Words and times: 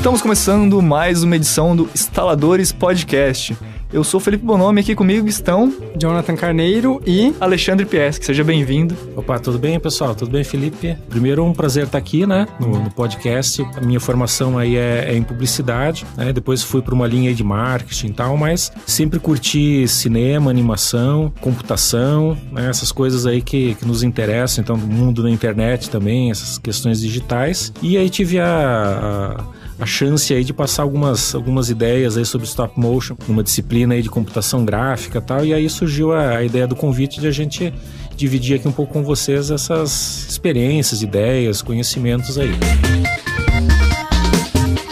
Estamos 0.00 0.22
começando 0.22 0.80
mais 0.80 1.22
uma 1.22 1.36
edição 1.36 1.76
do 1.76 1.86
Instaladores 1.94 2.72
Podcast. 2.72 3.54
Eu 3.92 4.02
sou 4.02 4.18
Felipe 4.18 4.42
Bonomi, 4.42 4.80
aqui 4.80 4.94
comigo 4.94 5.28
estão 5.28 5.70
Jonathan 5.94 6.34
Carneiro 6.36 7.02
e 7.06 7.34
Alexandre 7.38 7.84
Pieschi. 7.84 8.24
Seja 8.24 8.42
bem-vindo. 8.42 8.96
Opa, 9.14 9.38
tudo 9.38 9.58
bem, 9.58 9.78
pessoal? 9.78 10.14
Tudo 10.14 10.30
bem, 10.30 10.42
Felipe? 10.42 10.96
Primeiro, 11.10 11.44
um 11.44 11.52
prazer 11.52 11.84
estar 11.84 11.98
aqui, 11.98 12.26
né, 12.26 12.48
no, 12.58 12.84
no 12.84 12.90
podcast. 12.90 13.62
A 13.76 13.82
minha 13.82 14.00
formação 14.00 14.56
aí 14.56 14.74
é, 14.74 15.04
é 15.10 15.14
em 15.14 15.22
publicidade, 15.22 16.06
né? 16.16 16.32
Depois 16.32 16.62
fui 16.62 16.80
para 16.80 16.94
uma 16.94 17.06
linha 17.06 17.34
de 17.34 17.44
marketing 17.44 18.06
e 18.06 18.12
tal, 18.14 18.38
mas 18.38 18.72
sempre 18.86 19.20
curti 19.20 19.86
cinema, 19.86 20.50
animação, 20.50 21.30
computação, 21.42 22.38
né? 22.50 22.70
essas 22.70 22.90
coisas 22.90 23.26
aí 23.26 23.42
que, 23.42 23.74
que 23.74 23.84
nos 23.86 24.02
interessam, 24.02 24.62
então, 24.62 24.78
do 24.78 24.86
mundo 24.86 25.22
da 25.22 25.28
internet 25.28 25.90
também, 25.90 26.30
essas 26.30 26.56
questões 26.56 27.02
digitais. 27.02 27.70
E 27.82 27.98
aí 27.98 28.08
tive 28.08 28.40
a, 28.40 29.36
a 29.36 29.59
a 29.80 29.86
chance 29.86 30.32
aí 30.34 30.44
de 30.44 30.52
passar 30.52 30.82
algumas, 30.82 31.34
algumas 31.34 31.70
ideias 31.70 32.16
aí 32.16 32.24
sobre 32.24 32.46
stop 32.46 32.78
motion, 32.78 33.16
numa 33.26 33.42
disciplina 33.42 33.94
aí 33.94 34.02
de 34.02 34.10
computação 34.10 34.64
gráfica 34.64 35.18
e 35.18 35.22
tal, 35.22 35.44
e 35.44 35.54
aí 35.54 35.68
surgiu 35.70 36.12
a, 36.12 36.36
a 36.36 36.44
ideia 36.44 36.66
do 36.66 36.76
convite 36.76 37.18
de 37.18 37.26
a 37.26 37.30
gente 37.30 37.72
dividir 38.14 38.56
aqui 38.56 38.68
um 38.68 38.72
pouco 38.72 38.92
com 38.92 39.02
vocês 39.02 39.50
essas 39.50 40.26
experiências, 40.28 41.02
ideias, 41.02 41.62
conhecimentos 41.62 42.38
aí. 42.38 42.52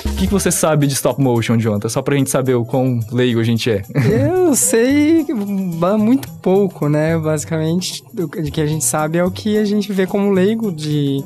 O 0.06 0.20
que, 0.20 0.26
que 0.26 0.32
você 0.32 0.50
sabe 0.50 0.86
de 0.86 0.94
stop 0.94 1.20
motion, 1.22 1.58
Jonathan? 1.58 1.88
Só 1.88 2.02
pra 2.02 2.16
gente 2.16 2.28
saber 2.28 2.54
o 2.54 2.64
quão 2.64 2.98
leigo 3.12 3.38
a 3.38 3.44
gente 3.44 3.70
é. 3.70 3.82
Eu 3.94 4.56
sei 4.56 5.24
muito 5.98 6.28
pouco, 6.42 6.88
né? 6.88 7.16
Basicamente, 7.16 8.02
o 8.18 8.28
que 8.28 8.60
a 8.60 8.66
gente 8.66 8.84
sabe 8.84 9.18
é 9.18 9.24
o 9.24 9.30
que 9.30 9.56
a 9.56 9.64
gente 9.64 9.92
vê 9.92 10.06
como 10.06 10.32
leigo 10.32 10.72
de 10.72 11.22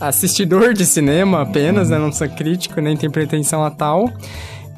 assistidor 0.00 0.74
de 0.74 0.86
cinema 0.86 1.42
apenas, 1.42 1.90
né? 1.90 1.98
Não 1.98 2.12
sou 2.12 2.28
crítico, 2.28 2.80
nem 2.80 2.96
tem 2.96 3.10
pretensão 3.10 3.64
a 3.64 3.70
tal. 3.70 4.10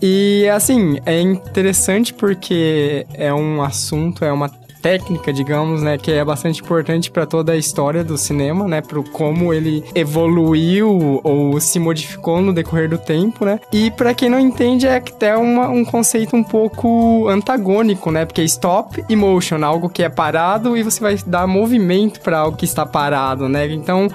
E, 0.03 0.49
assim, 0.49 0.99
é 1.07 1.21
interessante 1.21 2.13
porque 2.13 3.07
é 3.15 3.33
um 3.33 3.63
assunto, 3.63 4.25
é 4.25 4.33
uma 4.33 4.51
técnica, 4.85 5.33
digamos, 5.33 5.83
né, 5.83 5.97
que 5.97 6.13
é 6.13 6.23
bastante 6.23 6.61
importante 6.61 7.11
para 7.11 7.25
toda 7.25 7.53
a 7.53 7.57
história 7.57 8.05
do 8.05 8.19
cinema, 8.19 8.69
né, 8.69 8.83
para 8.83 9.03
como 9.05 9.51
ele 9.51 9.83
evoluiu 9.95 11.23
ou 11.25 11.59
se 11.59 11.81
modificou 11.81 12.43
no 12.43 12.53
decorrer 12.53 12.87
do 12.91 12.99
tempo, 12.99 13.47
né? 13.47 13.59
E 13.73 13.91
para 13.91 14.13
quem 14.13 14.29
não 14.29 14.39
entende 14.39 14.87
é 14.87 14.97
até 14.97 15.35
uma, 15.39 15.71
um 15.71 15.87
conceito 15.87 16.37
um 16.37 16.45
pouco 16.45 17.27
antagônico, 17.29 18.11
né? 18.11 18.27
Porque 18.27 18.43
stop 18.43 19.03
e 19.09 19.17
motion, 19.17 19.65
algo 19.65 19.89
que 19.89 20.03
é 20.03 20.11
parado 20.11 20.77
e 20.77 20.83
você 20.83 21.01
vai 21.01 21.17
dar 21.27 21.47
movimento 21.47 22.21
para 22.21 22.41
algo 22.41 22.55
que 22.55 22.67
está 22.67 22.85
parado, 22.85 23.49
né? 23.49 23.67
Então 23.73 24.09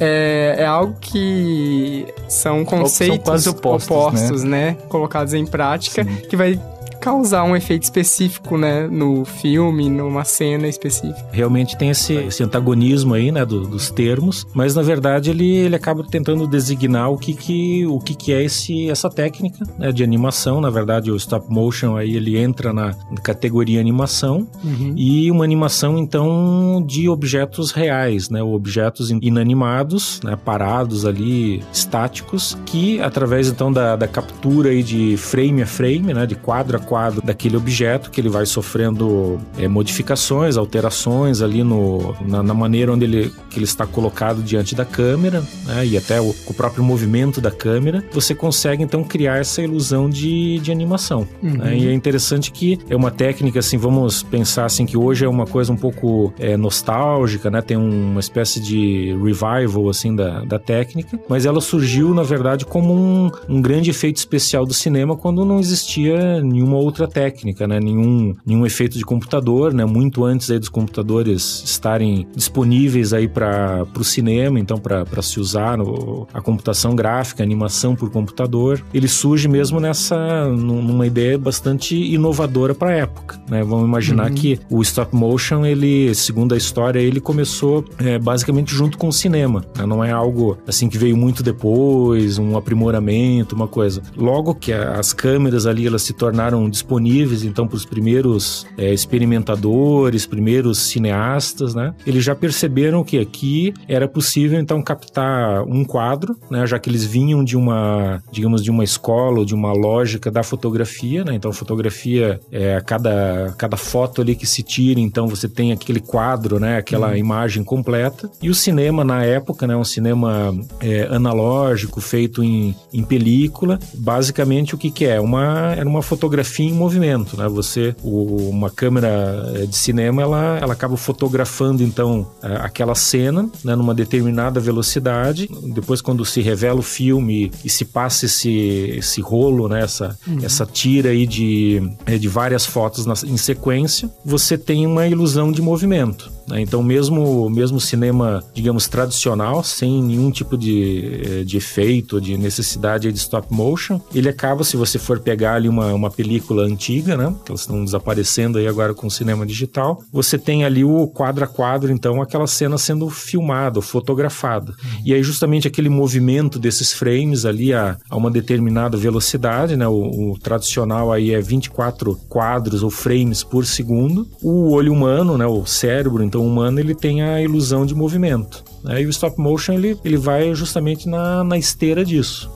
é, 0.00 0.56
é 0.58 0.66
algo 0.66 0.96
que 1.00 2.06
são 2.26 2.64
conceitos 2.64 3.44
são 3.44 3.52
opostos, 3.52 3.90
opostos 3.90 4.42
né? 4.42 4.70
né? 4.70 4.76
Colocados 4.88 5.34
em 5.34 5.44
prática, 5.44 6.02
Sim. 6.02 6.16
que 6.28 6.36
vai 6.36 6.58
causar 7.00 7.44
um 7.44 7.56
efeito 7.56 7.84
específico, 7.84 8.58
né, 8.58 8.86
no 8.86 9.24
filme, 9.24 9.88
numa 9.88 10.24
cena 10.24 10.68
específica. 10.68 11.26
Realmente 11.32 11.76
tem 11.76 11.90
esse, 11.90 12.14
esse 12.14 12.42
antagonismo 12.42 13.14
aí, 13.14 13.32
né, 13.32 13.44
do, 13.44 13.66
dos 13.66 13.90
termos, 13.90 14.46
mas 14.54 14.74
na 14.74 14.82
verdade 14.82 15.30
ele, 15.30 15.50
ele 15.50 15.74
acaba 15.74 16.04
tentando 16.04 16.46
designar 16.46 17.10
o 17.10 17.16
que 17.16 17.34
que, 17.34 17.86
o 17.86 17.98
que, 17.98 18.14
que 18.14 18.32
é 18.32 18.44
esse, 18.44 18.90
essa 18.90 19.08
técnica, 19.08 19.64
né, 19.78 19.90
de 19.90 20.04
animação. 20.04 20.60
Na 20.60 20.70
verdade, 20.70 21.10
o 21.10 21.16
stop 21.16 21.50
motion 21.50 21.96
aí 21.96 22.16
ele 22.16 22.36
entra 22.36 22.72
na 22.72 22.94
categoria 23.22 23.80
animação 23.80 24.46
uhum. 24.62 24.92
e 24.96 25.30
uma 25.30 25.44
animação 25.44 25.96
então 25.96 26.84
de 26.86 27.08
objetos 27.08 27.72
reais, 27.72 28.28
né, 28.28 28.42
objetos 28.42 29.10
inanimados, 29.10 30.20
né, 30.22 30.36
parados 30.36 31.06
ali, 31.06 31.62
estáticos, 31.72 32.58
que 32.66 33.00
através 33.00 33.48
então 33.48 33.72
da, 33.72 33.96
da 33.96 34.06
captura 34.06 34.70
aí 34.70 34.82
de 34.82 35.16
frame 35.16 35.62
a 35.62 35.66
frame, 35.66 36.12
né, 36.12 36.26
de 36.26 36.34
quadro 36.34 36.76
a 36.76 36.80
quadro 36.90 37.22
daquele 37.22 37.56
objeto, 37.56 38.10
que 38.10 38.20
ele 38.20 38.28
vai 38.28 38.44
sofrendo 38.44 39.40
é, 39.56 39.68
modificações, 39.68 40.56
alterações 40.56 41.40
ali 41.40 41.62
no, 41.62 42.16
na, 42.26 42.42
na, 42.42 42.52
maneira 42.52 42.92
onde 42.92 43.04
ele, 43.04 43.32
que 43.48 43.58
ele 43.58 43.64
está 43.64 43.86
colocado 43.86 44.42
diante 44.42 44.74
da 44.74 44.84
câmera, 44.84 45.40
né, 45.66 45.86
e 45.86 45.96
até 45.96 46.20
o, 46.20 46.34
o, 46.48 46.52
próprio 46.52 46.82
movimento 46.82 47.40
da 47.40 47.52
câmera, 47.52 48.04
você 48.10 48.34
consegue 48.34 48.82
então 48.82 49.04
criar 49.04 49.38
essa 49.38 49.62
ilusão 49.62 50.10
de, 50.10 50.58
de 50.58 50.72
animação. 50.72 51.28
Uhum. 51.40 51.58
Né, 51.58 51.78
e 51.78 51.86
é 51.86 51.92
interessante 51.92 52.50
que 52.50 52.80
é 52.90 52.96
uma 52.96 53.12
técnica, 53.12 53.60
assim, 53.60 53.78
vamos 53.78 54.24
pensar 54.24 54.64
assim, 54.64 54.84
que 54.84 54.96
hoje 54.96 55.24
é 55.24 55.28
uma 55.28 55.46
coisa 55.46 55.72
um 55.72 55.76
pouco 55.76 56.34
é, 56.40 56.56
nostálgica, 56.56 57.52
né, 57.52 57.62
tem 57.62 57.76
uma 57.76 58.18
espécie 58.18 58.58
de 58.58 59.16
revival, 59.22 59.88
assim, 59.88 60.16
da, 60.16 60.44
da 60.44 60.58
técnica, 60.58 61.20
mas 61.28 61.46
ela 61.46 61.60
surgiu, 61.60 62.12
na 62.12 62.24
verdade, 62.24 62.66
como 62.66 62.92
um, 62.92 63.30
um 63.48 63.62
grande 63.62 63.90
efeito 63.90 64.16
especial 64.16 64.66
do 64.66 64.74
cinema 64.74 65.16
quando 65.16 65.44
não 65.44 65.60
existia 65.60 66.42
nenhuma 66.42 66.79
outra 66.80 67.06
técnica, 67.06 67.66
né? 67.66 67.78
Nenhum, 67.80 68.34
nenhum 68.44 68.66
efeito 68.66 68.98
de 68.98 69.04
computador, 69.04 69.72
né? 69.72 69.84
Muito 69.84 70.24
antes 70.24 70.50
aí 70.50 70.58
dos 70.58 70.68
computadores 70.68 71.62
estarem 71.64 72.26
disponíveis 72.34 73.12
aí 73.12 73.28
para 73.28 73.86
o 73.98 74.04
cinema, 74.04 74.58
então 74.58 74.78
para 74.78 75.22
se 75.22 75.38
usar 75.38 75.76
no, 75.76 76.26
a 76.32 76.40
computação 76.40 76.94
gráfica, 76.94 77.42
animação 77.42 77.94
por 77.94 78.10
computador, 78.10 78.82
ele 78.92 79.08
surge 79.08 79.48
mesmo 79.48 79.80
nessa 79.80 80.46
numa 80.48 81.06
ideia 81.06 81.38
bastante 81.38 81.96
inovadora 81.96 82.74
para 82.74 82.90
a 82.90 82.94
época, 82.94 83.40
né? 83.48 83.62
Vamos 83.62 83.86
imaginar 83.86 84.28
uhum. 84.28 84.34
que 84.34 84.58
o 84.70 84.82
stop 84.82 85.14
motion, 85.14 85.64
ele, 85.64 86.14
segundo 86.14 86.54
a 86.54 86.56
história, 86.56 86.98
ele 86.98 87.20
começou 87.20 87.84
é, 87.98 88.18
basicamente 88.18 88.74
junto 88.74 88.96
com 88.96 89.08
o 89.08 89.12
cinema, 89.12 89.64
né? 89.76 89.86
não 89.86 90.02
é 90.04 90.10
algo 90.10 90.58
assim 90.66 90.88
que 90.88 90.98
veio 90.98 91.16
muito 91.16 91.42
depois, 91.42 92.38
um 92.38 92.56
aprimoramento, 92.56 93.54
uma 93.54 93.68
coisa. 93.68 94.02
Logo 94.16 94.54
que 94.54 94.72
as 94.72 95.12
câmeras 95.12 95.66
ali 95.66 95.86
elas 95.86 96.02
se 96.02 96.12
tornaram 96.12 96.69
disponíveis 96.70 97.44
então 97.44 97.66
para 97.66 97.76
os 97.76 97.84
primeiros 97.84 98.66
é, 98.78 98.92
experimentadores, 98.92 100.26
primeiros 100.26 100.78
cineastas, 100.78 101.74
né? 101.74 101.94
Eles 102.06 102.24
já 102.24 102.34
perceberam 102.34 103.04
que 103.04 103.18
aqui 103.18 103.74
era 103.88 104.08
possível 104.08 104.58
então 104.58 104.82
captar 104.82 105.62
um 105.64 105.84
quadro, 105.84 106.36
né? 106.50 106.66
Já 106.66 106.78
que 106.78 106.88
eles 106.88 107.04
vinham 107.04 107.44
de 107.44 107.56
uma, 107.56 108.22
digamos, 108.30 108.62
de 108.62 108.70
uma 108.70 108.84
escola 108.84 109.40
ou 109.40 109.44
de 109.44 109.54
uma 109.54 109.72
lógica 109.72 110.30
da 110.30 110.42
fotografia, 110.42 111.24
né? 111.24 111.34
Então 111.34 111.52
fotografia 111.52 112.40
é 112.50 112.80
cada 112.80 113.54
cada 113.58 113.76
foto 113.76 114.22
ali 114.22 114.34
que 114.34 114.46
se 114.46 114.62
tira, 114.62 115.00
então 115.00 115.26
você 115.26 115.48
tem 115.48 115.72
aquele 115.72 116.00
quadro, 116.00 116.58
né? 116.58 116.76
Aquela 116.76 117.10
uhum. 117.10 117.16
imagem 117.16 117.64
completa. 117.64 118.30
E 118.42 118.48
o 118.48 118.54
cinema 118.54 119.04
na 119.04 119.24
época, 119.24 119.66
né? 119.66 119.76
Um 119.76 119.84
cinema 119.84 120.54
é, 120.80 121.08
analógico 121.10 122.00
feito 122.00 122.42
em, 122.42 122.74
em 122.92 123.02
película, 123.02 123.78
basicamente 123.94 124.74
o 124.74 124.78
que 124.78 124.90
que 124.90 125.04
é? 125.04 125.20
Uma 125.20 125.74
era 125.76 125.88
uma 125.88 126.02
fotografia 126.02 126.59
fotografia 126.60 126.66
em 126.66 126.72
movimento, 126.72 127.36
né? 127.36 127.48
Você, 127.48 127.94
o, 128.02 128.48
uma 128.50 128.70
câmera 128.70 129.52
eh, 129.54 129.66
de 129.66 129.76
cinema, 129.76 130.22
ela, 130.22 130.58
ela 130.58 130.72
acaba 130.72 130.96
fotografando 130.96 131.82
então 131.82 132.26
eh, 132.42 132.58
aquela 132.60 132.94
cena, 132.94 133.48
né, 133.64 133.74
numa 133.74 133.94
determinada 133.94 134.60
velocidade. 134.60 135.48
Depois, 135.74 136.00
quando 136.00 136.24
se 136.24 136.40
revela 136.40 136.80
o 136.80 136.82
filme 136.82 137.50
e 137.64 137.70
se 137.70 137.84
passa 137.84 138.26
esse, 138.26 138.50
esse 138.98 139.20
rolo, 139.20 139.68
né, 139.68 139.82
essa, 139.82 140.18
uhum. 140.26 140.38
essa 140.42 140.66
tira 140.66 141.10
aí 141.10 141.26
de, 141.26 141.82
eh, 142.06 142.18
de 142.18 142.28
várias 142.28 142.66
fotos 142.66 143.06
na, 143.06 143.14
em 143.24 143.36
sequência, 143.36 144.10
você 144.24 144.58
tem 144.58 144.86
uma 144.86 145.06
ilusão 145.06 145.50
de 145.50 145.62
movimento. 145.62 146.30
Né? 146.50 146.60
Então, 146.60 146.82
mesmo 146.82 147.48
mesmo 147.48 147.80
cinema, 147.80 148.42
digamos, 148.52 148.88
tradicional, 148.88 149.62
sem 149.62 150.02
nenhum 150.02 150.30
tipo 150.30 150.58
de, 150.58 151.44
de 151.44 151.56
efeito, 151.56 152.20
de 152.20 152.36
necessidade 152.36 153.10
de 153.10 153.18
stop 153.18 153.52
motion, 153.52 154.00
ele 154.14 154.28
acaba, 154.28 154.64
se 154.64 154.76
você 154.76 154.98
for 154.98 155.20
pegar 155.20 155.54
ali 155.54 155.68
uma, 155.68 155.94
uma 155.94 156.10
película 156.10 156.49
película 156.50 156.64
antiga, 156.64 157.16
né? 157.16 157.34
Que 157.44 157.52
elas 157.52 157.60
estão 157.60 157.84
desaparecendo 157.84 158.58
aí 158.58 158.66
agora 158.66 158.92
com 158.92 159.06
o 159.06 159.10
cinema 159.10 159.46
digital. 159.46 160.02
Você 160.12 160.36
tem 160.36 160.64
ali 160.64 160.84
o 160.84 161.06
quadro 161.06 161.44
a 161.44 161.46
quadro, 161.46 161.92
então, 161.92 162.20
aquela 162.20 162.46
cena 162.46 162.76
sendo 162.76 163.08
filmada, 163.08 163.80
fotografada. 163.80 164.72
Uhum. 164.72 165.02
E 165.04 165.14
aí, 165.14 165.22
justamente 165.22 165.68
aquele 165.68 165.88
movimento 165.88 166.58
desses 166.58 166.92
frames 166.92 167.44
ali 167.44 167.72
a, 167.72 167.96
a 168.08 168.16
uma 168.16 168.30
determinada 168.30 168.96
velocidade, 168.96 169.76
né? 169.76 169.86
O, 169.86 170.32
o, 170.32 170.38
tradicional 170.38 171.12
aí 171.12 171.32
é 171.32 171.40
24 171.40 172.16
quadros 172.28 172.82
ou 172.82 172.90
frames 172.90 173.42
por 173.42 173.64
segundo. 173.64 174.28
O 174.42 174.72
olho 174.72 174.92
humano, 174.92 175.38
né? 175.38 175.46
O 175.46 175.64
cérebro, 175.64 176.22
então, 176.22 176.44
humano, 176.44 176.80
ele 176.80 176.94
tem 176.94 177.22
a 177.22 177.40
ilusão 177.40 177.86
de 177.86 177.94
movimento. 177.94 178.64
Né? 178.82 179.02
E 179.02 179.06
o 179.06 179.10
stop 179.10 179.38
motion, 179.38 179.74
ele, 179.74 179.96
ele 180.04 180.16
vai 180.16 180.54
justamente 180.54 181.08
na, 181.08 181.44
na 181.44 181.56
esteira 181.56 182.04
disso. 182.04 182.50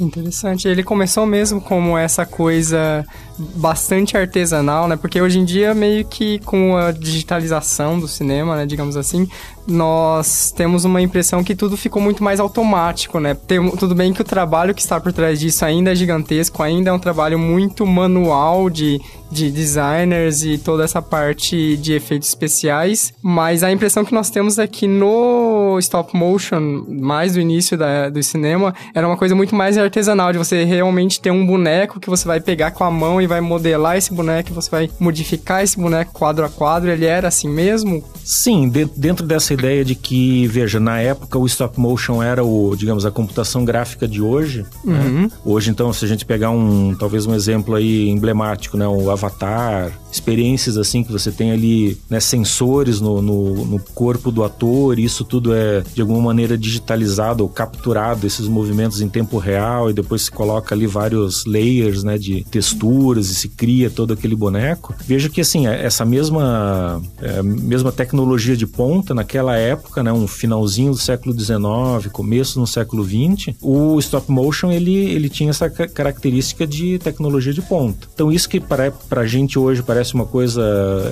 Interessante. 0.00 0.66
Ele 0.66 0.82
começou 0.82 1.26
mesmo 1.26 1.60
como 1.60 1.96
essa 1.98 2.24
coisa 2.24 3.04
bastante 3.38 4.16
artesanal, 4.16 4.88
né? 4.88 4.96
Porque 4.96 5.20
hoje 5.20 5.38
em 5.38 5.44
dia, 5.44 5.74
meio 5.74 6.04
que 6.04 6.38
com 6.40 6.76
a 6.76 6.92
digitalização 6.92 7.98
do 7.98 8.08
cinema, 8.08 8.56
né? 8.56 8.66
Digamos 8.66 8.96
assim, 8.96 9.28
nós 9.66 10.52
temos 10.52 10.84
uma 10.84 11.00
impressão 11.00 11.44
que 11.44 11.54
tudo 11.54 11.76
ficou 11.76 12.02
muito 12.02 12.22
mais 12.22 12.40
automático, 12.40 13.20
né? 13.20 13.34
Tem, 13.34 13.70
tudo 13.76 13.94
bem 13.94 14.12
que 14.12 14.20
o 14.20 14.24
trabalho 14.24 14.74
que 14.74 14.80
está 14.80 15.00
por 15.00 15.12
trás 15.12 15.38
disso 15.38 15.64
ainda 15.64 15.92
é 15.92 15.94
gigantesco, 15.94 16.62
ainda 16.62 16.90
é 16.90 16.92
um 16.92 16.98
trabalho 16.98 17.38
muito 17.38 17.86
manual 17.86 18.68
de 18.68 19.00
de 19.32 19.50
designers 19.50 20.44
e 20.44 20.58
toda 20.58 20.84
essa 20.84 21.00
parte 21.00 21.76
de 21.78 21.94
efeitos 21.94 22.28
especiais, 22.28 23.14
mas 23.22 23.62
a 23.62 23.72
impressão 23.72 24.04
que 24.04 24.12
nós 24.12 24.28
temos 24.28 24.58
é 24.58 24.66
que 24.66 24.86
no 24.86 25.78
stop 25.78 26.14
motion, 26.14 26.84
mais 26.86 27.32
do 27.32 27.40
início 27.40 27.78
da, 27.78 28.10
do 28.10 28.22
cinema, 28.22 28.74
era 28.94 29.08
uma 29.08 29.16
coisa 29.16 29.34
muito 29.34 29.56
mais 29.56 29.78
artesanal, 29.78 30.32
de 30.32 30.38
você 30.38 30.64
realmente 30.64 31.18
ter 31.18 31.30
um 31.30 31.46
boneco 31.46 31.98
que 31.98 32.10
você 32.10 32.28
vai 32.28 32.40
pegar 32.40 32.72
com 32.72 32.84
a 32.84 32.90
mão 32.90 33.22
e 33.22 33.26
vai 33.26 33.40
modelar 33.40 33.96
esse 33.96 34.12
boneco, 34.12 34.52
você 34.52 34.70
vai 34.70 34.90
modificar 35.00 35.64
esse 35.64 35.80
boneco 35.80 36.12
quadro 36.12 36.44
a 36.44 36.50
quadro. 36.50 36.90
Ele 36.90 37.06
era 37.06 37.28
assim 37.28 37.48
mesmo? 37.48 38.04
Sim, 38.22 38.68
de, 38.68 38.84
dentro 38.84 39.26
dessa 39.26 39.51
ideia 39.52 39.84
de 39.84 39.94
que, 39.94 40.46
veja, 40.46 40.80
na 40.80 40.98
época 41.00 41.38
o 41.38 41.46
stop 41.46 41.78
motion 41.78 42.22
era 42.22 42.44
o, 42.44 42.74
digamos, 42.76 43.04
a 43.04 43.10
computação 43.10 43.64
gráfica 43.64 44.06
de 44.06 44.20
hoje. 44.22 44.64
Né? 44.84 44.98
Uhum. 44.98 45.22
Né? 45.22 45.30
Hoje, 45.44 45.70
então, 45.70 45.92
se 45.92 46.04
a 46.04 46.08
gente 46.08 46.24
pegar 46.24 46.50
um, 46.50 46.94
talvez 46.94 47.26
um 47.26 47.34
exemplo 47.34 47.74
aí 47.74 48.08
emblemático, 48.08 48.76
né? 48.76 48.86
O 48.86 49.10
Avatar, 49.10 49.92
experiências 50.10 50.76
assim 50.76 51.02
que 51.02 51.10
você 51.10 51.32
tem 51.32 51.50
ali, 51.52 51.98
né? 52.08 52.20
Sensores 52.20 53.00
no, 53.00 53.20
no, 53.20 53.64
no 53.64 53.78
corpo 53.94 54.30
do 54.30 54.44
ator, 54.44 54.98
isso 54.98 55.24
tudo 55.24 55.54
é 55.54 55.82
de 55.94 56.00
alguma 56.00 56.20
maneira 56.20 56.56
digitalizado 56.56 57.42
ou 57.42 57.48
capturado, 57.48 58.26
esses 58.26 58.46
movimentos 58.46 59.00
em 59.00 59.08
tempo 59.08 59.38
real 59.38 59.90
e 59.90 59.92
depois 59.92 60.22
se 60.22 60.30
coloca 60.30 60.74
ali 60.74 60.86
vários 60.86 61.44
layers, 61.44 62.04
né? 62.04 62.16
De 62.18 62.44
texturas 62.44 63.30
e 63.30 63.34
se 63.34 63.48
cria 63.48 63.90
todo 63.90 64.12
aquele 64.12 64.36
boneco. 64.36 64.94
Veja 65.04 65.28
que, 65.28 65.40
assim, 65.40 65.66
é, 65.66 65.84
essa 65.84 66.04
mesma, 66.04 67.02
é, 67.20 67.42
mesma 67.42 67.90
tecnologia 67.90 68.56
de 68.56 68.66
ponta 68.66 69.14
naquela 69.14 69.41
época, 69.50 70.02
né? 70.02 70.12
Um 70.12 70.26
finalzinho 70.26 70.92
do 70.92 70.98
século 70.98 71.38
XIX, 71.38 72.10
começo 72.12 72.60
no 72.60 72.66
século 72.66 73.04
XX, 73.04 73.54
o 73.60 73.98
stop 73.98 74.30
motion 74.30 74.70
ele, 74.70 74.94
ele 74.94 75.28
tinha 75.28 75.50
essa 75.50 75.68
característica 75.68 76.66
de 76.66 76.98
tecnologia 76.98 77.52
de 77.52 77.62
ponta. 77.62 78.08
Então 78.14 78.30
isso 78.30 78.48
que 78.48 78.60
para 78.60 78.92
a 79.10 79.26
gente 79.26 79.58
hoje 79.58 79.82
parece 79.82 80.14
uma 80.14 80.26
coisa 80.26 80.62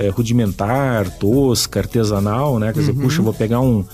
é, 0.01 0.09
rudimentar, 0.09 1.11
tosca, 1.19 1.81
artesanal, 1.81 2.59
né? 2.59 2.73
Quer 2.73 2.81
dizer, 2.81 2.93
uhum. 2.93 3.01
puxa, 3.01 3.23
vou 3.23 3.35
pegar 3.35 3.61
um 3.61 3.85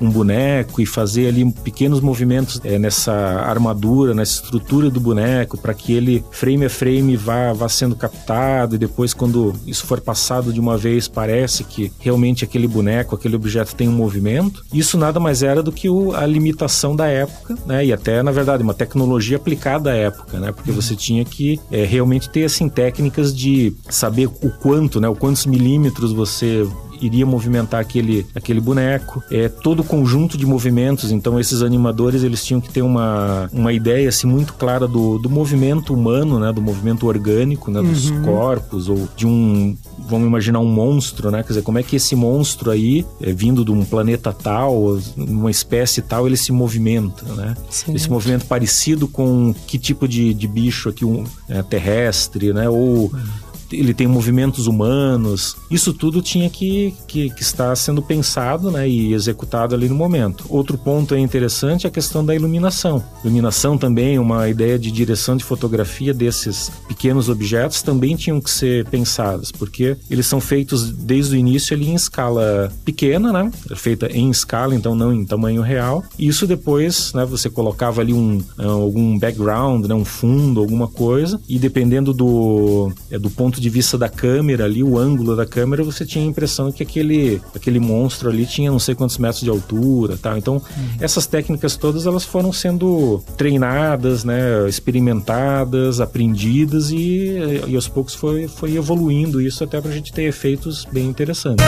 um 0.00 0.10
boneco 0.10 0.80
e 0.80 0.86
fazer 0.86 1.28
ali 1.28 1.50
pequenos 1.50 2.00
movimentos 2.00 2.60
é, 2.64 2.78
nessa 2.78 3.12
armadura, 3.12 4.14
nessa 4.14 4.42
estrutura 4.42 4.90
do 4.90 5.00
boneco, 5.00 5.58
para 5.58 5.74
que 5.74 5.92
ele, 5.92 6.24
frame 6.30 6.66
a 6.66 6.70
frame, 6.70 7.16
vá, 7.16 7.52
vá 7.52 7.68
sendo 7.68 7.96
captado 7.96 8.74
e 8.74 8.78
depois, 8.78 9.14
quando 9.14 9.54
isso 9.66 9.86
for 9.86 10.00
passado 10.00 10.52
de 10.52 10.60
uma 10.60 10.76
vez, 10.76 11.08
parece 11.08 11.64
que 11.64 11.92
realmente 11.98 12.44
aquele 12.44 12.66
boneco, 12.66 13.14
aquele 13.14 13.36
objeto 13.36 13.74
tem 13.74 13.88
um 13.88 13.92
movimento. 13.92 14.64
Isso 14.72 14.98
nada 14.98 15.18
mais 15.18 15.42
era 15.42 15.62
do 15.62 15.72
que 15.72 15.88
o, 15.88 16.14
a 16.14 16.26
limitação 16.26 16.94
da 16.94 17.06
época, 17.06 17.56
né? 17.66 17.84
E 17.84 17.92
até, 17.92 18.22
na 18.22 18.30
verdade, 18.30 18.62
uma 18.62 18.74
tecnologia 18.74 19.36
aplicada 19.36 19.90
à 19.90 19.94
época, 19.94 20.38
né? 20.38 20.52
Porque 20.52 20.72
você 20.72 20.94
tinha 20.94 21.24
que 21.24 21.60
é, 21.70 21.84
realmente 21.84 22.28
ter, 22.28 22.44
assim, 22.44 22.68
técnicas 22.68 23.34
de 23.34 23.74
saber 23.88 24.26
o 24.26 24.50
quanto, 24.60 25.00
né? 25.00 25.08
O 25.08 25.14
quantos 25.14 25.46
milímetros 25.46 26.12
você 26.12 26.66
iria 27.00 27.26
movimentar 27.26 27.80
aquele, 27.80 28.26
aquele 28.34 28.60
boneco. 28.60 29.22
É 29.30 29.48
todo 29.48 29.80
o 29.80 29.84
conjunto 29.84 30.36
de 30.36 30.46
movimentos, 30.46 31.10
então 31.10 31.38
esses 31.38 31.62
animadores 31.62 32.22
eles 32.22 32.44
tinham 32.44 32.60
que 32.60 32.70
ter 32.70 32.82
uma, 32.82 33.48
uma 33.52 33.72
ideia 33.72 34.08
assim 34.08 34.26
muito 34.26 34.54
clara 34.54 34.86
do, 34.86 35.18
do 35.18 35.30
movimento 35.30 35.92
humano, 35.92 36.38
né, 36.38 36.52
do 36.52 36.62
movimento 36.62 37.06
orgânico, 37.06 37.70
né, 37.70 37.82
dos 37.82 38.10
uhum. 38.10 38.22
corpos 38.22 38.88
ou 38.88 39.08
de 39.16 39.26
um 39.26 39.76
vamos 40.08 40.26
imaginar 40.26 40.60
um 40.60 40.66
monstro, 40.66 41.30
né? 41.30 41.42
Quer 41.42 41.48
dizer, 41.48 41.62
como 41.62 41.78
é 41.78 41.82
que 41.82 41.96
esse 41.96 42.14
monstro 42.14 42.70
aí, 42.70 43.04
é, 43.20 43.32
vindo 43.32 43.64
de 43.64 43.72
um 43.72 43.84
planeta 43.84 44.32
tal, 44.32 44.98
uma 45.16 45.50
espécie 45.50 46.00
tal, 46.00 46.26
ele 46.26 46.36
se 46.36 46.52
movimenta, 46.52 47.24
né? 47.34 47.56
Sim. 47.68 47.94
Esse 47.94 48.08
movimento 48.08 48.46
parecido 48.46 49.08
com 49.08 49.54
que 49.66 49.78
tipo 49.78 50.06
de, 50.06 50.32
de 50.32 50.46
bicho 50.46 50.88
aqui, 50.88 51.04
um 51.04 51.24
é, 51.48 51.62
terrestre, 51.62 52.52
né? 52.52 52.68
Ou 52.68 53.10
uhum 53.12 53.45
ele 53.72 53.94
tem 53.94 54.06
movimentos 54.06 54.66
humanos. 54.66 55.56
Isso 55.70 55.92
tudo 55.92 56.22
tinha 56.22 56.48
que, 56.48 56.94
que, 57.06 57.30
que, 57.30 57.42
estar 57.42 57.74
sendo 57.76 58.02
pensado 58.02 58.70
né, 58.70 58.88
e 58.88 59.12
executado 59.12 59.74
ali 59.74 59.88
no 59.88 59.94
momento. 59.94 60.44
Outro 60.48 60.76
ponto 60.76 61.14
é 61.14 61.18
interessante 61.18 61.86
é 61.86 61.88
a 61.88 61.92
questão 61.92 62.24
da 62.24 62.34
iluminação. 62.34 63.02
Iluminação 63.24 63.78
também, 63.78 64.18
uma 64.18 64.48
ideia 64.48 64.78
de 64.78 64.90
direção 64.90 65.36
de 65.36 65.44
fotografia 65.44 66.12
desses 66.12 66.70
pequenos 66.88 67.28
objetos 67.28 67.82
também 67.82 68.16
tinham 68.16 68.40
que 68.40 68.50
ser 68.50 68.86
pensadas, 68.88 69.50
porque 69.50 69.96
eles 70.10 70.26
são 70.26 70.40
feitos 70.40 70.90
desde 70.90 71.36
o 71.36 71.38
início 71.38 71.74
ali 71.74 71.88
em 71.88 71.94
escala 71.94 72.72
pequena, 72.84 73.32
né? 73.32 73.50
Feita 73.74 74.06
em 74.12 74.30
escala, 74.30 74.74
então 74.74 74.94
não 74.94 75.12
em 75.12 75.24
tamanho 75.24 75.62
real. 75.62 76.04
E 76.18 76.26
isso 76.26 76.46
depois, 76.46 77.12
né, 77.14 77.24
você 77.24 77.48
colocava 77.48 78.00
ali 78.00 78.12
um, 78.12 78.42
algum 78.58 79.18
background, 79.18 79.86
né, 79.86 79.94
um 79.94 80.04
fundo, 80.04 80.60
alguma 80.60 80.88
coisa, 80.88 81.40
e 81.48 81.58
dependendo 81.58 82.12
do, 82.12 82.92
é, 83.10 83.18
do 83.18 83.30
ponto 83.30 83.55
ponto 83.56 83.60
de 83.60 83.70
vista 83.70 83.96
da 83.96 84.08
câmera 84.08 84.64
ali, 84.64 84.82
o 84.82 84.98
ângulo 84.98 85.34
da 85.34 85.46
câmera, 85.46 85.82
você 85.82 86.04
tinha 86.04 86.22
a 86.22 86.28
impressão 86.28 86.70
que 86.70 86.82
aquele, 86.82 87.40
aquele 87.54 87.80
monstro 87.80 88.28
ali 88.28 88.44
tinha 88.46 88.70
não 88.70 88.78
sei 88.78 88.94
quantos 88.94 89.16
metros 89.18 89.40
de 89.40 89.48
altura, 89.50 90.18
tal. 90.20 90.36
Então, 90.36 90.54
uhum. 90.54 90.88
essas 91.00 91.26
técnicas 91.26 91.76
todas 91.76 92.06
elas 92.06 92.24
foram 92.24 92.52
sendo 92.52 93.22
treinadas, 93.36 94.24
né, 94.24 94.68
experimentadas, 94.68 96.00
aprendidas 96.00 96.90
e, 96.90 97.62
e 97.66 97.74
aos 97.74 97.88
poucos 97.88 98.14
foi, 98.14 98.46
foi 98.46 98.76
evoluindo 98.76 99.40
isso 99.40 99.64
até 99.64 99.80
para 99.80 99.90
a 99.90 99.94
gente 99.94 100.12
ter 100.12 100.24
efeitos 100.24 100.86
bem 100.92 101.06
interessantes. 101.06 101.64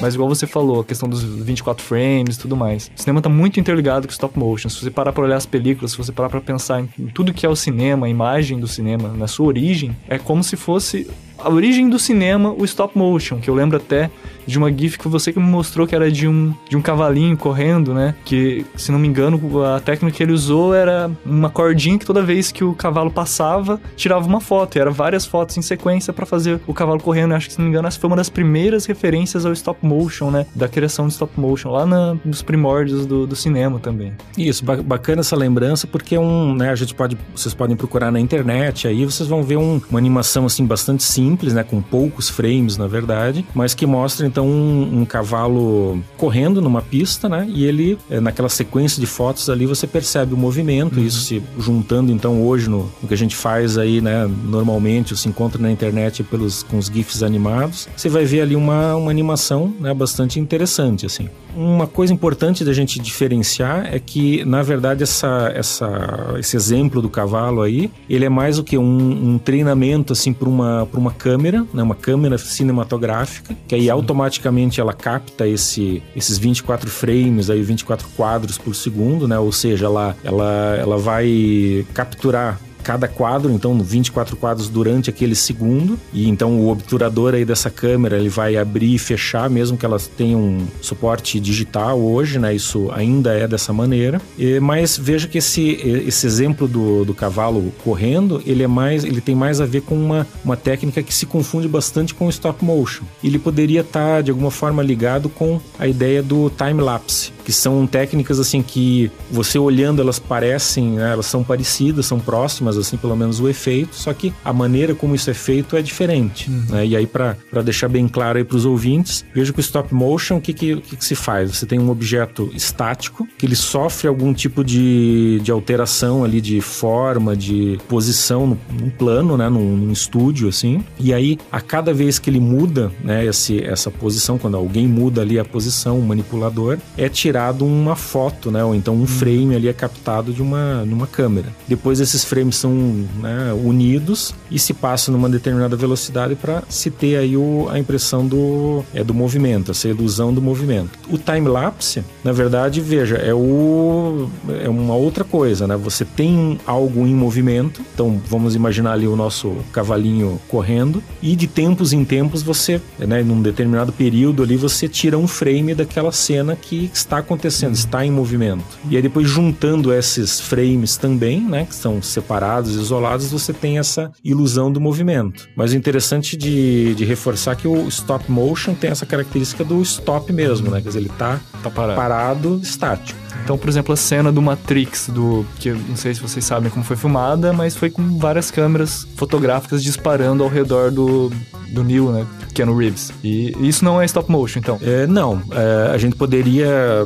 Mas 0.00 0.14
igual 0.14 0.28
você 0.28 0.46
falou, 0.46 0.80
a 0.80 0.84
questão 0.84 1.08
dos 1.08 1.22
24 1.22 1.84
frames 1.84 2.36
e 2.36 2.38
tudo 2.38 2.56
mais. 2.56 2.90
O 2.96 3.00
cinema 3.00 3.22
tá 3.22 3.28
muito 3.28 3.58
interligado 3.58 4.06
com 4.06 4.12
stop 4.12 4.38
motion. 4.38 4.68
Se 4.68 4.80
você 4.80 4.90
parar 4.90 5.12
pra 5.12 5.24
olhar 5.24 5.36
as 5.36 5.46
películas, 5.46 5.92
se 5.92 5.96
você 5.96 6.12
parar 6.12 6.28
pra 6.28 6.40
pensar 6.40 6.80
em 6.80 7.06
tudo 7.08 7.32
que 7.32 7.46
é 7.46 7.48
o 7.48 7.56
cinema, 7.56 8.06
a 8.06 8.08
imagem 8.08 8.58
do 8.58 8.66
cinema, 8.66 9.08
na 9.08 9.26
sua 9.26 9.46
origem, 9.46 9.96
é 10.08 10.18
como 10.18 10.42
se 10.44 10.56
fosse 10.56 11.08
a 11.38 11.50
origem 11.50 11.88
do 11.88 11.98
cinema, 11.98 12.52
o 12.52 12.64
stop 12.64 12.96
motion, 12.96 13.38
que 13.38 13.48
eu 13.48 13.54
lembro 13.54 13.76
até 13.76 14.10
de 14.46 14.58
uma 14.58 14.72
gif 14.72 14.98
que 14.98 15.08
você 15.08 15.32
que 15.32 15.38
me 15.38 15.46
mostrou 15.46 15.86
que 15.86 15.94
era 15.94 16.10
de 16.10 16.28
um, 16.28 16.54
de 16.68 16.76
um 16.76 16.82
cavalinho 16.82 17.36
correndo, 17.36 17.92
né? 17.92 18.14
Que, 18.24 18.64
se 18.76 18.92
não 18.92 18.98
me 18.98 19.08
engano, 19.08 19.64
a 19.64 19.80
técnica 19.80 20.16
que 20.16 20.22
ele 20.22 20.32
usou 20.32 20.74
era 20.74 21.10
uma 21.24 21.50
cordinha 21.50 21.98
que 21.98 22.06
toda 22.06 22.22
vez 22.22 22.52
que 22.52 22.64
o 22.64 22.74
cavalo 22.74 23.10
passava, 23.10 23.80
tirava 23.96 24.26
uma 24.26 24.40
foto. 24.40 24.76
E 24.76 24.80
era 24.80 24.90
várias 24.90 25.26
fotos 25.26 25.56
em 25.56 25.62
sequência 25.62 26.12
para 26.12 26.24
fazer 26.24 26.60
o 26.66 26.74
cavalo 26.74 27.00
correndo. 27.00 27.32
Eu 27.32 27.36
acho 27.36 27.48
que, 27.48 27.54
se 27.54 27.58
não 27.58 27.66
me 27.66 27.70
engano, 27.70 27.88
essa 27.88 27.98
foi 27.98 28.08
uma 28.08 28.16
das 28.16 28.28
primeiras 28.28 28.86
referências 28.86 29.44
ao 29.44 29.52
stop 29.52 29.84
motion, 29.84 30.30
né? 30.30 30.46
Da 30.54 30.68
criação 30.68 31.06
de 31.06 31.12
stop 31.12 31.38
motion, 31.38 31.70
lá 31.70 31.86
na, 31.86 32.16
nos 32.24 32.42
primórdios 32.42 33.06
do, 33.06 33.26
do 33.26 33.36
cinema 33.36 33.78
também. 33.78 34.12
Isso, 34.36 34.64
bacana 34.64 35.20
essa 35.20 35.36
lembrança, 35.36 35.86
porque 35.86 36.14
é 36.14 36.20
um, 36.20 36.54
né? 36.54 36.70
A 36.70 36.74
gente 36.74 36.94
pode, 36.94 37.16
vocês 37.34 37.54
podem 37.54 37.76
procurar 37.76 38.10
na 38.10 38.20
internet, 38.20 38.86
aí 38.86 39.04
vocês 39.04 39.28
vão 39.28 39.42
ver 39.42 39.56
um, 39.56 39.80
uma 39.90 39.98
animação, 39.98 40.46
assim, 40.46 40.64
bastante 40.64 41.02
simples, 41.02 41.52
né? 41.52 41.62
Com 41.62 41.80
poucos 41.80 42.28
frames, 42.28 42.76
na 42.76 42.86
verdade, 42.86 43.44
mas 43.54 43.74
que 43.74 43.86
mostra, 43.86 44.26
então 44.36 44.46
um, 44.46 45.00
um, 45.00 45.04
cavalo 45.06 45.98
correndo 46.18 46.60
numa 46.60 46.82
pista, 46.82 47.26
né? 47.26 47.46
E 47.48 47.64
ele, 47.64 47.98
é, 48.10 48.20
naquela 48.20 48.50
sequência 48.50 49.00
de 49.00 49.06
fotos 49.06 49.48
ali, 49.48 49.64
você 49.64 49.86
percebe 49.86 50.34
o 50.34 50.36
movimento, 50.36 50.98
uhum. 50.98 51.06
isso 51.06 51.20
se 51.20 51.42
juntando 51.58 52.12
então 52.12 52.42
hoje 52.42 52.68
no, 52.68 52.90
no, 53.00 53.08
que 53.08 53.14
a 53.14 53.16
gente 53.16 53.34
faz 53.34 53.78
aí, 53.78 54.02
né? 54.02 54.30
Normalmente, 54.44 55.16
se 55.16 55.26
encontra 55.26 55.60
na 55.60 55.70
internet 55.72 56.22
pelos, 56.22 56.62
com 56.62 56.76
os 56.76 56.86
GIFs 56.86 57.22
animados, 57.22 57.88
você 57.96 58.10
vai 58.10 58.26
ver 58.26 58.42
ali 58.42 58.54
uma, 58.54 58.94
uma 58.94 59.10
animação 59.10 59.72
né, 59.80 59.94
bastante 59.94 60.38
interessante, 60.38 61.06
assim. 61.06 61.30
Uma 61.56 61.86
coisa 61.86 62.12
importante 62.12 62.62
da 62.62 62.74
gente 62.74 63.00
diferenciar 63.00 63.88
é 63.90 63.98
que, 63.98 64.44
na 64.44 64.62
verdade, 64.62 65.02
essa, 65.02 65.50
essa, 65.54 66.34
esse 66.38 66.54
exemplo 66.54 67.00
do 67.00 67.08
cavalo 67.08 67.62
aí, 67.62 67.90
ele 68.10 68.26
é 68.26 68.28
mais 68.28 68.56
do 68.56 68.64
que 68.64 68.76
um, 68.76 69.32
um 69.32 69.38
treinamento, 69.38 70.12
assim, 70.12 70.34
para 70.34 70.46
uma, 70.46 70.86
uma 70.92 71.10
câmera, 71.10 71.66
né? 71.72 71.82
Uma 71.82 71.94
câmera 71.94 72.36
cinematográfica, 72.36 73.56
que 73.66 73.74
aí 73.74 73.88
automaticamente 73.88 74.25
automaticamente 74.26 74.80
ela 74.80 74.92
capta 74.92 75.46
esse, 75.46 76.02
esses 76.14 76.36
24 76.38 76.90
frames, 76.90 77.48
aí 77.48 77.62
24 77.62 78.08
quadros 78.16 78.58
por 78.58 78.74
segundo, 78.74 79.26
né? 79.26 79.38
Ou 79.38 79.52
seja, 79.52 79.86
ela, 79.86 80.16
ela, 80.22 80.76
ela 80.78 80.98
vai 80.98 81.86
capturar 81.94 82.60
cada 82.86 83.08
quadro, 83.08 83.50
então 83.50 83.76
24 83.80 84.36
quadros 84.36 84.68
durante 84.68 85.10
aquele 85.10 85.34
segundo, 85.34 85.98
e 86.12 86.28
então 86.28 86.60
o 86.60 86.68
obturador 86.68 87.34
aí 87.34 87.44
dessa 87.44 87.68
câmera 87.68 88.16
ele 88.16 88.28
vai 88.28 88.56
abrir 88.56 88.94
e 88.94 88.98
fechar, 88.98 89.50
mesmo 89.50 89.76
que 89.76 89.84
elas 89.84 90.06
tenham 90.06 90.38
um 90.40 90.66
suporte 90.80 91.40
digital 91.40 91.98
hoje, 91.98 92.38
né? 92.38 92.54
Isso 92.54 92.88
ainda 92.92 93.32
é 93.32 93.48
dessa 93.48 93.72
maneira. 93.72 94.20
E, 94.38 94.60
mas 94.60 94.96
veja 94.96 95.26
que 95.26 95.38
esse, 95.38 95.68
esse 96.06 96.28
exemplo 96.28 96.68
do, 96.68 97.04
do 97.04 97.12
cavalo 97.12 97.74
correndo, 97.82 98.40
ele 98.46 98.62
é 98.62 98.68
mais, 98.68 99.02
ele 99.02 99.20
tem 99.20 99.34
mais 99.34 99.60
a 99.60 99.66
ver 99.66 99.82
com 99.82 99.96
uma, 99.96 100.24
uma 100.44 100.56
técnica 100.56 101.02
que 101.02 101.12
se 101.12 101.26
confunde 101.26 101.66
bastante 101.66 102.14
com 102.14 102.28
o 102.28 102.30
stop 102.30 102.64
motion. 102.64 103.02
Ele 103.22 103.40
poderia 103.40 103.80
estar 103.80 104.22
de 104.22 104.30
alguma 104.30 104.52
forma 104.52 104.80
ligado 104.80 105.28
com 105.28 105.60
a 105.76 105.88
ideia 105.88 106.22
do 106.22 106.48
time 106.50 106.80
lapse 106.80 107.35
que 107.46 107.52
são 107.52 107.86
técnicas 107.86 108.40
assim 108.40 108.60
que 108.60 109.08
você 109.30 109.56
olhando 109.56 110.02
elas 110.02 110.18
parecem, 110.18 110.90
né, 110.94 111.12
elas 111.12 111.26
são 111.26 111.44
parecidas, 111.44 112.04
são 112.04 112.18
próximas 112.18 112.76
assim, 112.76 112.96
pelo 112.96 113.14
menos 113.14 113.38
o 113.38 113.48
efeito, 113.48 113.94
só 113.94 114.12
que 114.12 114.34
a 114.44 114.52
maneira 114.52 114.96
como 114.96 115.14
isso 115.14 115.30
é 115.30 115.34
feito 115.34 115.76
é 115.76 115.80
diferente, 115.80 116.50
uhum. 116.50 116.64
né? 116.70 116.84
E 116.84 116.96
aí 116.96 117.06
para 117.06 117.36
deixar 117.64 117.88
bem 117.88 118.08
claro 118.08 118.38
aí 118.38 118.42
para 118.42 118.56
os 118.56 118.64
ouvintes, 118.64 119.24
veja 119.32 119.52
que 119.52 119.60
o 119.60 119.62
stop 119.62 119.94
motion, 119.94 120.38
o 120.38 120.40
que 120.40 120.52
que, 120.52 120.80
que 120.80 120.96
que, 120.96 121.04
se 121.04 121.14
faz? 121.14 121.54
Você 121.54 121.66
tem 121.66 121.78
um 121.78 121.88
objeto 121.88 122.50
estático 122.52 123.28
que 123.38 123.46
ele 123.46 123.54
sofre 123.54 124.08
algum 124.08 124.34
tipo 124.34 124.64
de, 124.64 125.38
de 125.40 125.52
alteração 125.52 126.24
ali 126.24 126.40
de 126.40 126.60
forma, 126.60 127.36
de 127.36 127.78
posição 127.88 128.44
no, 128.44 128.58
no 128.72 128.90
plano, 128.90 129.36
né, 129.36 129.48
num, 129.48 129.76
num, 129.76 129.92
estúdio 129.92 130.48
assim. 130.48 130.84
E 130.98 131.14
aí 131.14 131.38
a 131.52 131.60
cada 131.60 131.94
vez 131.94 132.18
que 132.18 132.28
ele 132.28 132.40
muda, 132.40 132.90
né, 133.04 133.24
esse, 133.24 133.62
essa 133.62 133.88
posição, 133.88 134.36
quando 134.36 134.56
alguém 134.56 134.88
muda 134.88 135.20
ali 135.20 135.38
a 135.38 135.44
posição, 135.44 136.00
o 136.00 136.02
manipulador, 136.02 136.78
é 136.98 137.08
tirado 137.08 137.35
uma 137.64 137.96
foto, 137.96 138.50
né, 138.50 138.64
ou 138.64 138.74
então 138.74 138.94
um 138.94 139.06
frame 139.06 139.54
ali 139.54 139.68
é 139.68 139.72
captado 139.72 140.32
de 140.32 140.42
uma, 140.42 140.84
câmera. 141.06 141.48
Depois 141.68 142.00
esses 142.00 142.24
frames 142.24 142.56
são 142.56 142.72
né, 143.20 143.52
unidos 143.52 144.34
e 144.50 144.58
se 144.58 144.74
passa 144.74 145.10
numa 145.12 145.28
determinada 145.28 145.76
velocidade 145.76 146.34
para 146.34 146.62
se 146.68 146.90
ter 146.90 147.16
aí 147.16 147.36
o, 147.36 147.68
a 147.70 147.78
impressão 147.78 148.26
do, 148.26 148.84
é, 148.94 149.02
do 149.04 149.14
movimento, 149.14 149.70
essa 149.70 149.88
ilusão 149.88 150.32
do 150.32 150.42
movimento. 150.42 150.90
O 151.10 151.18
time-lapse, 151.18 152.04
na 152.24 152.32
verdade, 152.32 152.80
veja, 152.80 153.16
é, 153.16 153.32
o, 153.32 154.28
é 154.62 154.68
uma 154.68 154.94
outra 154.94 155.24
coisa, 155.24 155.66
né? 155.66 155.76
Você 155.76 156.04
tem 156.04 156.58
algo 156.66 157.06
em 157.06 157.14
movimento, 157.14 157.82
então 157.94 158.20
vamos 158.28 158.54
imaginar 158.54 158.92
ali 158.92 159.06
o 159.06 159.16
nosso 159.16 159.56
cavalinho 159.72 160.40
correndo, 160.48 161.02
e 161.22 161.36
de 161.36 161.46
tempos 161.46 161.92
em 161.92 162.04
tempos 162.04 162.42
você, 162.42 162.80
né, 162.98 163.22
num 163.22 163.40
determinado 163.42 163.92
período 163.92 164.42
ali, 164.42 164.56
você 164.56 164.88
tira 164.88 165.16
um 165.18 165.26
frame 165.26 165.74
daquela 165.74 166.12
cena 166.12 166.56
que 166.56 166.90
está 166.92 167.22
acontecendo, 167.26 167.74
está 167.74 168.04
em 168.04 168.10
movimento. 168.10 168.64
E 168.88 168.96
aí 168.96 169.02
depois 169.02 169.28
juntando 169.28 169.92
esses 169.92 170.40
frames 170.40 170.96
também, 170.96 171.40
né, 171.40 171.66
que 171.66 171.74
são 171.74 172.00
separados, 172.00 172.74
isolados, 172.74 173.30
você 173.30 173.52
tem 173.52 173.78
essa 173.78 174.10
ilusão 174.24 174.72
do 174.72 174.80
movimento. 174.80 175.48
Mas 175.54 175.72
o 175.72 175.76
interessante 175.76 176.36
de, 176.36 176.94
de 176.94 177.04
reforçar 177.04 177.52
é 177.52 177.56
que 177.56 177.68
o 177.68 177.88
stop 177.88 178.30
motion 178.30 178.74
tem 178.74 178.90
essa 178.90 179.04
característica 179.04 179.64
do 179.64 179.82
stop 179.82 180.32
mesmo, 180.32 180.70
né? 180.70 180.80
Quer 180.80 180.88
dizer, 180.88 181.00
ele 181.00 181.10
tá, 181.18 181.40
tá 181.70 181.74
parado. 181.74 181.96
parado, 181.96 182.60
estático. 182.62 183.18
Então, 183.44 183.56
por 183.56 183.68
exemplo, 183.68 183.92
a 183.92 183.96
cena 183.96 184.32
do 184.32 184.42
Matrix, 184.42 185.08
do 185.08 185.46
que 185.60 185.68
eu 185.68 185.76
não 185.76 185.94
sei 185.94 186.12
se 186.12 186.20
vocês 186.20 186.44
sabem 186.44 186.68
como 186.68 186.84
foi 186.84 186.96
filmada, 186.96 187.52
mas 187.52 187.76
foi 187.76 187.90
com 187.90 188.18
várias 188.18 188.50
câmeras 188.50 189.06
fotográficas 189.14 189.84
disparando 189.84 190.42
ao 190.42 190.48
redor 190.48 190.90
do, 190.90 191.30
do 191.68 191.84
Neo, 191.84 192.10
né? 192.10 192.26
Keanu 192.52 192.76
Reeves. 192.76 193.12
E 193.22 193.54
isso 193.60 193.84
não 193.84 194.00
é 194.00 194.04
stop 194.06 194.30
motion, 194.30 194.58
então? 194.58 194.80
É, 194.82 195.06
não. 195.06 195.40
É, 195.52 195.94
a 195.94 195.98
gente 195.98 196.16
poderia 196.16 197.04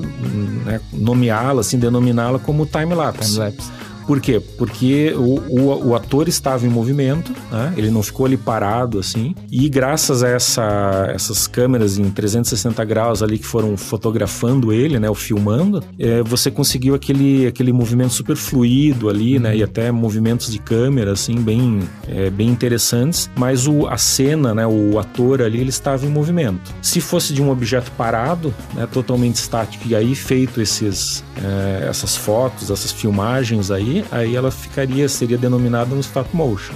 né, 0.64 0.80
nomeá-la, 0.92 1.60
assim, 1.60 1.78
denominá-la 1.78 2.38
como 2.38 2.64
time-lapse. 2.64 3.32
Time-lapse. 3.32 3.70
Por 4.10 4.20
quê? 4.20 4.42
Porque 4.58 5.14
o, 5.16 5.38
o, 5.48 5.88
o 5.90 5.94
ator 5.94 6.26
estava 6.26 6.66
em 6.66 6.68
movimento, 6.68 7.32
né? 7.48 7.72
ele 7.76 7.92
não 7.92 8.02
ficou 8.02 8.26
ali 8.26 8.36
parado 8.36 8.98
assim, 8.98 9.36
e 9.48 9.68
graças 9.68 10.24
a 10.24 10.28
essa, 10.28 11.12
essas 11.14 11.46
câmeras 11.46 11.96
em 11.96 12.10
360 12.10 12.84
graus 12.84 13.22
ali 13.22 13.38
que 13.38 13.46
foram 13.46 13.76
fotografando 13.76 14.72
ele, 14.72 14.98
né, 14.98 15.08
ou 15.08 15.14
filmando, 15.14 15.80
é, 15.96 16.24
você 16.24 16.50
conseguiu 16.50 16.96
aquele, 16.96 17.46
aquele 17.46 17.72
movimento 17.72 18.12
super 18.12 18.34
fluido 18.34 19.08
ali, 19.08 19.38
né, 19.38 19.56
e 19.56 19.62
até 19.62 19.92
movimentos 19.92 20.50
de 20.50 20.58
câmera 20.58 21.12
assim 21.12 21.36
bem, 21.36 21.78
é, 22.08 22.30
bem 22.30 22.48
interessantes, 22.48 23.30
mas 23.36 23.68
o, 23.68 23.86
a 23.86 23.96
cena, 23.96 24.52
né, 24.52 24.66
o 24.66 24.98
ator 24.98 25.40
ali, 25.40 25.60
ele 25.60 25.70
estava 25.70 26.04
em 26.04 26.08
movimento. 26.08 26.74
Se 26.82 27.00
fosse 27.00 27.32
de 27.32 27.40
um 27.40 27.48
objeto 27.48 27.92
parado, 27.92 28.52
né, 28.74 28.88
totalmente 28.92 29.36
estático, 29.36 29.86
e 29.86 29.94
aí 29.94 30.16
feito 30.16 30.60
esses, 30.60 31.22
é, 31.40 31.86
essas 31.88 32.16
fotos, 32.16 32.72
essas 32.72 32.90
filmagens 32.90 33.70
aí, 33.70 33.99
aí 34.10 34.36
ela 34.36 34.50
ficaria, 34.50 35.08
seria 35.08 35.38
denominada 35.38 35.94
um 35.94 36.00
stop 36.00 36.34
motion. 36.34 36.74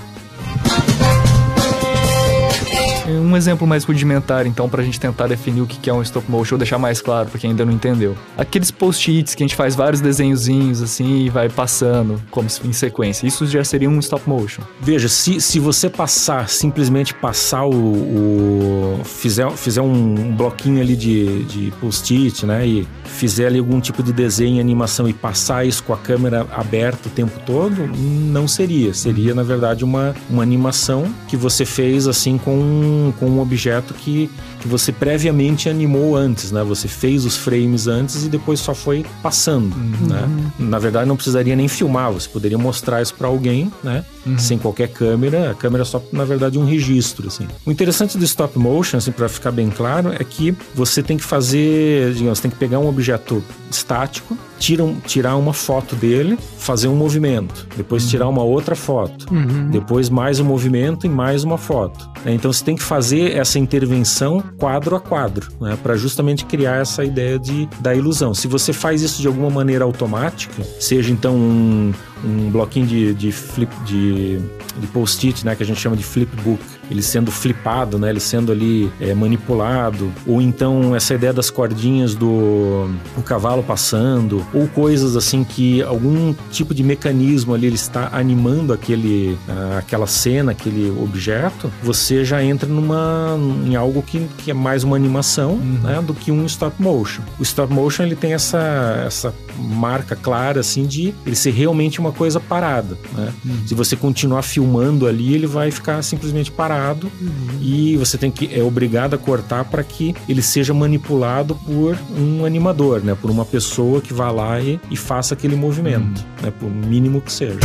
Um 3.06 3.37
exemplo 3.37 3.66
mais 3.66 3.84
rudimentar, 3.84 4.46
então, 4.46 4.68
para 4.68 4.80
a 4.80 4.84
gente 4.84 4.99
tentar 4.99 5.26
definir 5.26 5.61
o 5.61 5.66
que 5.66 5.90
é 5.90 5.92
um 5.92 6.02
stop 6.02 6.30
motion 6.30 6.54
ou 6.54 6.58
deixar 6.58 6.78
mais 6.78 7.00
claro 7.00 7.28
para 7.28 7.38
quem 7.38 7.50
ainda 7.50 7.64
não 7.64 7.73
entendeu. 7.73 8.16
Aqueles 8.37 8.70
post-its 8.70 9.34
que 9.34 9.42
a 9.42 9.46
gente 9.46 9.56
faz 9.56 9.75
vários 9.75 10.00
desenhozinhos 10.00 10.80
assim 10.82 11.25
e 11.25 11.28
vai 11.28 11.49
passando 11.49 12.20
como 12.30 12.49
em 12.64 12.73
sequência. 12.73 13.26
Isso 13.26 13.46
já 13.46 13.62
seria 13.62 13.90
um 13.90 13.99
stop 13.99 14.28
motion. 14.28 14.62
Veja, 14.80 15.08
se, 15.08 15.40
se 15.40 15.58
você 15.58 15.90
passar, 15.90 16.49
simplesmente 16.49 17.12
passar 17.14 17.64
o. 17.64 17.75
o 17.75 19.00
fizer, 19.04 19.50
fizer 19.52 19.82
um 19.82 20.34
bloquinho 20.34 20.80
ali 20.80 20.96
de, 20.96 21.44
de 21.44 21.73
post-it, 21.80 22.46
né? 22.46 22.66
E 22.66 22.88
fizer 23.04 23.46
ali 23.46 23.58
algum 23.58 23.80
tipo 23.80 24.02
de 24.02 24.12
desenho, 24.12 24.61
animação 24.61 25.08
e 25.08 25.12
passar 25.12 25.66
isso 25.66 25.82
com 25.84 25.92
a 25.92 25.96
câmera 25.96 26.46
aberta 26.52 27.08
o 27.08 27.11
tempo 27.11 27.38
todo, 27.44 27.87
não 27.96 28.49
seria. 28.49 28.94
Seria, 28.94 29.34
na 29.34 29.42
verdade, 29.42 29.84
uma, 29.84 30.14
uma 30.30 30.42
animação 30.42 31.12
que 31.28 31.37
você 31.37 31.64
fez 31.64 32.06
assim 32.06 32.38
com 32.38 32.93
com 33.18 33.26
um 33.26 33.40
objeto 33.40 33.94
que, 33.94 34.30
que 34.60 34.68
você 34.68 34.92
previamente 34.92 35.68
animou 35.68 36.16
antes, 36.16 36.50
né? 36.50 36.62
Você 36.64 36.88
fez 36.88 37.24
os 37.24 37.36
frames 37.36 37.86
antes 37.86 38.24
e 38.24 38.28
depois 38.28 38.60
só 38.60 38.74
foi 38.74 39.04
passando, 39.22 39.74
uhum. 39.74 40.08
né? 40.08 40.52
Na 40.58 40.78
verdade, 40.78 41.08
não 41.08 41.16
precisaria 41.16 41.56
nem 41.56 41.68
filmar, 41.68 42.12
você 42.12 42.28
poderia 42.28 42.58
mostrar 42.58 43.02
isso 43.02 43.14
para 43.14 43.28
alguém, 43.28 43.72
né? 43.82 44.04
Uhum. 44.26 44.38
Sem 44.38 44.58
qualquer 44.58 44.88
câmera, 44.88 45.50
a 45.50 45.54
câmera 45.54 45.82
é 45.82 45.84
só, 45.84 46.02
na 46.12 46.24
verdade, 46.24 46.58
um 46.58 46.64
registro, 46.64 47.28
assim. 47.28 47.46
O 47.64 47.70
interessante 47.70 48.16
do 48.16 48.24
stop 48.24 48.58
motion, 48.58 48.96
assim, 48.96 49.12
para 49.12 49.28
ficar 49.28 49.50
bem 49.50 49.70
claro, 49.70 50.12
é 50.12 50.24
que 50.24 50.56
você 50.74 51.02
tem 51.02 51.16
que 51.16 51.24
fazer, 51.24 52.12
digamos, 52.14 52.38
você 52.38 52.42
tem 52.42 52.50
que 52.50 52.56
pegar 52.56 52.78
um 52.78 52.88
objeto 52.88 53.42
estático, 53.70 54.36
tiram, 54.64 54.97
tirar 55.06 55.37
uma 55.37 55.52
foto 55.52 55.94
dele, 55.94 56.38
fazer 56.59 56.88
um 56.88 56.97
movimento, 56.97 57.66
depois 57.76 58.04
uhum. 58.04 58.09
tirar 58.09 58.28
uma 58.28 58.42
outra 58.42 58.75
foto, 58.75 59.26
uhum. 59.30 59.68
depois 59.68 60.09
mais 60.09 60.40
um 60.40 60.44
movimento 60.44 61.04
e 61.04 61.09
mais 61.09 61.44
uma 61.44 61.59
foto. 61.59 62.09
Né? 62.25 62.33
Então 62.33 62.50
você 62.50 62.64
tem 62.64 62.75
que 62.75 62.83
fazer 62.83 63.37
essa 63.37 63.59
intervenção 63.59 64.42
quadro 64.59 64.97
a 64.97 65.00
quadro, 65.00 65.52
né? 65.61 65.76
para 65.83 65.97
justamente 65.97 66.47
criar 66.47 66.80
essa 66.80 67.04
ideia 67.04 67.38
de, 67.38 67.68
da 67.78 67.94
ilusão. 67.94 68.33
Se 68.33 68.49
você 68.49 68.73
faz 68.73 69.02
isso 69.02 69.21
de 69.21 69.28
alguma 69.28 69.50
maneira 69.50 69.85
automática, 69.85 70.62
seja 70.80 71.12
então 71.12 71.37
um, 71.37 71.92
um 72.25 72.50
bloquinho 72.50 72.87
de, 72.87 73.14
de 73.14 73.33
flip 73.33 73.73
de, 73.85 74.38
de 74.78 74.87
post-it, 74.93 75.45
né, 75.45 75.54
que 75.54 75.62
a 75.62 75.66
gente 75.66 75.81
chama 75.81 75.97
de 75.97 76.02
flipbook, 76.02 76.62
ele 76.90 77.02
sendo 77.02 77.31
flipado, 77.31 77.99
né, 77.99 78.11
ele 78.11 78.21
sendo 78.21 78.52
ali 78.52 78.90
é, 79.00 79.14
manipulado, 79.14 80.12
ou 80.26 80.40
então 80.40 80.95
essa 80.95 81.14
ideia 81.14 81.33
das 81.33 81.50
cordinhas 81.50 82.14
do 82.14 82.90
o 83.16 83.23
cavalo 83.23 83.62
passando, 83.62 84.45
ou 84.52 84.66
coisas 84.69 85.16
assim 85.16 85.45
que 85.45 85.83
algum 85.83 86.35
tipo 86.50 86.75
de 86.75 86.83
mecanismo 86.83 87.54
ali 87.54 87.66
ele 87.66 87.76
está 87.76 88.11
animando 88.12 88.73
aquele, 88.73 89.38
aquela 89.78 90.07
cena, 90.07 90.52
aquele 90.52 90.90
objeto, 90.90 91.71
você 91.83 92.25
já 92.25 92.43
entra 92.43 92.69
numa 92.69 93.37
em 93.66 93.76
algo 93.76 94.02
que, 94.02 94.26
que 94.38 94.50
é 94.50 94.54
mais 94.54 94.85
uma 94.85 94.97
animação, 94.97 95.52
uhum. 95.52 95.78
né, 95.83 96.02
do 96.02 96.14
que 96.14 96.31
um 96.31 96.45
stop 96.47 96.81
motion. 96.81 97.23
O 97.38 97.43
stop 97.43 97.73
motion 97.73 98.04
ele 98.04 98.16
tem 98.16 98.35
essa 98.35 99.04
essa 99.07 99.35
marca 99.58 100.16
clara 100.16 100.61
assim 100.61 100.87
de 100.87 101.14
ele 101.26 101.37
ser 101.37 101.50
realmente 101.50 102.00
uma 102.00 102.12
coisa 102.12 102.40
parada, 102.40 102.99
né? 103.12 103.32
Uhum. 103.44 103.66
Se 103.66 103.75
você 103.75 103.96
continuar 103.96 104.42
filmando 104.42 105.06
ali, 105.06 105.34
ele 105.34 105.46
vai 105.46 105.70
ficar 105.70 106.02
simplesmente 106.02 106.50
parado 106.50 107.11
uhum. 107.20 107.58
e 107.61 107.96
você 107.96 108.18
tem 108.18 108.30
que 108.30 108.49
é 108.52 108.62
obrigado 108.62 109.14
a 109.14 109.18
cortar 109.18 109.64
para 109.64 109.82
que 109.82 110.14
ele 110.28 110.42
seja 110.42 110.75
manipulado 110.75 111.54
por 111.54 111.96
um 112.16 112.44
animador, 112.44 113.02
né? 113.02 113.16
Por 113.20 113.30
uma 113.30 113.44
pessoa 113.44 114.00
que 114.00 114.12
vá 114.12 114.30
lá 114.30 114.61
e, 114.61 114.80
e 114.90 114.96
faça 114.96 115.34
aquele 115.34 115.56
movimento, 115.56 116.18
uhum. 116.20 116.42
né? 116.42 116.52
Por 116.58 116.70
mínimo 116.70 117.20
que 117.20 117.32
seja 117.32 117.58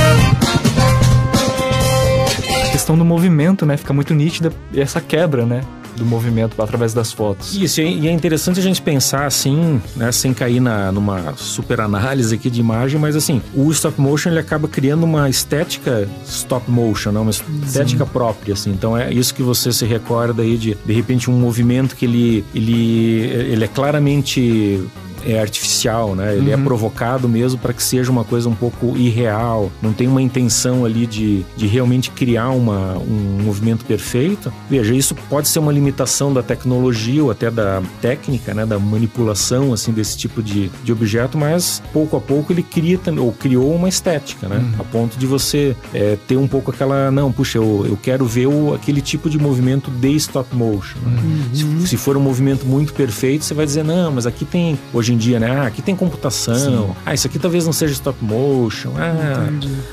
A 2.65 2.71
questão 2.71 2.97
do 2.97 3.05
movimento, 3.05 3.65
né? 3.65 3.77
Fica 3.77 3.93
muito 3.93 4.13
nítida 4.13 4.51
essa 4.73 5.01
quebra, 5.01 5.45
né? 5.45 5.61
Do 5.95 6.05
movimento 6.05 6.61
através 6.61 6.93
das 6.93 7.11
fotos. 7.11 7.55
Isso, 7.55 7.81
e 7.81 8.07
é 8.07 8.11
interessante 8.11 8.59
a 8.59 8.63
gente 8.63 8.81
pensar 8.81 9.25
assim, 9.25 9.81
né, 9.95 10.11
sem 10.11 10.33
cair 10.33 10.59
na, 10.59 10.91
numa 10.91 11.33
super 11.35 11.81
análise 11.81 12.35
aqui 12.35 12.49
de 12.49 12.59
imagem, 12.59 12.99
mas 12.99 13.15
assim, 13.15 13.41
o 13.53 13.71
stop 13.71 13.99
motion 13.99 14.29
ele 14.29 14.39
acaba 14.39 14.67
criando 14.67 15.03
uma 15.03 15.29
estética 15.29 16.07
stop 16.25 16.69
motion, 16.69 17.11
né, 17.11 17.19
uma 17.19 17.31
estética 17.31 18.05
Sim. 18.05 18.11
própria, 18.11 18.53
assim. 18.53 18.71
Então 18.71 18.97
é 18.97 19.11
isso 19.11 19.33
que 19.33 19.43
você 19.43 19.71
se 19.71 19.85
recorda 19.85 20.41
aí 20.41 20.57
de, 20.57 20.77
de 20.85 20.93
repente, 20.93 21.29
um 21.29 21.39
movimento 21.39 21.95
que 21.95 22.05
ele, 22.05 22.45
ele, 22.53 23.21
ele 23.51 23.63
é 23.63 23.67
claramente 23.67 24.81
é 25.25 25.39
artificial, 25.39 26.15
né? 26.15 26.35
Ele 26.35 26.51
é 26.51 26.55
uhum. 26.55 26.61
é 26.61 26.63
provocado 26.63 27.27
mesmo 27.27 27.59
para 27.59 27.73
que 27.73 27.83
seja 27.83 28.11
uma 28.11 28.23
coisa 28.23 28.49
um 28.49 28.55
pouco 28.55 28.97
irreal. 28.97 29.71
Não 29.81 29.93
tem 29.93 30.07
uma 30.07 30.21
intenção 30.21 30.85
ali 30.85 31.05
de, 31.05 31.45
de 31.55 31.67
realmente 31.67 32.11
criar 32.11 32.49
uma, 32.49 32.97
um 32.97 33.41
movimento 33.43 33.85
perfeito. 33.85 34.51
Veja, 34.69 34.93
isso 34.93 35.15
pode 35.29 35.47
ser 35.47 35.59
uma 35.59 35.71
limitação 35.71 36.33
da 36.33 36.43
tecnologia 36.43 37.23
ou 37.23 37.31
até 37.31 37.49
da 37.49 37.81
técnica, 38.01 38.53
né? 38.53 38.65
Da 38.65 38.79
manipulação, 38.79 39.73
assim, 39.73 39.91
desse 39.91 40.17
tipo 40.17 40.41
de, 40.41 40.69
de 40.83 40.91
objeto, 40.91 41.37
mas 41.37 41.81
pouco 41.93 42.17
a 42.17 42.21
pouco 42.21 42.51
ele 42.51 42.63
cria 42.63 42.99
ou 43.19 43.31
criou 43.31 43.73
uma 43.73 43.87
estética, 43.87 44.47
né? 44.47 44.57
Uhum. 44.57 44.81
A 44.81 44.83
ponto 44.83 45.17
de 45.17 45.25
você 45.25 45.75
é, 45.93 46.17
ter 46.27 46.37
um 46.37 46.47
pouco 46.47 46.71
aquela, 46.71 47.11
não, 47.11 47.31
puxa, 47.31 47.57
eu, 47.57 47.85
eu 47.87 47.97
quero 47.97 48.25
ver 48.25 48.47
o, 48.47 48.73
aquele 48.73 49.01
tipo 49.01 49.29
de 49.29 49.37
movimento 49.37 49.91
de 49.91 50.15
stop 50.15 50.55
motion. 50.55 50.97
Né? 50.99 51.21
Uhum. 51.23 51.79
Se, 51.81 51.87
se 51.89 51.97
for 51.97 52.17
um 52.17 52.21
movimento 52.21 52.65
muito 52.65 52.93
perfeito, 52.93 53.45
você 53.45 53.53
vai 53.53 53.65
dizer, 53.65 53.83
não, 53.83 54.11
mas 54.11 54.25
aqui 54.25 54.45
tem, 54.45 54.77
hoje 54.93 55.08
hoje 55.09 55.13
em 55.13 55.17
dia, 55.17 55.39
né? 55.39 55.51
Ah, 55.51 55.67
aqui 55.67 55.81
tem 55.81 55.95
computação. 55.95 56.55
Sim. 56.55 56.95
Ah, 57.05 57.13
isso 57.13 57.27
aqui 57.27 57.39
talvez 57.39 57.65
não 57.65 57.73
seja 57.73 57.93
stop 57.93 58.23
motion. 58.23 58.91
Ah, 58.97 59.49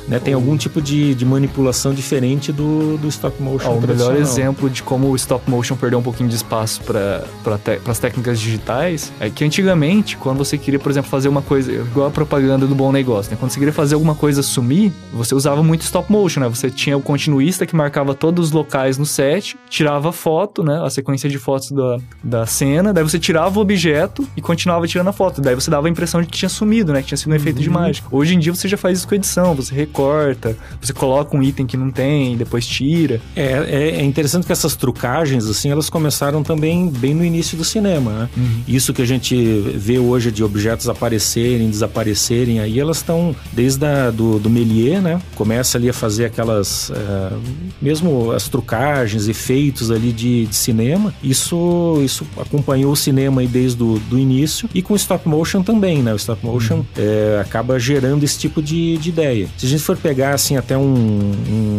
né? 0.06 0.18
Tem 0.18 0.34
algum 0.34 0.56
tipo 0.56 0.80
de, 0.82 1.14
de 1.14 1.24
manipulação 1.24 1.94
diferente 1.94 2.52
do, 2.52 2.98
do 2.98 3.08
stop 3.08 3.42
motion. 3.42 3.70
o 3.72 3.80
melhor 3.80 4.16
exemplo 4.16 4.68
de 4.68 4.82
como 4.82 5.08
o 5.08 5.16
stop 5.16 5.48
motion 5.50 5.76
perdeu 5.76 5.98
um 5.98 6.02
pouquinho 6.02 6.28
de 6.28 6.36
espaço 6.36 6.82
para 6.82 7.58
te, 7.58 7.80
as 7.86 7.98
técnicas 7.98 8.38
digitais 8.38 9.12
é 9.18 9.30
que 9.30 9.44
antigamente, 9.44 10.16
quando 10.16 10.38
você 10.38 10.58
queria, 10.58 10.78
por 10.78 10.90
exemplo, 10.90 11.10
fazer 11.10 11.28
uma 11.28 11.42
coisa, 11.42 11.72
igual 11.72 12.08
a 12.08 12.10
propaganda 12.10 12.66
do 12.66 12.74
bom 12.74 12.92
negócio, 12.92 13.30
né? 13.30 13.36
Quando 13.38 13.50
você 13.50 13.58
queria 13.58 13.72
fazer 13.72 13.94
alguma 13.94 14.14
coisa 14.14 14.42
sumir, 14.42 14.92
você 15.12 15.34
usava 15.34 15.62
muito 15.62 15.82
stop 15.82 16.10
motion, 16.10 16.40
né? 16.40 16.48
Você 16.48 16.70
tinha 16.70 16.96
o 16.96 17.00
continuista 17.00 17.64
que 17.64 17.74
marcava 17.74 18.14
todos 18.14 18.46
os 18.46 18.52
locais 18.52 18.98
no 18.98 19.06
set, 19.06 19.56
tirava 19.68 20.12
foto, 20.12 20.62
né? 20.62 20.80
A 20.84 20.90
sequência 20.90 21.28
de 21.28 21.38
fotos 21.38 21.70
da, 21.70 21.98
da 22.22 22.46
cena, 22.46 22.92
daí 22.92 23.02
você 23.02 23.18
tirava 23.18 23.58
o 23.58 23.62
objeto 23.62 24.26
e 24.36 24.40
continuava 24.40 24.86
tirando 24.86 25.05
a 25.10 25.12
foto. 25.12 25.40
Daí 25.40 25.54
você 25.54 25.70
dava 25.70 25.86
a 25.86 25.90
impressão 25.90 26.20
de 26.20 26.26
que 26.26 26.36
tinha 26.36 26.48
sumido, 26.48 26.92
né? 26.92 27.00
Que 27.02 27.08
tinha 27.08 27.18
sido 27.18 27.28
um 27.28 27.30
uhum. 27.32 27.36
efeito 27.36 27.60
de 27.60 27.70
mágica. 27.70 28.08
Hoje 28.10 28.34
em 28.34 28.38
dia 28.38 28.54
você 28.54 28.68
já 28.68 28.76
faz 28.76 28.98
isso 28.98 29.08
com 29.08 29.14
edição, 29.14 29.54
você 29.54 29.74
recorta, 29.74 30.56
você 30.80 30.92
coloca 30.92 31.36
um 31.36 31.42
item 31.42 31.66
que 31.66 31.76
não 31.76 31.90
tem, 31.90 32.36
depois 32.36 32.66
tira. 32.66 33.20
É, 33.34 33.42
é, 33.44 33.88
é 34.00 34.04
interessante 34.04 34.46
que 34.46 34.52
essas 34.52 34.76
trucagens, 34.76 35.46
assim, 35.46 35.70
elas 35.70 35.88
começaram 35.88 36.42
também 36.42 36.88
bem 36.88 37.14
no 37.14 37.24
início 37.24 37.56
do 37.56 37.64
cinema, 37.64 38.10
né? 38.12 38.28
Uhum. 38.36 38.62
Isso 38.66 38.92
que 38.92 39.02
a 39.02 39.06
gente 39.06 39.36
vê 39.74 39.98
hoje 39.98 40.30
de 40.30 40.42
objetos 40.42 40.88
aparecerem, 40.88 41.68
desaparecerem, 41.68 42.60
aí 42.60 42.78
elas 42.80 42.98
estão 42.98 43.34
desde 43.52 43.84
a, 43.84 44.10
do, 44.10 44.38
do 44.38 44.50
Méliès, 44.50 45.02
né? 45.02 45.20
Começa 45.34 45.78
ali 45.78 45.88
a 45.88 45.92
fazer 45.92 46.26
aquelas, 46.26 46.90
é, 46.90 47.32
mesmo 47.80 48.32
as 48.32 48.48
trucagens, 48.48 49.28
efeitos 49.28 49.90
ali 49.90 50.12
de, 50.12 50.46
de, 50.46 50.56
cinema. 50.56 51.14
Isso, 51.22 52.00
isso 52.04 52.26
acompanhou 52.36 52.92
o 52.92 52.96
cinema 52.96 53.40
aí 53.40 53.46
desde 53.46 53.82
o 53.82 53.98
do 53.98 54.18
início 54.18 54.68
e 54.74 54.82
com 54.82 54.94
o 54.96 54.98
stop 54.98 55.28
motion 55.28 55.62
também, 55.62 56.02
né? 56.02 56.12
O 56.12 56.16
stop 56.16 56.44
motion 56.44 56.76
uhum. 56.76 56.84
é, 56.96 57.40
acaba 57.40 57.78
gerando 57.78 58.24
esse 58.24 58.38
tipo 58.38 58.62
de, 58.62 58.96
de, 58.96 59.10
ideia. 59.10 59.48
Se 59.56 59.66
a 59.66 59.68
gente 59.68 59.82
for 59.82 59.96
pegar 59.96 60.34
assim 60.34 60.56
até 60.56 60.76
um, 60.76 61.32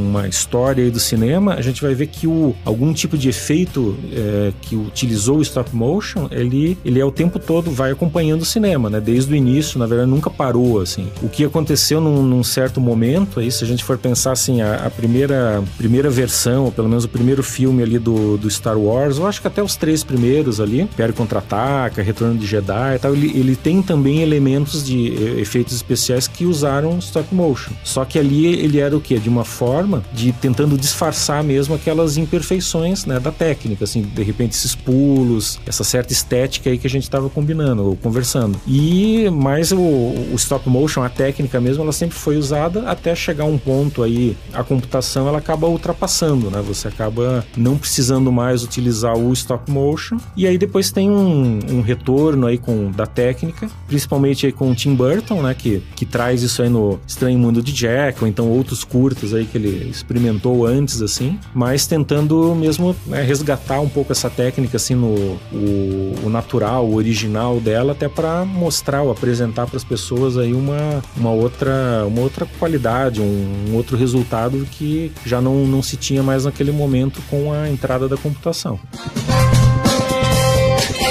uma 0.10 0.28
história 0.28 0.90
do 0.90 1.00
cinema, 1.00 1.56
a 1.56 1.62
gente 1.62 1.82
vai 1.82 1.94
ver 1.94 2.08
que 2.08 2.28
o, 2.28 2.56
algum 2.64 2.94
tipo 2.94 3.18
de 3.18 3.30
efeito 3.30 3.98
é, 4.14 4.54
que 4.62 4.76
utilizou 4.76 5.38
o 5.38 5.42
stop 5.42 5.76
motion, 5.76 6.28
ele, 6.32 6.78
ele 6.86 7.00
é 7.00 7.06
o 7.06 7.12
tempo 7.12 7.40
todo 7.40 7.72
vai 7.72 7.92
acompanhando 7.92 8.42
o 8.42 8.46
cinema, 8.46 8.90
né? 8.90 9.02
Desde 9.02 9.34
o 9.34 9.36
início, 9.36 9.80
na 9.80 9.86
verdade, 9.86 10.10
nunca 10.10 10.30
parou 10.30 10.80
assim. 10.80 11.08
O 11.22 11.30
que 11.30 11.44
aconteceu 11.44 12.00
num, 12.00 12.22
num 12.24 12.44
certo 12.44 12.80
momento 12.80 13.40
aí, 13.40 13.52
se 13.52 13.64
a 13.64 13.68
gente 13.68 13.84
for 13.84 13.98
pensar 13.98 14.32
assim, 14.32 14.62
a, 14.62 14.86
a, 14.86 14.90
primeira 14.90 15.64
primeira 15.78 16.10
versão, 16.10 16.66
ou 16.66 16.72
pelo 16.72 16.88
menos 16.88 17.04
o 17.04 17.10
primeiro 17.10 17.42
filme 17.44 17.82
ali 17.84 17.98
do, 18.00 18.38
do 18.38 18.50
Star 18.50 18.78
Wars, 18.78 19.18
eu 19.18 19.28
acho 19.28 19.42
que 19.42 19.48
até 19.48 19.62
os 19.62 19.76
três 19.76 20.04
primeiros 20.04 20.60
ali, 20.60 20.82
Império 20.82 21.14
Contra-Ataca, 21.14 22.02
Retorno 22.02 22.38
de 22.38 22.46
Jedi 22.46 22.96
e 22.96 23.00
tal, 23.00 23.07
ele, 23.14 23.38
ele 23.38 23.56
tem 23.56 23.82
também 23.82 24.22
elementos 24.22 24.84
de 24.84 25.08
efeitos 25.40 25.76
especiais 25.76 26.28
que 26.28 26.46
usaram 26.46 26.98
stop 27.00 27.34
motion. 27.34 27.72
Só 27.84 28.06
que 28.06 28.18
ali 28.20 28.46
ele 28.46 28.80
era 28.80 28.96
o 28.96 29.02
quê? 29.02 29.18
De 29.18 29.30
uma 29.30 29.46
forma 29.46 30.04
de 30.14 30.32
tentando 30.32 30.78
disfarçar 30.78 31.44
mesmo 31.44 31.76
aquelas 31.76 32.18
imperfeições 32.18 33.06
né, 33.06 33.20
da 33.20 33.32
técnica, 33.32 33.84
assim, 33.84 34.02
de 34.02 34.24
repente 34.24 34.52
esses 34.52 34.76
pulos, 34.76 35.60
essa 35.66 35.84
certa 35.84 36.14
estética 36.14 36.70
aí 36.70 36.78
que 36.78 36.88
a 36.88 36.90
gente 36.90 37.04
estava 37.04 37.30
combinando 37.30 37.86
ou 37.86 37.96
conversando. 37.96 38.60
E 38.68 39.30
mais 39.30 39.72
o, 39.72 39.80
o, 39.80 40.34
stop 40.36 40.70
motion, 40.70 41.04
a 41.04 41.10
técnica 41.10 41.60
mesmo, 41.60 41.84
ela 41.84 41.92
sempre 41.92 42.18
foi 42.18 42.38
usada 42.38 42.90
até 42.90 43.16
chegar 43.16 43.46
um 43.46 43.58
ponto 43.58 44.04
aí, 44.04 44.36
a 44.54 44.64
computação 44.64 45.28
ela 45.28 45.38
acaba 45.38 45.68
ultrapassando, 45.68 46.50
né? 46.50 46.62
Você 46.68 46.88
acaba 46.88 47.46
não 47.56 47.78
precisando 47.78 48.32
mais 48.32 48.64
utilizar 48.64 49.18
o 49.18 49.32
stop 49.34 49.72
motion 49.72 50.18
e 50.36 50.46
aí 50.48 50.58
depois 50.58 50.92
tem 50.92 51.10
um, 51.10 51.60
um 51.70 51.82
retorno 51.82 52.48
aí 52.48 52.58
com 52.58 52.92
da 52.98 53.06
técnica, 53.06 53.70
principalmente 53.88 54.52
com 54.52 54.72
o 54.72 54.76
Tim 54.76 54.96
Burton, 54.96 55.44
né? 55.44 55.54
Que, 55.54 55.82
que 55.96 56.06
traz 56.06 56.42
isso 56.42 56.62
aí 56.62 56.70
no 56.70 57.00
Estranho 57.08 57.38
Mundo 57.38 57.62
de 57.62 57.72
Jack, 57.72 58.22
ou 58.22 58.28
então 58.28 58.50
outros 58.50 58.84
curtas 58.84 59.34
aí 59.34 59.46
que 59.46 59.58
ele 59.58 59.90
experimentou 59.90 60.66
antes, 60.66 61.02
assim, 61.02 61.40
mas 61.54 61.86
tentando 61.86 62.56
mesmo 62.56 62.96
né, 63.06 63.22
resgatar 63.22 63.80
um 63.80 63.88
pouco 63.88 64.12
essa 64.12 64.30
técnica, 64.30 64.78
assim, 64.78 64.96
no 64.96 65.38
o, 65.54 66.16
o 66.24 66.30
natural, 66.30 66.86
o 66.86 66.96
original 66.96 67.60
dela, 67.60 67.92
até 67.92 68.10
para 68.10 68.44
mostrar 68.44 69.04
ou 69.04 69.12
apresentar 69.12 69.68
para 69.68 69.78
as 69.78 69.84
pessoas 69.84 70.38
aí 70.38 70.54
uma, 70.54 71.04
uma, 71.16 71.32
outra, 71.32 72.06
uma 72.08 72.22
outra 72.22 72.46
qualidade, 72.60 73.22
um, 73.22 73.70
um 73.70 73.76
outro 73.76 73.96
resultado 73.96 74.68
que 74.72 75.12
já 75.26 75.40
não, 75.40 75.68
não 75.68 75.84
se 75.84 75.96
tinha 75.96 76.24
mais 76.24 76.46
naquele 76.46 76.72
momento 76.72 77.22
com 77.30 77.54
a 77.54 77.70
entrada 77.70 78.08
da 78.08 78.18
computação. 78.18 78.80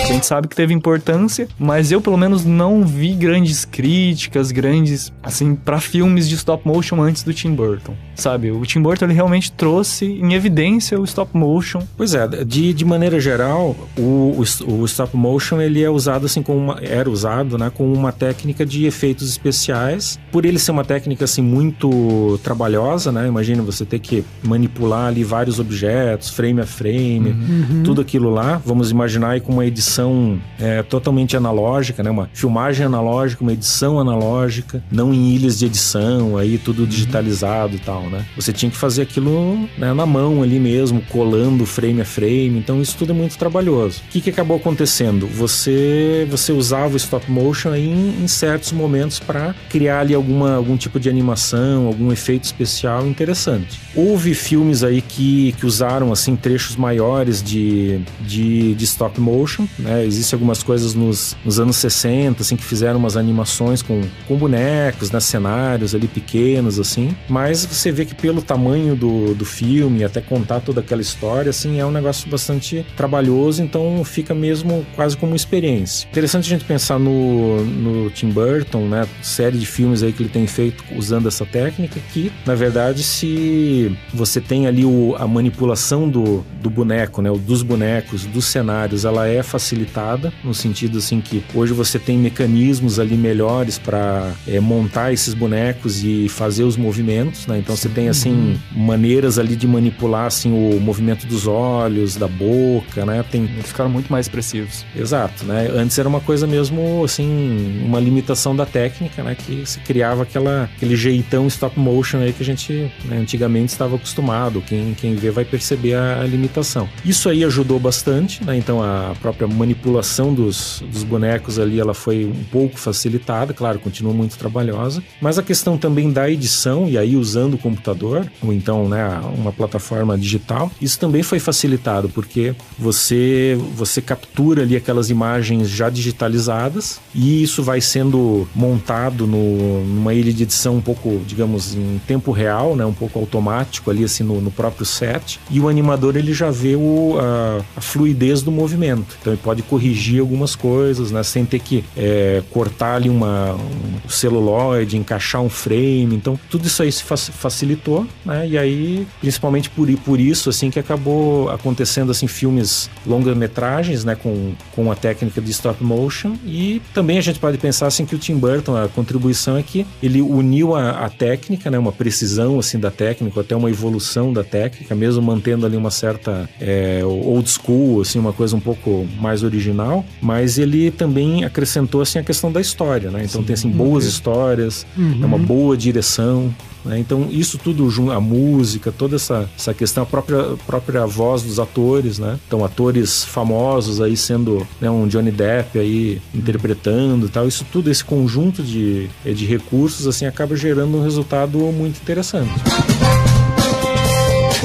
A 0.06 0.12
gente 0.12 0.25
sabe 0.25 0.46
que 0.46 0.54
teve 0.54 0.72
importância, 0.72 1.48
mas 1.58 1.90
eu 1.90 2.00
pelo 2.00 2.16
menos 2.16 2.44
não 2.44 2.84
vi 2.84 3.12
grandes 3.12 3.64
críticas, 3.64 4.52
grandes, 4.52 5.12
assim, 5.20 5.57
para 5.57 5.81
filmes 5.81 6.28
de 6.28 6.37
stop 6.37 6.66
motion 6.66 7.02
antes 7.02 7.24
do 7.24 7.35
Tim 7.35 7.52
Burton. 7.54 7.94
Sabe, 8.14 8.52
o 8.52 8.64
Tim 8.64 8.81
Burton 8.81 9.07
ele 9.07 9.14
realmente 9.14 9.50
trouxe 9.50 10.07
em 10.07 10.33
evidência 10.33 10.98
o 10.98 11.04
stop 11.04 11.37
motion. 11.37 11.83
Pois 11.96 12.14
é, 12.14 12.26
de, 12.44 12.72
de 12.72 12.85
maneira 12.85 13.18
geral, 13.18 13.76
o, 13.98 14.40
o, 14.68 14.72
o 14.72 14.85
stop 14.85 15.16
motion 15.16 15.61
ele 15.61 15.83
é 15.83 15.90
usado 15.90 16.26
assim 16.26 16.40
como 16.40 16.59
uma, 16.59 16.78
era 16.81 17.11
usado, 17.11 17.59
né, 17.59 17.70
como 17.74 17.92
uma 17.92 18.12
técnica 18.12 18.64
de 18.64 18.87
efeitos 18.87 19.28
especiais. 19.28 20.18
Por 20.31 20.46
ele 20.46 20.59
ser 20.59 20.70
uma 20.70 20.85
técnica 20.85 21.24
assim 21.24 21.42
muito 21.42 22.38
trabalhosa, 22.44 23.11
né? 23.11 23.26
Imagina 23.26 23.62
você 23.62 23.85
ter 23.85 23.98
que 23.98 24.24
manipular 24.42 25.09
ali 25.09 25.24
vários 25.24 25.59
objetos, 25.59 26.31
frame 26.31 26.61
a 26.61 26.66
frame, 26.66 27.31
uhum. 27.31 27.83
tudo 27.85 28.00
aquilo 28.00 28.31
lá. 28.31 28.61
Vamos 28.64 28.90
imaginar 28.90 29.31
aí 29.31 29.40
com 29.40 29.52
uma 29.52 29.66
edição 29.66 29.95
edição 29.96 30.40
é, 30.61 30.82
totalmente 30.82 31.37
analógica, 31.37 32.02
né? 32.02 32.11
Uma 32.11 32.28
filmagem 32.32 32.85
analógica, 32.85 33.42
uma 33.42 33.52
edição 33.52 33.98
analógica, 33.98 34.82
não 34.90 35.12
em 35.12 35.35
ilhas 35.35 35.59
de 35.59 35.66
edição, 35.66 36.37
aí 36.37 36.59
tudo 36.59 36.82
uhum. 36.82 36.88
digitalizado 36.88 37.76
e 37.76 37.78
tal, 37.78 38.02
né? 38.11 38.24
Você 38.37 38.52
tinha 38.52 38.70
que 38.70 38.76
fazer 38.76 39.02
aquilo 39.02 39.68
né, 39.78 39.92
na 39.94 40.06
mão 40.06 40.42
ali 40.42 40.59
mesmo, 40.59 41.00
colando 41.09 41.64
frame 41.64 42.00
a 42.00 42.04
frame. 42.04 42.59
Então 42.59 42.80
isso 42.82 42.96
tudo 42.98 43.12
é 43.12 43.14
muito 43.14 43.38
trabalhoso. 43.38 44.02
O 44.06 44.11
que, 44.11 44.20
que 44.20 44.30
acabou 44.30 44.56
acontecendo? 44.56 45.26
Você 45.26 46.26
você 46.30 46.52
usava 46.52 46.94
o 46.94 46.96
stop 46.96 47.30
motion 47.30 47.74
em, 47.74 48.22
em 48.22 48.28
certos 48.28 48.72
momentos 48.72 49.18
para 49.18 49.54
criar 49.70 50.00
ali 50.00 50.14
alguma, 50.14 50.54
algum 50.54 50.76
tipo 50.76 51.00
de 51.00 51.09
animação, 51.09 51.87
algum 51.87 52.12
efeito 52.12 52.44
especial 52.44 53.06
interessante. 53.06 53.80
Houve 53.94 54.35
filmes 54.35 54.82
aí 54.82 55.00
que, 55.00 55.52
que 55.52 55.64
usaram 55.64 56.12
assim 56.12 56.37
trechos 56.37 56.76
maiores 56.76 57.42
de, 57.42 58.00
de, 58.20 58.74
de 58.74 58.85
stop 58.85 59.20
motion, 59.20 59.66
né? 59.87 60.05
Existem 60.05 60.37
algumas 60.37 60.62
coisas 60.62 60.94
nos, 60.94 61.37
nos, 61.44 61.61
anos 61.61 61.77
60, 61.77 62.42
assim, 62.42 62.57
que 62.57 62.64
fizeram 62.64 62.99
umas 62.99 63.16
animações 63.16 63.83
com, 63.83 64.03
com 64.27 64.37
bonecos, 64.37 65.11
né? 65.11 65.20
Cenários 65.20 65.94
ali 65.94 66.09
pequenos, 66.09 66.79
assim. 66.79 67.16
Mas 67.29 67.64
você 67.64 67.92
vê 67.92 68.05
que 68.05 68.14
pelo 68.14 68.42
tamanho 68.42 68.96
do, 68.96 69.35
do 69.35 69.44
filme, 69.44 70.03
até 70.03 70.20
contar 70.20 70.61
toda 70.61 70.81
aquela 70.81 71.01
história, 71.01 71.51
assim, 71.51 71.79
é 71.79 71.87
um 71.87 71.92
negócio 71.92 72.29
bastante 72.29 72.85
trabalhoso, 72.96 73.62
então 73.62 74.03
fica 74.05 74.35
mesmo 74.35 74.85
quase 74.96 75.16
como 75.16 75.37
experiência. 75.37 76.09
Interessante 76.11 76.46
a 76.46 76.49
gente 76.49 76.64
pensar 76.64 76.99
no, 76.99 77.64
no 77.64 78.11
Tim 78.11 78.31
Burton, 78.31 78.88
né? 78.88 79.07
Série 79.22 79.57
de 79.57 79.66
filmes 79.66 80.03
aí 80.03 80.12
que 80.12 80.22
ele 80.22 80.31
tem 80.31 80.46
feito 80.46 80.83
usando 80.96 81.29
essa 81.29 81.46
técnica, 81.46 82.01
que, 82.12 82.33
na 82.44 82.55
verdade, 82.55 83.03
se 83.03 83.96
você 84.12 84.40
tem 84.40 84.66
ali 84.66 84.85
o, 84.85 85.14
a 85.18 85.27
manipulação 85.29 86.09
do, 86.09 86.44
do 86.61 86.68
boneco, 86.68 87.22
né? 87.22 87.31
Dos 87.46 87.62
bonecos, 87.62 88.25
dos 88.25 88.46
cenários, 88.46 89.05
ela 89.05 89.29
é 89.29 89.42
facilitada 89.42 89.75
facilitada, 89.76 90.32
no 90.42 90.54
sentido 90.54 90.98
assim 90.98 91.20
que 91.20 91.44
hoje 91.54 91.72
você 91.72 91.98
tem 91.98 92.18
mecanismos 92.18 92.98
ali 92.98 93.16
melhores 93.16 93.78
para 93.78 94.32
é, 94.46 94.58
montar 94.58 95.12
esses 95.12 95.34
bonecos 95.34 96.02
e 96.02 96.28
fazer 96.28 96.64
os 96.64 96.76
movimentos, 96.76 97.46
né? 97.46 97.58
Então 97.58 97.76
você 97.76 97.88
tem 97.88 98.08
assim 98.08 98.30
uhum. 98.30 98.58
maneiras 98.72 99.38
ali 99.38 99.54
de 99.54 99.66
manipular 99.66 100.26
assim 100.26 100.52
o 100.52 100.80
movimento 100.80 101.26
dos 101.26 101.46
olhos, 101.46 102.16
da 102.16 102.28
boca, 102.28 103.04
né? 103.04 103.24
Tem 103.30 103.44
Eles 103.44 103.66
ficaram 103.66 103.90
muito 103.90 104.10
mais 104.10 104.26
expressivos. 104.26 104.84
Exato, 104.94 105.44
né? 105.44 105.68
Antes 105.74 105.98
era 105.98 106.08
uma 106.08 106.20
coisa 106.20 106.46
mesmo 106.46 107.02
assim, 107.04 107.82
uma 107.84 108.00
limitação 108.00 108.56
da 108.56 108.64
técnica, 108.64 109.22
né? 109.22 109.34
Que 109.34 109.66
se 109.66 109.80
criava 109.80 110.22
aquela 110.22 110.70
aquele 110.76 110.96
jeitão 110.96 111.46
stop 111.46 111.78
motion 111.78 112.18
aí 112.18 112.32
que 112.32 112.42
a 112.42 112.46
gente 112.46 112.90
né, 113.04 113.18
antigamente 113.18 113.72
estava 113.72 113.96
acostumado. 113.96 114.62
Quem 114.66 114.94
quem 114.94 115.14
vê 115.14 115.30
vai 115.30 115.44
perceber 115.44 115.94
a, 115.94 116.20
a 116.20 116.24
limitação. 116.24 116.88
Isso 117.04 117.28
aí 117.28 117.44
ajudou 117.44 117.78
bastante, 117.78 118.42
né? 118.44 118.56
Então 118.56 118.82
a 118.82 119.14
própria 119.20 119.46
manipulação 119.66 120.33
dos, 120.33 120.83
dos 120.92 121.02
bonecos 121.02 121.59
ali 121.59 121.81
ela 121.81 121.92
foi 121.92 122.24
um 122.24 122.44
pouco 122.44 122.79
facilitada, 122.79 123.52
claro, 123.52 123.81
continua 123.81 124.12
muito 124.12 124.38
trabalhosa, 124.38 125.02
mas 125.20 125.38
a 125.38 125.42
questão 125.42 125.76
também 125.76 126.12
da 126.12 126.31
edição, 126.31 126.88
e 126.88 126.96
aí 126.96 127.16
usando 127.16 127.55
o 127.55 127.59
computador, 127.59 128.31
ou 128.42 128.52
então 128.52 128.88
né, 128.88 129.20
uma 129.37 129.52
plataforma 129.52 130.16
digital, 130.16 130.70
isso 130.81 130.98
também 130.98 131.22
foi 131.22 131.40
facilitado, 131.40 132.09
porque 132.09 132.55
você, 132.79 133.59
você 133.74 134.00
captura 134.00 134.62
ali 134.62 134.76
aquelas 134.76 135.11
imagens 135.11 135.68
já 135.68 135.90
digitalizadas 135.90 137.00
e 137.14 137.42
isso 137.42 137.62
vai 137.62 137.81
sendo 137.81 138.46
montado 138.55 139.26
no, 139.26 139.85
numa 139.85 140.14
ilha 140.14 140.33
de 140.33 140.44
edição 140.44 140.76
um 140.76 140.81
pouco, 140.81 141.20
digamos, 141.26 141.74
em 141.74 142.00
tempo 142.07 142.31
real, 142.31 142.76
né, 142.76 142.85
um 142.85 142.94
pouco 142.94 143.18
automático 143.18 143.90
ali 143.90 144.05
assim 144.05 144.22
no, 144.22 144.40
no 144.40 144.50
próprio 144.50 144.87
set, 144.87 145.40
e 145.50 145.59
o 145.59 145.68
animador 145.68 146.16
ele 146.16 146.33
já 146.33 146.50
vê 146.50 146.76
o, 146.76 147.16
a, 147.18 147.62
a 147.76 147.81
fluidez 147.81 148.42
do 148.42 148.52
movimento. 148.52 149.16
Então 149.20 149.33
ele 149.33 149.42
pode 149.42 149.56
pode 149.57 149.62
corrigir 149.62 150.21
algumas 150.21 150.55
coisas, 150.55 151.11
né? 151.11 151.23
Sem 151.23 151.45
ter 151.45 151.61
que 151.61 151.85
é, 151.97 152.42
cortar 152.51 152.97
ali 152.97 153.09
uma, 153.09 153.55
um 153.55 154.09
celuloide, 154.09 154.97
encaixar 154.97 155.40
um 155.40 155.49
frame. 155.49 156.14
Então, 156.14 156.38
tudo 156.51 156.66
isso 156.66 156.83
aí 156.83 156.92
se 156.92 157.03
facilitou, 157.03 158.07
né? 158.25 158.47
E 158.47 158.59
aí, 158.59 159.07
principalmente 159.21 159.71
por, 159.71 159.90
por 159.99 160.21
isso, 160.21 160.51
assim, 160.51 160.71
que 160.71 160.79
acabou 160.79 161.49
acontecendo, 161.51 162.11
assim, 162.11 162.27
filmes 162.27 162.90
longa-metragens, 163.07 164.05
né? 164.05 164.14
Com, 164.14 164.53
com 164.75 164.90
a 164.92 164.95
técnica 164.95 165.40
de 165.40 165.51
stop 165.51 165.83
motion. 165.83 166.37
E 166.45 166.83
também 166.92 167.19
a 167.19 167.23
gente 167.23 167.38
pode 167.38 167.57
pensar, 167.59 167.87
assim, 167.87 168.05
que 168.05 168.14
o 168.14 168.19
Tim 168.19 168.37
Burton, 168.37 168.77
a 168.77 168.88
contribuição 168.88 169.57
é 169.57 169.62
que 169.62 169.87
ele 170.03 170.21
uniu 170.21 170.75
a, 170.75 170.90
a 170.90 171.09
técnica, 171.09 171.71
né? 171.71 171.79
Uma 171.79 171.92
precisão, 171.92 172.59
assim, 172.59 172.79
da 172.79 172.90
técnica, 172.90 173.40
até 173.40 173.57
uma 173.57 173.71
evolução 173.71 174.33
da 174.33 174.45
técnica, 174.45 174.95
mesmo 174.95 175.23
mantendo 175.23 175.64
ali 175.64 175.77
uma 175.77 175.90
certa 175.90 176.49
é, 176.61 177.01
old 177.05 177.49
school, 177.49 178.03
assim, 178.03 178.19
uma 178.19 178.33
coisa 178.33 178.57
um 178.57 178.61
pouco 178.61 179.07
mais 179.21 179.36
original, 179.42 180.05
mas 180.20 180.59
ele 180.59 180.90
também 180.90 181.44
acrescentou 181.44 182.01
assim 182.01 182.18
a 182.18 182.22
questão 182.22 182.51
da 182.51 182.61
história, 182.61 183.11
né? 183.11 183.25
Então 183.25 183.40
Sim. 183.40 183.46
tem 183.46 183.55
assim 183.55 183.70
boas 183.70 184.05
uhum. 184.05 184.11
histórias, 184.11 184.87
uhum. 184.96 185.20
é 185.22 185.27
uma 185.27 185.38
boa 185.38 185.77
direção, 185.77 186.55
né? 186.87 186.99
Então, 186.99 187.29
isso 187.31 187.59
tudo, 187.59 188.12
a 188.12 188.20
música, 188.20 188.92
toda 188.92 189.16
essa, 189.16 189.49
essa 189.59 189.75
questão, 189.75 190.05
a 190.05 190.07
própria, 190.07 190.57
própria 190.66 191.05
voz 191.05 191.42
dos 191.42 191.59
atores, 191.59 192.18
né? 192.18 192.38
Então, 192.46 192.64
atores 192.64 193.25
famosos 193.25 194.01
aí 194.01 194.16
sendo 194.16 194.66
né, 194.81 194.88
um 194.88 195.07
Johnny 195.09 195.33
Depp 195.33 195.79
aí 195.79 196.22
interpretando 196.35 197.29
tal, 197.29 197.49
isso 197.49 197.66
tudo, 197.72 197.90
esse 197.90 198.05
conjunto 198.05 198.62
de, 198.62 199.09
de 199.25 199.44
recursos, 199.44 200.07
assim, 200.07 200.27
acaba 200.27 200.57
gerando 200.57 200.96
um 200.96 201.03
resultado 201.03 201.59
muito 201.59 202.01
interessante. 202.01 202.53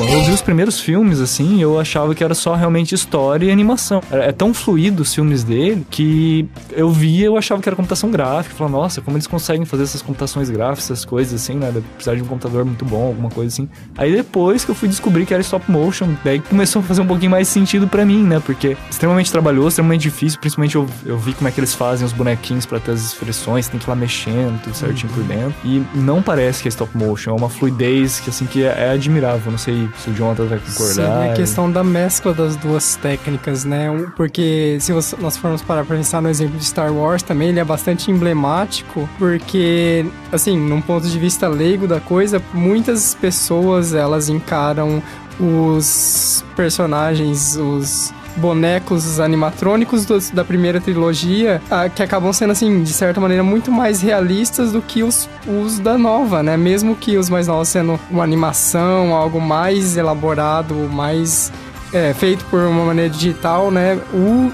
Quando 0.01 0.13
eu 0.13 0.23
vi 0.23 0.31
os 0.31 0.41
primeiros 0.41 0.79
filmes, 0.79 1.19
assim, 1.19 1.61
eu 1.61 1.79
achava 1.79 2.15
que 2.15 2.23
era 2.23 2.33
só 2.33 2.55
realmente 2.55 2.95
história 2.95 3.45
e 3.45 3.51
animação. 3.51 4.01
É 4.09 4.31
tão 4.31 4.51
fluido 4.51 5.03
os 5.03 5.13
filmes 5.13 5.43
dele 5.43 5.85
que 5.91 6.49
eu 6.71 6.89
via 6.89 7.27
eu 7.27 7.37
achava 7.37 7.61
que 7.61 7.69
era 7.69 7.75
computação 7.75 8.09
gráfica. 8.09 8.51
Eu 8.51 8.57
falava, 8.57 8.77
nossa, 8.77 8.99
como 8.99 9.15
eles 9.15 9.27
conseguem 9.27 9.63
fazer 9.63 9.83
essas 9.83 10.01
computações 10.01 10.49
gráficas, 10.49 10.85
essas 10.85 11.05
coisas 11.05 11.39
assim, 11.39 11.53
né? 11.53 11.71
Precisar 11.93 12.15
de 12.15 12.23
um 12.23 12.25
computador 12.25 12.65
muito 12.65 12.83
bom, 12.83 13.07
alguma 13.09 13.29
coisa 13.29 13.53
assim. 13.53 13.69
Aí 13.95 14.11
depois 14.11 14.65
que 14.65 14.71
eu 14.71 14.75
fui 14.75 14.89
descobrir 14.89 15.27
que 15.27 15.35
era 15.35 15.41
stop 15.41 15.69
motion, 15.69 16.15
daí 16.23 16.39
começou 16.39 16.79
a 16.79 16.83
fazer 16.83 17.01
um 17.01 17.07
pouquinho 17.07 17.29
mais 17.29 17.47
sentido 17.47 17.87
para 17.87 18.03
mim, 18.03 18.23
né? 18.23 18.41
Porque 18.43 18.75
extremamente 18.89 19.31
trabalhoso, 19.31 19.67
extremamente 19.67 20.01
difícil. 20.01 20.39
Principalmente 20.39 20.77
eu, 20.77 20.87
eu 21.05 21.19
vi 21.19 21.33
como 21.33 21.47
é 21.47 21.51
que 21.51 21.59
eles 21.59 21.75
fazem 21.75 22.07
os 22.07 22.11
bonequinhos 22.11 22.65
para 22.65 22.79
ter 22.79 22.93
as 22.93 23.01
expressões, 23.01 23.67
tem 23.67 23.79
que 23.79 23.85
ir 23.85 23.89
lá 23.89 23.95
mexendo, 23.95 24.59
tudo 24.63 24.75
certinho 24.75 25.11
uhum. 25.11 25.19
por 25.19 25.27
dentro. 25.27 25.55
E 25.63 25.83
não 25.93 26.23
parece 26.23 26.63
que 26.63 26.67
é 26.67 26.69
stop 26.69 26.97
motion, 26.97 27.29
é 27.29 27.33
uma 27.35 27.49
fluidez 27.49 28.19
que, 28.19 28.31
assim, 28.31 28.47
que 28.47 28.63
é, 28.63 28.87
é 28.87 28.89
admirável. 28.89 29.51
Não 29.51 29.59
sei 29.59 29.90
se 29.97 30.09
o 30.09 30.13
Jonathan 30.13 30.45
vai 30.45 30.59
concordar. 30.59 31.23
Sim, 31.23 31.31
a 31.31 31.33
questão 31.33 31.71
da 31.71 31.83
mescla 31.83 32.33
das 32.33 32.55
duas 32.55 32.95
técnicas, 32.95 33.65
né? 33.65 33.87
Porque 34.15 34.77
se 34.79 34.91
nós 34.93 35.37
formos 35.37 35.61
parar 35.61 35.85
pra 35.85 35.95
pensar 35.95 36.21
no 36.21 36.29
exemplo 36.29 36.57
de 36.57 36.65
Star 36.65 36.93
Wars 36.93 37.23
também, 37.23 37.49
ele 37.49 37.59
é 37.59 37.65
bastante 37.65 38.11
emblemático, 38.11 39.09
porque, 39.17 40.05
assim, 40.31 40.57
num 40.57 40.81
ponto 40.81 41.07
de 41.07 41.19
vista 41.19 41.47
leigo 41.47 41.87
da 41.87 41.99
coisa, 41.99 42.41
muitas 42.53 43.15
pessoas, 43.15 43.93
elas 43.93 44.29
encaram 44.29 45.01
os 45.39 46.43
personagens, 46.55 47.55
os 47.55 48.13
bonecos 48.37 49.19
animatrônicos 49.19 50.05
da 50.31 50.43
primeira 50.43 50.79
trilogia, 50.79 51.61
ah, 51.69 51.89
que 51.89 52.01
acabam 52.01 52.31
sendo, 52.31 52.51
assim, 52.51 52.83
de 52.83 52.93
certa 52.93 53.19
maneira, 53.19 53.43
muito 53.43 53.71
mais 53.71 54.01
realistas 54.01 54.71
do 54.71 54.81
que 54.81 55.03
os, 55.03 55.29
os 55.47 55.79
da 55.79 55.97
nova, 55.97 56.41
né? 56.41 56.57
Mesmo 56.57 56.95
que 56.95 57.17
os 57.17 57.29
mais 57.29 57.47
novos 57.47 57.69
sendo 57.69 57.99
uma 58.09 58.23
animação, 58.23 59.15
algo 59.15 59.39
mais 59.39 59.97
elaborado, 59.97 60.73
mais 60.91 61.51
é, 61.93 62.13
feito 62.13 62.45
por 62.45 62.59
uma 62.61 62.85
maneira 62.85 63.09
digital, 63.09 63.71
né? 63.71 63.99
O 64.13 64.51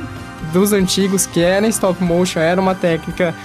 dos 0.52 0.72
antigos, 0.72 1.26
que 1.26 1.42
era 1.42 1.66
em 1.66 1.70
stop 1.70 2.02
motion, 2.04 2.40
era 2.40 2.60
uma 2.60 2.74
técnica 2.74 3.36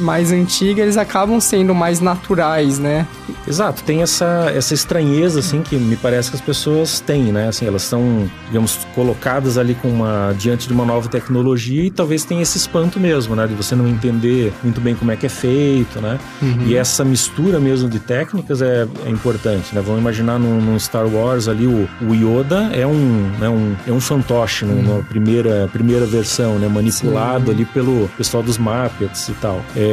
mais 0.00 0.32
antiga, 0.32 0.82
eles 0.82 0.96
acabam 0.96 1.40
sendo 1.40 1.74
mais 1.74 2.00
naturais, 2.00 2.78
né? 2.78 3.06
Exato, 3.46 3.82
tem 3.84 4.02
essa, 4.02 4.52
essa 4.54 4.74
estranheza, 4.74 5.40
assim, 5.40 5.62
que 5.62 5.76
me 5.76 5.96
parece 5.96 6.30
que 6.30 6.36
as 6.36 6.42
pessoas 6.42 7.00
têm, 7.00 7.24
né? 7.32 7.48
Assim, 7.48 7.66
elas 7.66 7.82
são, 7.82 8.30
digamos, 8.46 8.86
colocadas 8.94 9.58
ali 9.58 9.74
com 9.74 9.88
uma, 9.88 10.34
diante 10.38 10.66
de 10.66 10.72
uma 10.72 10.84
nova 10.84 11.08
tecnologia 11.08 11.84
e 11.84 11.90
talvez 11.90 12.24
tenha 12.24 12.42
esse 12.42 12.58
espanto 12.58 12.98
mesmo, 12.98 13.34
né? 13.34 13.46
De 13.46 13.54
você 13.54 13.74
não 13.74 13.88
entender 13.88 14.52
muito 14.62 14.80
bem 14.80 14.94
como 14.94 15.10
é 15.10 15.16
que 15.16 15.26
é 15.26 15.28
feito, 15.28 16.00
né? 16.00 16.18
Uhum. 16.40 16.66
E 16.66 16.76
essa 16.76 17.04
mistura 17.04 17.58
mesmo 17.58 17.88
de 17.88 17.98
técnicas 17.98 18.62
é, 18.62 18.86
é 19.06 19.10
importante, 19.10 19.74
né? 19.74 19.82
Vamos 19.84 20.00
imaginar 20.00 20.38
num, 20.38 20.60
num, 20.60 20.78
Star 20.78 21.06
Wars 21.06 21.48
ali, 21.48 21.66
o, 21.66 21.88
o 22.02 22.14
Yoda 22.14 22.70
é 22.72 22.86
um, 22.86 23.30
né, 23.38 23.48
um, 23.48 23.74
é 23.86 23.92
um 23.92 24.00
fantoche 24.00 24.64
uhum. 24.64 24.96
na 24.96 25.02
primeira, 25.02 25.68
primeira 25.72 26.06
versão, 26.06 26.58
né? 26.58 26.68
Manipulado 26.68 27.46
Sim. 27.46 27.50
ali 27.52 27.64
pelo 27.64 28.08
pessoal 28.16 28.42
dos 28.42 28.58
Muppets 28.58 29.28
e 29.28 29.32
tal. 29.34 29.60
É, 29.76 29.89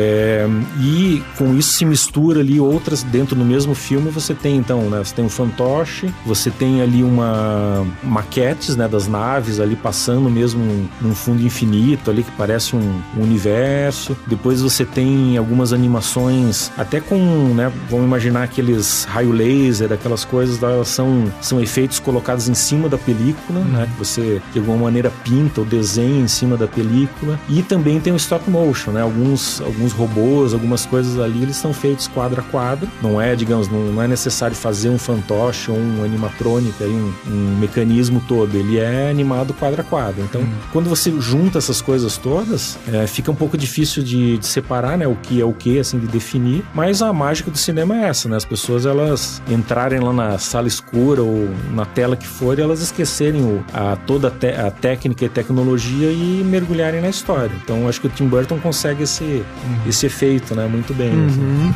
e 0.79 1.23
com 1.37 1.55
isso 1.55 1.73
se 1.73 1.85
mistura 1.85 2.39
ali 2.39 2.59
outras 2.59 3.03
dentro 3.03 3.35
do 3.35 3.45
mesmo 3.45 3.73
filme. 3.73 4.09
Você 4.11 4.33
tem 4.33 4.57
então, 4.57 4.81
né? 4.89 4.99
Você 5.03 5.15
tem 5.15 5.25
um 5.25 5.29
fantoche, 5.29 6.13
você 6.25 6.49
tem 6.49 6.81
ali 6.81 7.03
uma 7.03 7.85
maquetes, 8.03 8.75
né? 8.75 8.87
Das 8.87 9.07
naves 9.07 9.59
ali 9.59 9.75
passando 9.75 10.29
mesmo 10.29 10.89
num 11.01 11.15
fundo 11.15 11.41
infinito 11.41 12.09
ali 12.09 12.23
que 12.23 12.31
parece 12.31 12.75
um, 12.75 13.01
universo. 13.17 14.17
Depois 14.27 14.61
você 14.61 14.85
tem 14.85 15.37
algumas 15.37 15.73
animações 15.73 16.71
até 16.77 16.99
com, 16.99 17.53
né? 17.53 17.71
Vamos 17.89 18.05
imaginar 18.05 18.43
aqueles 18.43 19.05
raio 19.05 19.31
laser, 19.31 19.91
aquelas 19.91 20.23
coisas, 20.25 20.61
elas 20.61 20.87
são 20.87 21.31
são 21.41 21.61
efeitos 21.61 21.99
colocados 21.99 22.49
em 22.49 22.53
cima 22.53 22.89
da 22.89 22.97
película, 22.97 23.59
uhum. 23.59 23.65
né? 23.65 23.87
Que 23.91 23.99
você 23.99 24.41
de 24.51 24.59
alguma 24.59 24.77
maneira 24.77 25.11
pinta 25.23 25.61
ou 25.61 25.65
desenha 25.65 26.21
em 26.21 26.27
cima 26.27 26.57
da 26.57 26.67
película. 26.67 27.39
E 27.49 27.61
também 27.61 27.99
tem 27.99 28.13
o 28.13 28.17
stop 28.17 28.49
motion, 28.49 28.91
né? 28.91 29.01
Alguns 29.01 29.61
robôs, 29.93 30.53
algumas 30.53 30.85
coisas 30.85 31.19
ali, 31.19 31.43
eles 31.43 31.55
são 31.55 31.73
feitos 31.73 32.07
quadro 32.07 32.41
a 32.41 32.43
quadro. 32.43 32.87
Não 33.01 33.21
é, 33.21 33.35
digamos, 33.35 33.67
não, 33.67 33.79
não 33.91 34.01
é 34.01 34.07
necessário 34.07 34.55
fazer 34.55 34.89
um 34.89 34.97
fantoche 34.97 35.71
ou 35.71 35.77
um 35.77 36.03
animatrônica, 36.03 36.83
um, 36.83 37.13
um, 37.27 37.57
mecanismo 37.59 38.21
todo. 38.27 38.55
Ele 38.55 38.77
é 38.77 39.09
animado 39.09 39.53
quadro 39.53 39.81
a 39.81 39.83
quadro. 39.83 40.23
Então, 40.23 40.41
hum. 40.41 40.53
quando 40.71 40.89
você 40.89 41.11
junta 41.19 41.57
essas 41.57 41.81
coisas 41.81 42.17
todas, 42.17 42.77
é, 42.91 43.07
fica 43.07 43.31
um 43.31 43.35
pouco 43.35 43.57
difícil 43.57 44.03
de, 44.03 44.37
de, 44.37 44.45
separar, 44.45 44.97
né? 44.97 45.07
O 45.07 45.15
que 45.15 45.41
é 45.41 45.45
o 45.45 45.53
que, 45.53 45.79
assim, 45.79 45.99
de 45.99 46.07
definir. 46.07 46.63
Mas 46.73 47.01
a 47.01 47.11
mágica 47.13 47.51
do 47.51 47.57
cinema 47.57 47.95
é 47.97 48.09
essa, 48.09 48.27
né? 48.27 48.37
As 48.37 48.45
pessoas, 48.45 48.85
elas 48.85 49.41
entrarem 49.49 49.99
lá 49.99 50.13
na 50.13 50.37
sala 50.37 50.67
escura 50.67 51.21
ou 51.21 51.49
na 51.73 51.85
tela 51.85 52.15
que 52.15 52.27
for 52.27 52.57
e 52.57 52.61
elas 52.61 52.81
esquecerem 52.81 53.41
o, 53.41 53.63
a, 53.73 53.95
toda 53.95 54.27
a, 54.27 54.67
a 54.67 54.71
técnica 54.71 55.25
e 55.25 55.29
tecnologia 55.29 56.11
e 56.11 56.43
mergulharem 56.43 57.01
na 57.01 57.09
história. 57.09 57.51
Então, 57.63 57.87
acho 57.87 58.01
que 58.01 58.07
o 58.07 58.09
Tim 58.09 58.27
Burton 58.27 58.59
consegue 58.59 59.03
esse, 59.03 59.43
uhum 59.67 59.77
esse 59.87 60.05
efeito, 60.05 60.53
né? 60.55 60.67
Muito 60.67 60.93
bem. 60.93 61.11
Uhum. 61.11 61.73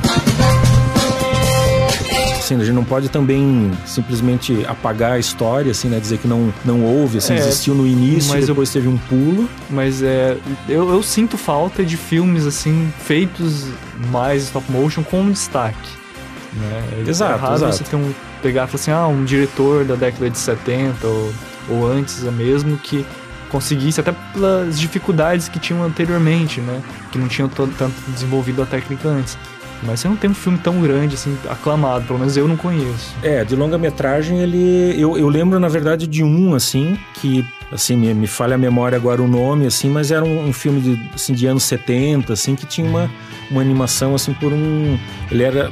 Assim. 2.38 2.56
a 2.56 2.60
gente 2.60 2.74
não 2.74 2.84
pode 2.84 3.10
também 3.10 3.72
simplesmente 3.86 4.66
apagar 4.68 5.14
a 5.14 5.20
história, 5.20 5.72
assim, 5.72 5.88
né? 5.88 6.00
Dizer 6.00 6.18
que 6.18 6.28
não, 6.28 6.54
não 6.66 6.84
houve, 6.84 7.20
assim, 7.20 7.34
é, 7.34 7.38
existiu 7.38 7.74
no 7.74 7.88
início 7.88 8.34
mas 8.34 8.48
depois 8.48 8.70
eu, 8.70 8.82
teve 8.82 8.94
um 8.94 8.98
pulo. 8.98 9.50
Mas 9.70 10.04
é, 10.04 10.38
eu, 10.68 10.90
eu 10.90 11.02
sinto 11.02 11.38
falta 11.38 11.84
de 11.84 11.96
filmes, 11.96 12.46
assim, 12.46 12.92
feitos 13.06 13.68
mais 14.12 14.44
stop 14.44 14.70
motion 14.72 15.04
com 15.04 15.32
destaque. 15.32 16.02
Né? 16.54 16.84
É 17.06 17.10
exato, 17.10 17.34
é 17.34 17.38
raro 17.38 17.56
exato. 17.56 17.78
você 17.78 17.84
ter 17.86 17.96
um, 17.96 18.14
pegar 18.42 18.66
e 18.66 18.68
falar 18.68 18.82
assim, 18.82 18.92
ah, 18.92 19.08
um 19.08 19.24
diretor 19.24 19.86
da 19.86 19.96
década 19.96 20.30
de 20.30 20.38
70 20.38 21.08
ou, 21.08 21.34
ou 21.70 21.88
antes 21.90 22.22
mesmo 22.24 22.78
que 22.78 23.06
conseguisse, 23.52 24.00
até 24.00 24.14
pelas 24.34 24.80
dificuldades 24.80 25.50
que 25.50 25.60
tinham 25.60 25.84
anteriormente, 25.84 26.62
né? 26.62 26.82
Que 27.12 27.18
não 27.18 27.28
tinham 27.28 27.50
tanto 27.50 27.94
desenvolvido 28.08 28.62
a 28.62 28.66
técnica 28.66 29.10
antes. 29.10 29.38
Mas 29.84 30.00
você 30.00 30.08
não 30.08 30.16
tem 30.16 30.30
um 30.30 30.34
filme 30.34 30.60
tão 30.60 30.80
grande, 30.80 31.16
assim, 31.16 31.36
aclamado, 31.50 32.06
pelo 32.06 32.20
menos 32.20 32.38
eu 32.38 32.48
não 32.48 32.56
conheço. 32.56 33.16
É, 33.24 33.44
de 33.44 33.56
longa-metragem 33.56 34.40
ele. 34.40 34.96
Eu, 34.98 35.18
eu 35.18 35.28
lembro, 35.28 35.60
na 35.60 35.68
verdade, 35.68 36.08
de 36.08 36.24
um, 36.24 36.54
assim, 36.54 36.98
que 37.16 37.46
assim, 37.72 37.96
me, 37.96 38.14
me 38.14 38.28
falha 38.28 38.56
a 38.56 38.58
memória 38.58 38.96
agora 38.96 39.22
o 39.22 39.28
nome, 39.28 39.66
assim, 39.66 39.90
mas 39.90 40.12
era 40.12 40.24
um, 40.24 40.50
um, 40.50 40.54
filme 40.54 40.82
de, 40.82 41.10
assim, 41.16 41.34
de 41.34 41.48
anos 41.48 41.64
70, 41.64 42.34
assim, 42.34 42.56
que 42.56 42.66
tinha 42.66 42.88
uma, 42.88 43.10
uma 43.50 43.62
animação, 43.62 44.14
assim, 44.14 44.34
por 44.34 44.54
um... 44.54 45.00
Ele 45.32 45.44
era 45.44 45.72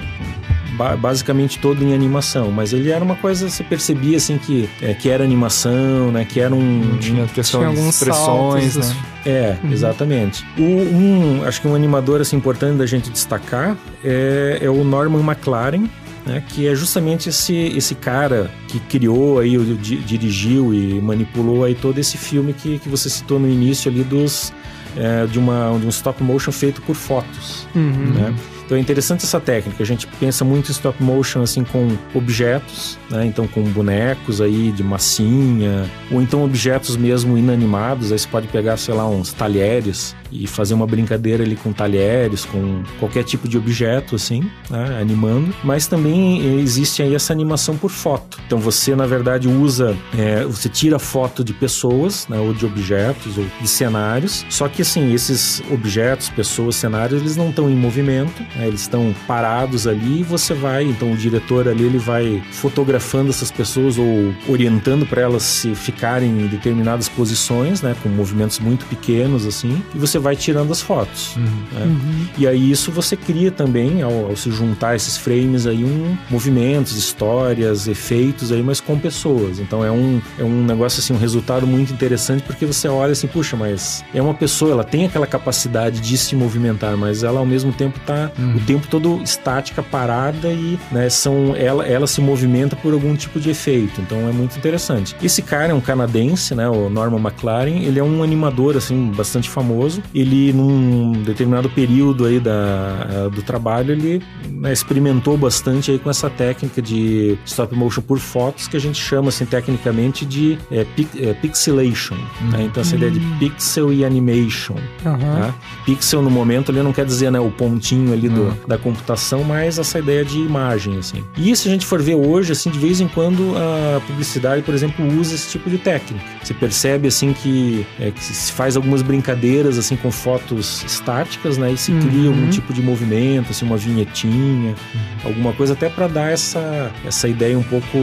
basicamente 0.97 1.59
todo 1.59 1.83
em 1.83 1.93
animação, 1.93 2.51
mas 2.51 2.73
ele 2.73 2.91
era 2.91 3.03
uma 3.03 3.15
coisa, 3.15 3.49
você 3.49 3.63
percebia 3.63 4.17
assim 4.17 4.37
que, 4.37 4.69
é, 4.81 4.93
que 4.93 5.09
era 5.09 5.23
animação, 5.23 6.11
né? 6.11 6.25
Que 6.25 6.39
era 6.39 6.53
um. 6.53 6.97
Tinha 6.99 7.25
questão 7.27 7.61
tinha 7.61 7.83
de 7.83 7.89
expressões, 7.89 8.77
né? 8.77 8.95
É, 9.25 9.57
uhum. 9.63 9.71
exatamente. 9.71 10.45
O, 10.57 10.63
um, 10.63 11.43
acho 11.45 11.61
que 11.61 11.67
um 11.67 11.75
animador 11.75 12.21
assim, 12.21 12.37
importante 12.37 12.77
da 12.77 12.85
gente 12.85 13.09
destacar 13.09 13.77
é, 14.03 14.59
é 14.61 14.69
o 14.69 14.83
Norman 14.83 15.19
McLaren, 15.19 15.89
né, 16.25 16.43
que 16.47 16.67
é 16.67 16.75
justamente 16.75 17.29
esse, 17.29 17.55
esse 17.55 17.95
cara 17.95 18.49
que 18.67 18.79
criou 18.79 19.39
aí, 19.39 19.57
dirigiu 19.57 20.73
e 20.73 21.01
manipulou 21.01 21.63
aí 21.63 21.75
todo 21.75 21.97
esse 21.97 22.17
filme 22.17 22.53
que, 22.53 22.79
que 22.79 22.87
você 22.87 23.09
citou 23.09 23.39
no 23.39 23.49
início 23.49 23.91
ali 23.91 24.03
dos 24.03 24.53
é, 24.95 25.25
de, 25.25 25.39
uma, 25.39 25.77
de 25.79 25.85
um 25.85 25.89
stop 25.89 26.23
motion 26.23 26.51
feito 26.51 26.81
por 26.81 26.95
fotos, 26.95 27.67
uhum. 27.75 28.13
né? 28.13 28.35
Então 28.69 28.77
é 28.77 28.81
interessante 28.81 29.25
essa 29.25 29.39
técnica. 29.39 29.81
A 29.81 29.85
gente 29.85 30.05
pensa 30.19 30.45
muito 30.45 30.69
em 30.69 30.71
stop 30.71 31.01
motion 31.01 31.41
assim 31.41 31.63
com 31.63 31.97
objetos, 32.13 32.99
né? 33.09 33.25
Então 33.25 33.47
com 33.47 33.63
bonecos 33.63 34.41
aí 34.41 34.71
de 34.71 34.83
massinha, 34.83 35.89
ou 36.11 36.21
então 36.21 36.45
objetos 36.45 36.95
mesmo 36.95 37.35
inanimados. 37.35 38.11
Aí 38.11 38.19
você 38.19 38.27
pode 38.27 38.47
pegar, 38.49 38.77
sei 38.77 38.93
lá, 38.93 39.09
uns 39.09 39.33
talheres 39.33 40.15
e 40.31 40.45
fazer 40.45 40.73
uma 40.73 40.85
brincadeira 40.85 41.43
ali 41.43 41.55
com 41.55 41.73
talheres, 41.73 42.45
com 42.45 42.83
qualquer 42.99 43.23
tipo 43.23 43.47
de 43.47 43.57
objeto, 43.57 44.15
assim, 44.15 44.43
né, 44.69 44.99
animando. 45.01 45.51
Mas 45.63 45.87
também 45.87 46.59
existe 46.59 47.01
aí 47.01 47.15
essa 47.15 47.33
animação 47.33 47.75
por 47.75 47.89
foto. 47.89 48.39
Então 48.45 48.59
você, 48.59 48.95
na 48.95 49.07
verdade, 49.07 49.47
usa, 49.47 49.97
é, 50.17 50.43
você 50.43 50.69
tira 50.69 50.99
foto 50.99 51.43
de 51.43 51.53
pessoas, 51.53 52.27
né, 52.27 52.39
ou 52.39 52.53
de 52.53 52.65
objetos, 52.65 53.37
ou 53.37 53.45
de 53.59 53.67
cenários. 53.67 54.45
Só 54.49 54.67
que, 54.67 54.81
assim, 54.81 55.11
esses 55.13 55.61
objetos, 55.71 56.29
pessoas, 56.29 56.75
cenários, 56.75 57.21
eles 57.21 57.35
não 57.35 57.49
estão 57.49 57.69
em 57.69 57.75
movimento, 57.75 58.43
né, 58.59 58.67
eles 58.67 58.81
estão 58.81 59.15
parados 59.25 59.87
ali 59.87 60.19
e 60.19 60.23
você 60.23 60.53
vai, 60.53 60.83
então 60.83 61.13
o 61.13 61.17
diretor 61.17 61.67
ali, 61.67 61.83
ele 61.83 61.97
vai 61.97 62.43
fotografando 62.51 63.29
essas 63.29 63.49
pessoas 63.49 63.97
ou 63.97 64.33
orientando 64.47 65.05
para 65.05 65.21
elas 65.21 65.43
se 65.43 65.73
ficarem 65.73 66.29
em 66.29 66.47
determinadas 66.47 67.07
posições, 67.07 67.81
né, 67.81 67.95
com 68.03 68.09
movimentos 68.09 68.59
muito 68.59 68.85
pequenos, 68.85 69.45
assim, 69.45 69.81
e 69.95 69.97
você 69.97 70.19
vai 70.19 70.35
tirando 70.35 70.71
as 70.71 70.81
fotos. 70.81 71.35
Uhum. 71.37 71.43
Né? 71.71 71.85
Uhum. 71.85 72.27
E 72.37 72.47
aí 72.47 72.69
isso 72.69 72.91
você 72.91 73.15
cria 73.15 73.49
também, 73.49 74.01
ao, 74.01 74.29
ao, 74.29 74.35
se 74.35 74.51
juntar 74.51 74.95
esses 74.95 75.17
frames 75.17 75.65
aí, 75.65 75.83
um 75.83 76.17
movimentos, 76.29 76.97
histórias, 76.97 77.87
efeitos 77.87 78.51
aí, 78.51 78.61
mas 78.61 78.81
com 78.81 78.99
pessoas. 78.99 79.59
Então 79.59 79.83
é 79.85 79.91
um, 79.91 80.21
é 80.37 80.43
um 80.43 80.63
negócio 80.65 80.99
assim, 80.99 81.13
um 81.13 81.17
resultado 81.17 81.65
muito 81.65 81.93
interessante 81.93 82.43
porque 82.43 82.65
você 82.65 82.87
olha 82.87 83.13
assim, 83.13 83.27
puxa, 83.27 83.55
mas 83.55 84.03
é 84.13 84.21
uma 84.21 84.33
pessoa, 84.33 84.71
ela 84.71 84.83
tem 84.83 85.05
aquela 85.05 85.27
capacidade 85.27 86.01
de 86.01 86.17
se 86.17 86.35
movimentar, 86.35 86.97
mas 86.97 87.23
ela 87.23 87.39
ao 87.39 87.45
mesmo 87.45 87.71
tempo 87.71 87.99
tá 88.05 88.31
uhum. 88.37 88.48
O 88.55 88.59
tempo 88.61 88.87
todo 88.87 89.21
estática, 89.21 89.81
parada 89.81 90.49
e, 90.49 90.79
né, 90.91 91.09
são, 91.09 91.55
ela, 91.55 91.85
ela 91.85 92.07
se 92.07 92.21
movimenta 92.21 92.75
por 92.75 92.93
algum 92.93 93.15
tipo 93.15 93.39
de 93.39 93.49
efeito. 93.49 94.01
Então 94.01 94.17
é 94.27 94.31
muito 94.31 94.57
interessante. 94.57 95.15
Esse 95.21 95.41
cara 95.41 95.71
é 95.71 95.75
um 95.75 95.81
canadense, 95.81 96.53
né, 96.55 96.67
o 96.67 96.89
Norman 96.89 97.19
McLaren, 97.19 97.83
ele 97.83 97.99
é 97.99 98.03
um 98.03 98.23
animador 98.23 98.77
assim 98.77 99.11
bastante 99.15 99.49
famoso 99.49 100.01
ele 100.13 100.51
num 100.53 101.13
determinado 101.23 101.69
período 101.69 102.25
aí 102.25 102.39
da, 102.39 103.29
do 103.31 103.41
trabalho, 103.41 103.91
ele 103.91 104.21
né, 104.49 104.71
experimentou 104.71 105.37
bastante 105.37 105.91
aí 105.91 105.99
com 105.99 106.09
essa 106.09 106.29
técnica 106.29 106.81
de 106.81 107.37
stop 107.45 107.75
motion 107.75 108.01
por 108.01 108.19
fotos 108.19 108.67
que 108.67 108.75
a 108.75 108.79
gente 108.79 108.99
chama 108.99 109.29
assim 109.29 109.45
tecnicamente 109.45 110.25
de 110.25 110.57
é, 110.71 110.85
é, 111.17 111.33
pixelation. 111.33 112.15
Uhum. 112.15 112.49
Né? 112.49 112.63
Então 112.63 112.81
essa 112.81 112.95
ideia 112.95 113.11
de 113.11 113.19
pixel 113.39 113.93
e 113.93 114.03
animation. 114.03 114.75
Uhum. 115.05 115.17
Tá? 115.17 115.53
Pixel 115.85 116.21
no 116.21 116.29
momento 116.29 116.71
ali 116.71 116.81
não 116.81 116.93
quer 116.93 117.05
dizer 117.05 117.31
né, 117.31 117.39
o 117.39 117.51
pontinho 117.51 118.13
ali 118.13 118.29
do, 118.29 118.38
uhum. 118.41 118.53
da 118.67 118.77
computação, 118.77 119.43
mas 119.43 119.79
essa 119.79 119.99
ideia 119.99 120.23
de 120.23 120.39
imagem 120.39 120.97
assim. 120.97 121.23
E 121.37 121.55
se 121.55 121.67
a 121.67 121.71
gente 121.71 121.85
for 121.85 122.01
ver 122.01 122.15
hoje, 122.15 122.51
assim, 122.51 122.69
de 122.69 122.79
vez 122.79 123.01
em 123.01 123.07
quando 123.07 123.53
a 123.57 123.99
publicidade, 124.01 124.61
por 124.61 124.73
exemplo, 124.73 125.05
usa 125.19 125.35
esse 125.35 125.49
tipo 125.49 125.69
de 125.69 125.77
técnica. 125.77 126.23
Você 126.43 126.53
percebe 126.53 127.07
assim 127.07 127.33
que, 127.33 127.85
é, 127.99 128.11
que 128.11 128.23
se 128.23 128.51
faz 128.51 128.75
algumas 128.75 129.01
brincadeiras 129.01 129.77
assim 129.77 129.95
com 129.95 130.11
fotos 130.11 130.83
estáticas, 130.83 131.57
né? 131.57 131.71
E 131.71 131.77
se 131.77 131.91
uhum. 131.91 131.99
cria 131.99 132.27
algum 132.29 132.49
tipo 132.49 132.73
de 132.73 132.81
movimento, 132.81 133.51
assim, 133.51 133.65
uma 133.65 133.77
vinhetinha, 133.77 134.75
uhum. 134.93 135.01
alguma 135.23 135.53
coisa 135.53 135.73
até 135.73 135.89
para 135.89 136.07
dar 136.07 136.31
essa, 136.31 136.91
essa 137.05 137.27
ideia 137.27 137.57
um 137.57 137.63
pouco 137.63 137.97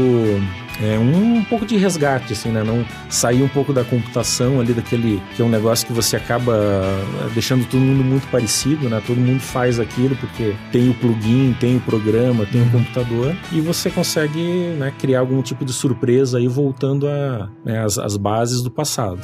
é 0.82 0.98
um, 0.98 1.36
um, 1.36 1.44
pouco 1.44 1.64
de 1.64 1.76
resgate, 1.76 2.32
assim, 2.32 2.50
né? 2.50 2.62
Não 2.62 2.84
sair 3.08 3.42
um 3.42 3.48
pouco 3.48 3.72
da 3.72 3.84
computação 3.84 4.60
ali, 4.60 4.72
daquele 4.72 5.22
que 5.34 5.42
é 5.42 5.44
um 5.44 5.48
negócio 5.48 5.86
que 5.86 5.92
você 5.92 6.16
acaba 6.16 6.54
eh, 6.54 7.30
deixando 7.34 7.66
todo 7.66 7.80
mundo 7.80 8.04
muito 8.04 8.26
parecido, 8.28 8.88
né? 8.88 9.02
Todo 9.06 9.18
mundo 9.18 9.40
faz 9.40 9.80
aquilo 9.80 10.16
porque 10.16 10.54
tem 10.70 10.88
o 10.88 10.94
plugin, 10.94 11.56
tem 11.58 11.76
o 11.76 11.80
programa, 11.80 12.44
tem 12.46 12.60
uhum. 12.60 12.68
o 12.68 12.70
computador 12.72 13.36
e 13.52 13.60
você 13.60 13.90
consegue 13.90 14.74
né, 14.78 14.92
criar 14.98 15.20
algum 15.20 15.40
tipo 15.42 15.64
de 15.64 15.72
surpresa 15.72 16.38
aí 16.38 16.48
voltando 16.48 17.06
às 17.06 17.48
né, 17.64 17.84
as 17.84 18.16
bases 18.16 18.62
do 18.62 18.70
passado 18.70 19.20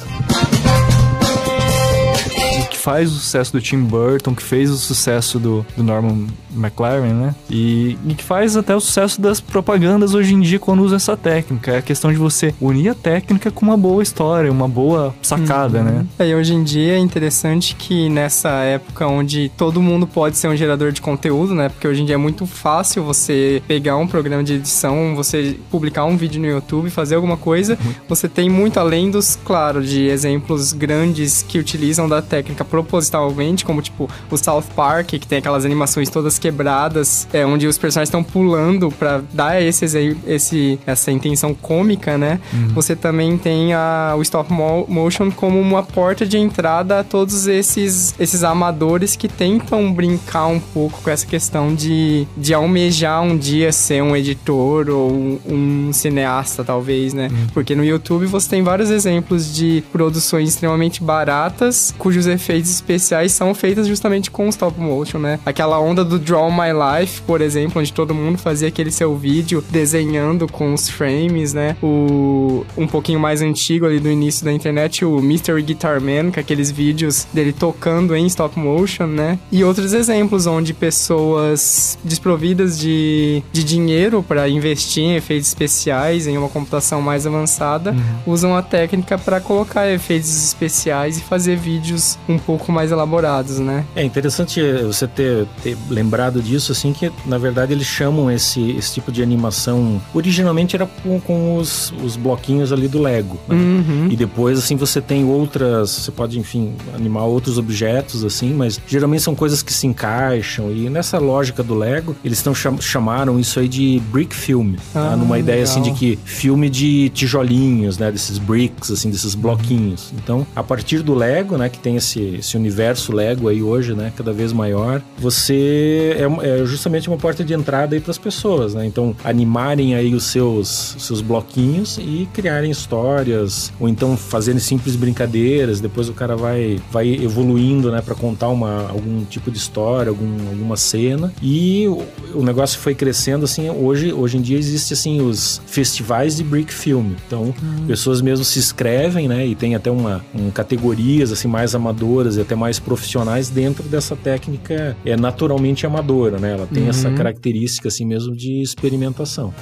faz 2.83 3.09
o 3.09 3.15
sucesso 3.15 3.53
do 3.53 3.61
Tim 3.61 3.79
Burton, 3.79 4.35
que 4.35 4.43
fez 4.43 4.69
o 4.69 4.75
sucesso 4.75 5.39
do, 5.39 5.65
do 5.77 5.81
Norman 5.81 6.27
McLaren, 6.53 7.13
né? 7.13 7.35
E, 7.49 7.97
e, 8.05 8.13
que 8.13 8.23
faz 8.23 8.57
até 8.57 8.75
o 8.75 8.79
sucesso 8.81 9.21
das 9.21 9.39
propagandas 9.39 10.13
hoje 10.13 10.33
em 10.33 10.41
dia 10.41 10.59
quando 10.59 10.83
usa 10.83 10.97
essa 10.97 11.15
técnica. 11.15 11.71
É 11.71 11.77
a 11.77 11.81
questão 11.81 12.11
de 12.11 12.17
você 12.17 12.53
unir 12.59 12.89
a 12.89 12.93
técnica 12.93 13.49
com 13.49 13.65
uma 13.65 13.77
boa 13.77 14.03
história, 14.03 14.51
uma 14.51 14.67
boa 14.67 15.15
sacada, 15.21 15.77
uhum. 15.79 15.85
né? 15.85 16.05
É, 16.19 16.27
e 16.27 16.35
hoje 16.35 16.53
em 16.53 16.61
dia 16.61 16.95
é 16.95 16.97
interessante 16.97 17.73
que 17.73 18.09
nessa 18.09 18.49
época 18.63 19.07
onde 19.07 19.49
todo 19.55 19.81
mundo 19.81 20.05
pode 20.05 20.35
ser 20.35 20.49
um 20.49 20.55
gerador 20.55 20.91
de 20.91 21.01
conteúdo, 21.01 21.55
né? 21.55 21.69
Porque 21.69 21.87
hoje 21.87 22.01
em 22.01 22.05
dia 22.05 22.15
é 22.15 22.17
muito 22.17 22.45
fácil 22.45 23.01
você 23.01 23.63
pegar 23.65 23.95
um 23.95 24.05
programa 24.05 24.43
de 24.43 24.55
edição, 24.55 25.15
você 25.15 25.57
publicar 25.71 26.03
um 26.03 26.17
vídeo 26.17 26.41
no 26.41 26.47
YouTube, 26.47 26.89
fazer 26.89 27.15
alguma 27.15 27.37
coisa. 27.37 27.77
Uhum. 27.81 27.93
Você 28.09 28.27
tem 28.27 28.49
muito 28.49 28.77
além 28.77 29.09
dos, 29.09 29.39
claro, 29.45 29.81
de 29.81 30.07
exemplos 30.07 30.73
grandes 30.73 31.43
que 31.47 31.57
utilizam 31.57 32.09
da 32.09 32.21
técnica 32.21 32.65
propositalmente, 32.73 33.63
como 33.63 33.83
tipo 33.83 34.09
o 34.31 34.35
South 34.35 34.63
Park, 34.75 35.09
que 35.09 35.27
tem 35.27 35.37
aquelas 35.37 35.63
animações 35.63 36.09
todas 36.09 36.39
quebradas, 36.39 37.27
é, 37.31 37.45
onde 37.45 37.67
os 37.67 37.77
personagens 37.77 38.09
estão 38.09 38.23
pulando 38.23 38.89
para 38.89 39.21
dar 39.31 39.61
esse, 39.61 39.85
esse, 40.25 40.79
essa 40.83 41.11
intenção 41.11 41.53
cômica, 41.53 42.17
né? 42.17 42.39
Uhum. 42.51 42.69
Você 42.69 42.95
também 42.95 43.37
tem 43.37 43.75
a, 43.75 44.15
o 44.17 44.23
stop 44.23 44.51
motion 44.51 45.29
como 45.29 45.59
uma 45.59 45.83
porta 45.83 46.25
de 46.25 46.39
entrada 46.39 47.01
a 47.01 47.03
todos 47.03 47.45
esses, 47.45 48.15
esses 48.19 48.43
amadores 48.43 49.15
que 49.15 49.27
tentam 49.27 49.93
brincar 49.93 50.47
um 50.47 50.59
pouco 50.59 50.99
com 51.03 51.11
essa 51.11 51.27
questão 51.27 51.75
de, 51.75 52.27
de 52.35 52.55
almejar 52.55 53.21
um 53.21 53.37
dia 53.37 53.71
ser 53.71 54.01
um 54.01 54.15
editor 54.15 54.89
ou 54.89 55.39
um 55.45 55.93
cineasta, 55.93 56.63
talvez, 56.63 57.13
né? 57.13 57.27
Uhum. 57.31 57.47
Porque 57.53 57.75
no 57.75 57.85
YouTube 57.85 58.25
você 58.25 58.49
tem 58.49 58.63
vários 58.63 58.89
exemplos 58.89 59.53
de 59.53 59.83
produções 59.91 60.49
extremamente 60.49 61.03
baratas, 61.03 61.93
cujos 61.99 62.25
efeitos 62.25 62.62
efeitos 62.63 62.71
especiais 62.71 63.31
são 63.33 63.53
feitas 63.53 63.87
justamente 63.87 64.31
com 64.31 64.47
stop 64.47 64.79
motion, 64.79 65.19
né? 65.19 65.39
Aquela 65.45 65.79
onda 65.79 66.03
do 66.03 66.17
Draw 66.17 66.49
My 66.51 66.71
Life, 66.71 67.21
por 67.21 67.41
exemplo, 67.41 67.81
onde 67.81 67.91
todo 67.91 68.13
mundo 68.13 68.37
fazia 68.37 68.69
aquele 68.69 68.91
seu 68.91 69.15
vídeo 69.15 69.63
desenhando 69.69 70.47
com 70.47 70.73
os 70.73 70.89
frames, 70.89 71.53
né? 71.53 71.75
O 71.81 72.65
um 72.77 72.87
pouquinho 72.87 73.19
mais 73.19 73.41
antigo 73.41 73.85
ali 73.85 73.99
do 73.99 74.09
início 74.09 74.45
da 74.45 74.51
internet, 74.51 75.03
o 75.03 75.21
Mystery 75.21 75.61
Guitar 75.61 75.99
Man, 76.01 76.31
com 76.31 76.39
aqueles 76.39 76.71
vídeos 76.71 77.27
dele 77.33 77.51
tocando 77.51 78.15
em 78.15 78.25
stop 78.27 78.57
motion, 78.57 79.07
né? 79.07 79.37
E 79.51 79.63
outros 79.63 79.93
exemplos 79.93 80.45
onde 80.45 80.73
pessoas 80.73 81.97
desprovidas 82.03 82.79
de, 82.79 83.43
de 83.51 83.63
dinheiro 83.63 84.23
para 84.23 84.47
investir 84.47 85.03
em 85.03 85.15
efeitos 85.15 85.47
especiais, 85.47 86.27
em 86.27 86.37
uma 86.37 86.49
computação 86.49 87.01
mais 87.01 87.27
avançada, 87.27 87.91
uhum. 87.91 88.33
usam 88.33 88.55
a 88.55 88.61
técnica 88.61 89.17
para 89.17 89.39
colocar 89.41 89.89
efeitos 89.89 90.45
especiais 90.45 91.17
e 91.17 91.21
fazer 91.21 91.57
vídeos 91.57 92.17
um 92.27 92.37
pouco 92.37 92.52
pouco 92.57 92.71
mais 92.71 92.91
elaborados, 92.91 93.57
né? 93.59 93.83
É 93.95 94.03
interessante 94.03 94.61
você 94.83 95.07
ter, 95.07 95.47
ter 95.63 95.75
lembrado 95.89 96.41
disso, 96.41 96.71
assim, 96.71 96.93
que 96.93 97.11
na 97.25 97.37
verdade 97.37 97.73
eles 97.73 97.87
chamam 97.87 98.29
esse, 98.29 98.71
esse 98.71 98.93
tipo 98.93 99.11
de 99.11 99.23
animação. 99.23 99.99
Originalmente 100.13 100.75
era 100.75 100.85
com, 100.85 101.19
com 101.19 101.57
os, 101.57 101.91
os 102.03 102.15
bloquinhos 102.15 102.71
ali 102.71 102.87
do 102.87 103.01
Lego. 103.01 103.39
Né? 103.47 103.55
Uhum. 103.55 104.07
E 104.11 104.15
depois, 104.15 104.59
assim, 104.59 104.75
você 104.75 105.01
tem 105.01 105.25
outras. 105.25 105.89
Você 105.89 106.11
pode, 106.11 106.37
enfim, 106.37 106.73
animar 106.95 107.23
outros 107.23 107.57
objetos, 107.57 108.23
assim, 108.23 108.53
mas 108.53 108.79
geralmente 108.87 109.23
são 109.23 109.33
coisas 109.33 109.63
que 109.63 109.73
se 109.73 109.87
encaixam. 109.87 110.71
E 110.71 110.89
nessa 110.89 111.17
lógica 111.17 111.63
do 111.63 111.73
Lego, 111.73 112.15
eles 112.23 112.43
cham, 112.53 112.79
chamaram 112.79 113.39
isso 113.39 113.59
aí 113.59 113.67
de 113.67 114.01
brick 114.11 114.35
film. 114.35 114.75
Tá? 114.93 115.07
Ah, 115.07 115.09
tá? 115.09 115.17
Numa 115.17 115.39
ideia 115.39 115.63
legal. 115.63 115.71
assim 115.71 115.81
de 115.81 115.91
que 115.91 116.19
filme 116.23 116.69
de 116.69 117.09
tijolinhos, 117.09 117.97
né? 117.97 118.11
Desses 118.11 118.37
bricks, 118.37 118.91
assim, 118.91 119.09
desses 119.09 119.33
bloquinhos. 119.33 120.13
Então, 120.13 120.45
a 120.55 120.63
partir 120.63 121.01
do 121.01 121.15
Lego, 121.15 121.57
né, 121.57 121.69
que 121.69 121.79
tem 121.79 121.95
esse, 121.95 122.35
esse 122.43 122.57
universo 122.57 123.13
Lego 123.13 123.47
aí 123.47 123.63
hoje, 123.63 123.93
né, 123.93 124.11
cada 124.15 124.33
vez 124.33 124.51
maior, 124.51 125.01
você 125.17 126.15
é, 126.17 126.61
é 126.61 126.65
justamente 126.65 127.07
uma 127.07 127.17
porta 127.17 127.43
de 127.43 127.53
entrada 127.53 127.95
aí 127.95 128.01
para 128.01 128.11
as 128.11 128.17
pessoas, 128.17 128.73
né? 128.73 128.85
Então, 128.85 129.15
animarem 129.23 129.95
aí 129.95 130.13
os 130.13 130.25
seus, 130.25 130.95
seus 130.99 131.21
bloquinhos 131.21 131.97
e 131.97 132.27
criarem 132.33 132.69
histórias, 132.69 133.71
ou 133.79 133.87
então 133.87 134.17
fazerem 134.17 134.59
simples 134.59 134.95
brincadeiras, 134.95 135.79
depois 135.79 136.09
o 136.09 136.13
cara 136.13 136.35
vai, 136.35 136.79
vai 136.91 137.07
evoluindo, 137.13 137.91
né, 137.91 138.01
para 138.01 138.13
contar 138.13 138.49
uma, 138.49 138.89
algum 138.89 139.23
tipo 139.23 139.49
de 139.49 139.57
história, 139.57 140.09
algum, 140.09 140.49
alguma 140.49 140.75
cena, 140.75 141.33
e 141.41 141.87
o, 141.87 142.03
o 142.35 142.43
negócio 142.43 142.79
foi 142.79 142.93
crescendo, 142.93 143.45
assim, 143.45 143.69
hoje, 143.69 144.11
hoje 144.11 144.37
em 144.37 144.41
dia 144.41 144.57
existe, 144.57 144.93
assim, 144.93 145.21
os 145.21 145.61
festivais 145.65 146.35
de 146.35 146.43
brick 146.43 146.73
film, 146.73 147.13
então, 147.25 147.53
hum. 147.63 147.85
pessoas 147.87 148.21
mesmo 148.21 148.43
se 148.43 148.59
inscrevem, 148.59 149.27
né, 149.27 149.47
e 149.47 149.55
tem 149.55 149.75
até 149.75 149.89
uma, 149.89 150.23
um, 150.35 150.51
categorias, 150.51 151.31
assim, 151.31 151.47
mais 151.47 151.73
amadoras 151.73 152.32
e 152.37 152.41
até 152.41 152.55
mais 152.55 152.79
profissionais 152.79 153.49
dentro 153.49 153.83
dessa 153.83 154.15
técnica 154.15 154.95
é 155.05 155.15
naturalmente 155.15 155.85
amadora, 155.85 156.37
né? 156.39 156.53
Ela 156.53 156.67
tem 156.67 156.83
uhum. 156.83 156.89
essa 156.89 157.11
característica 157.11 157.87
assim 157.87 158.05
mesmo 158.05 158.35
de 158.35 158.61
experimentação. 158.61 159.53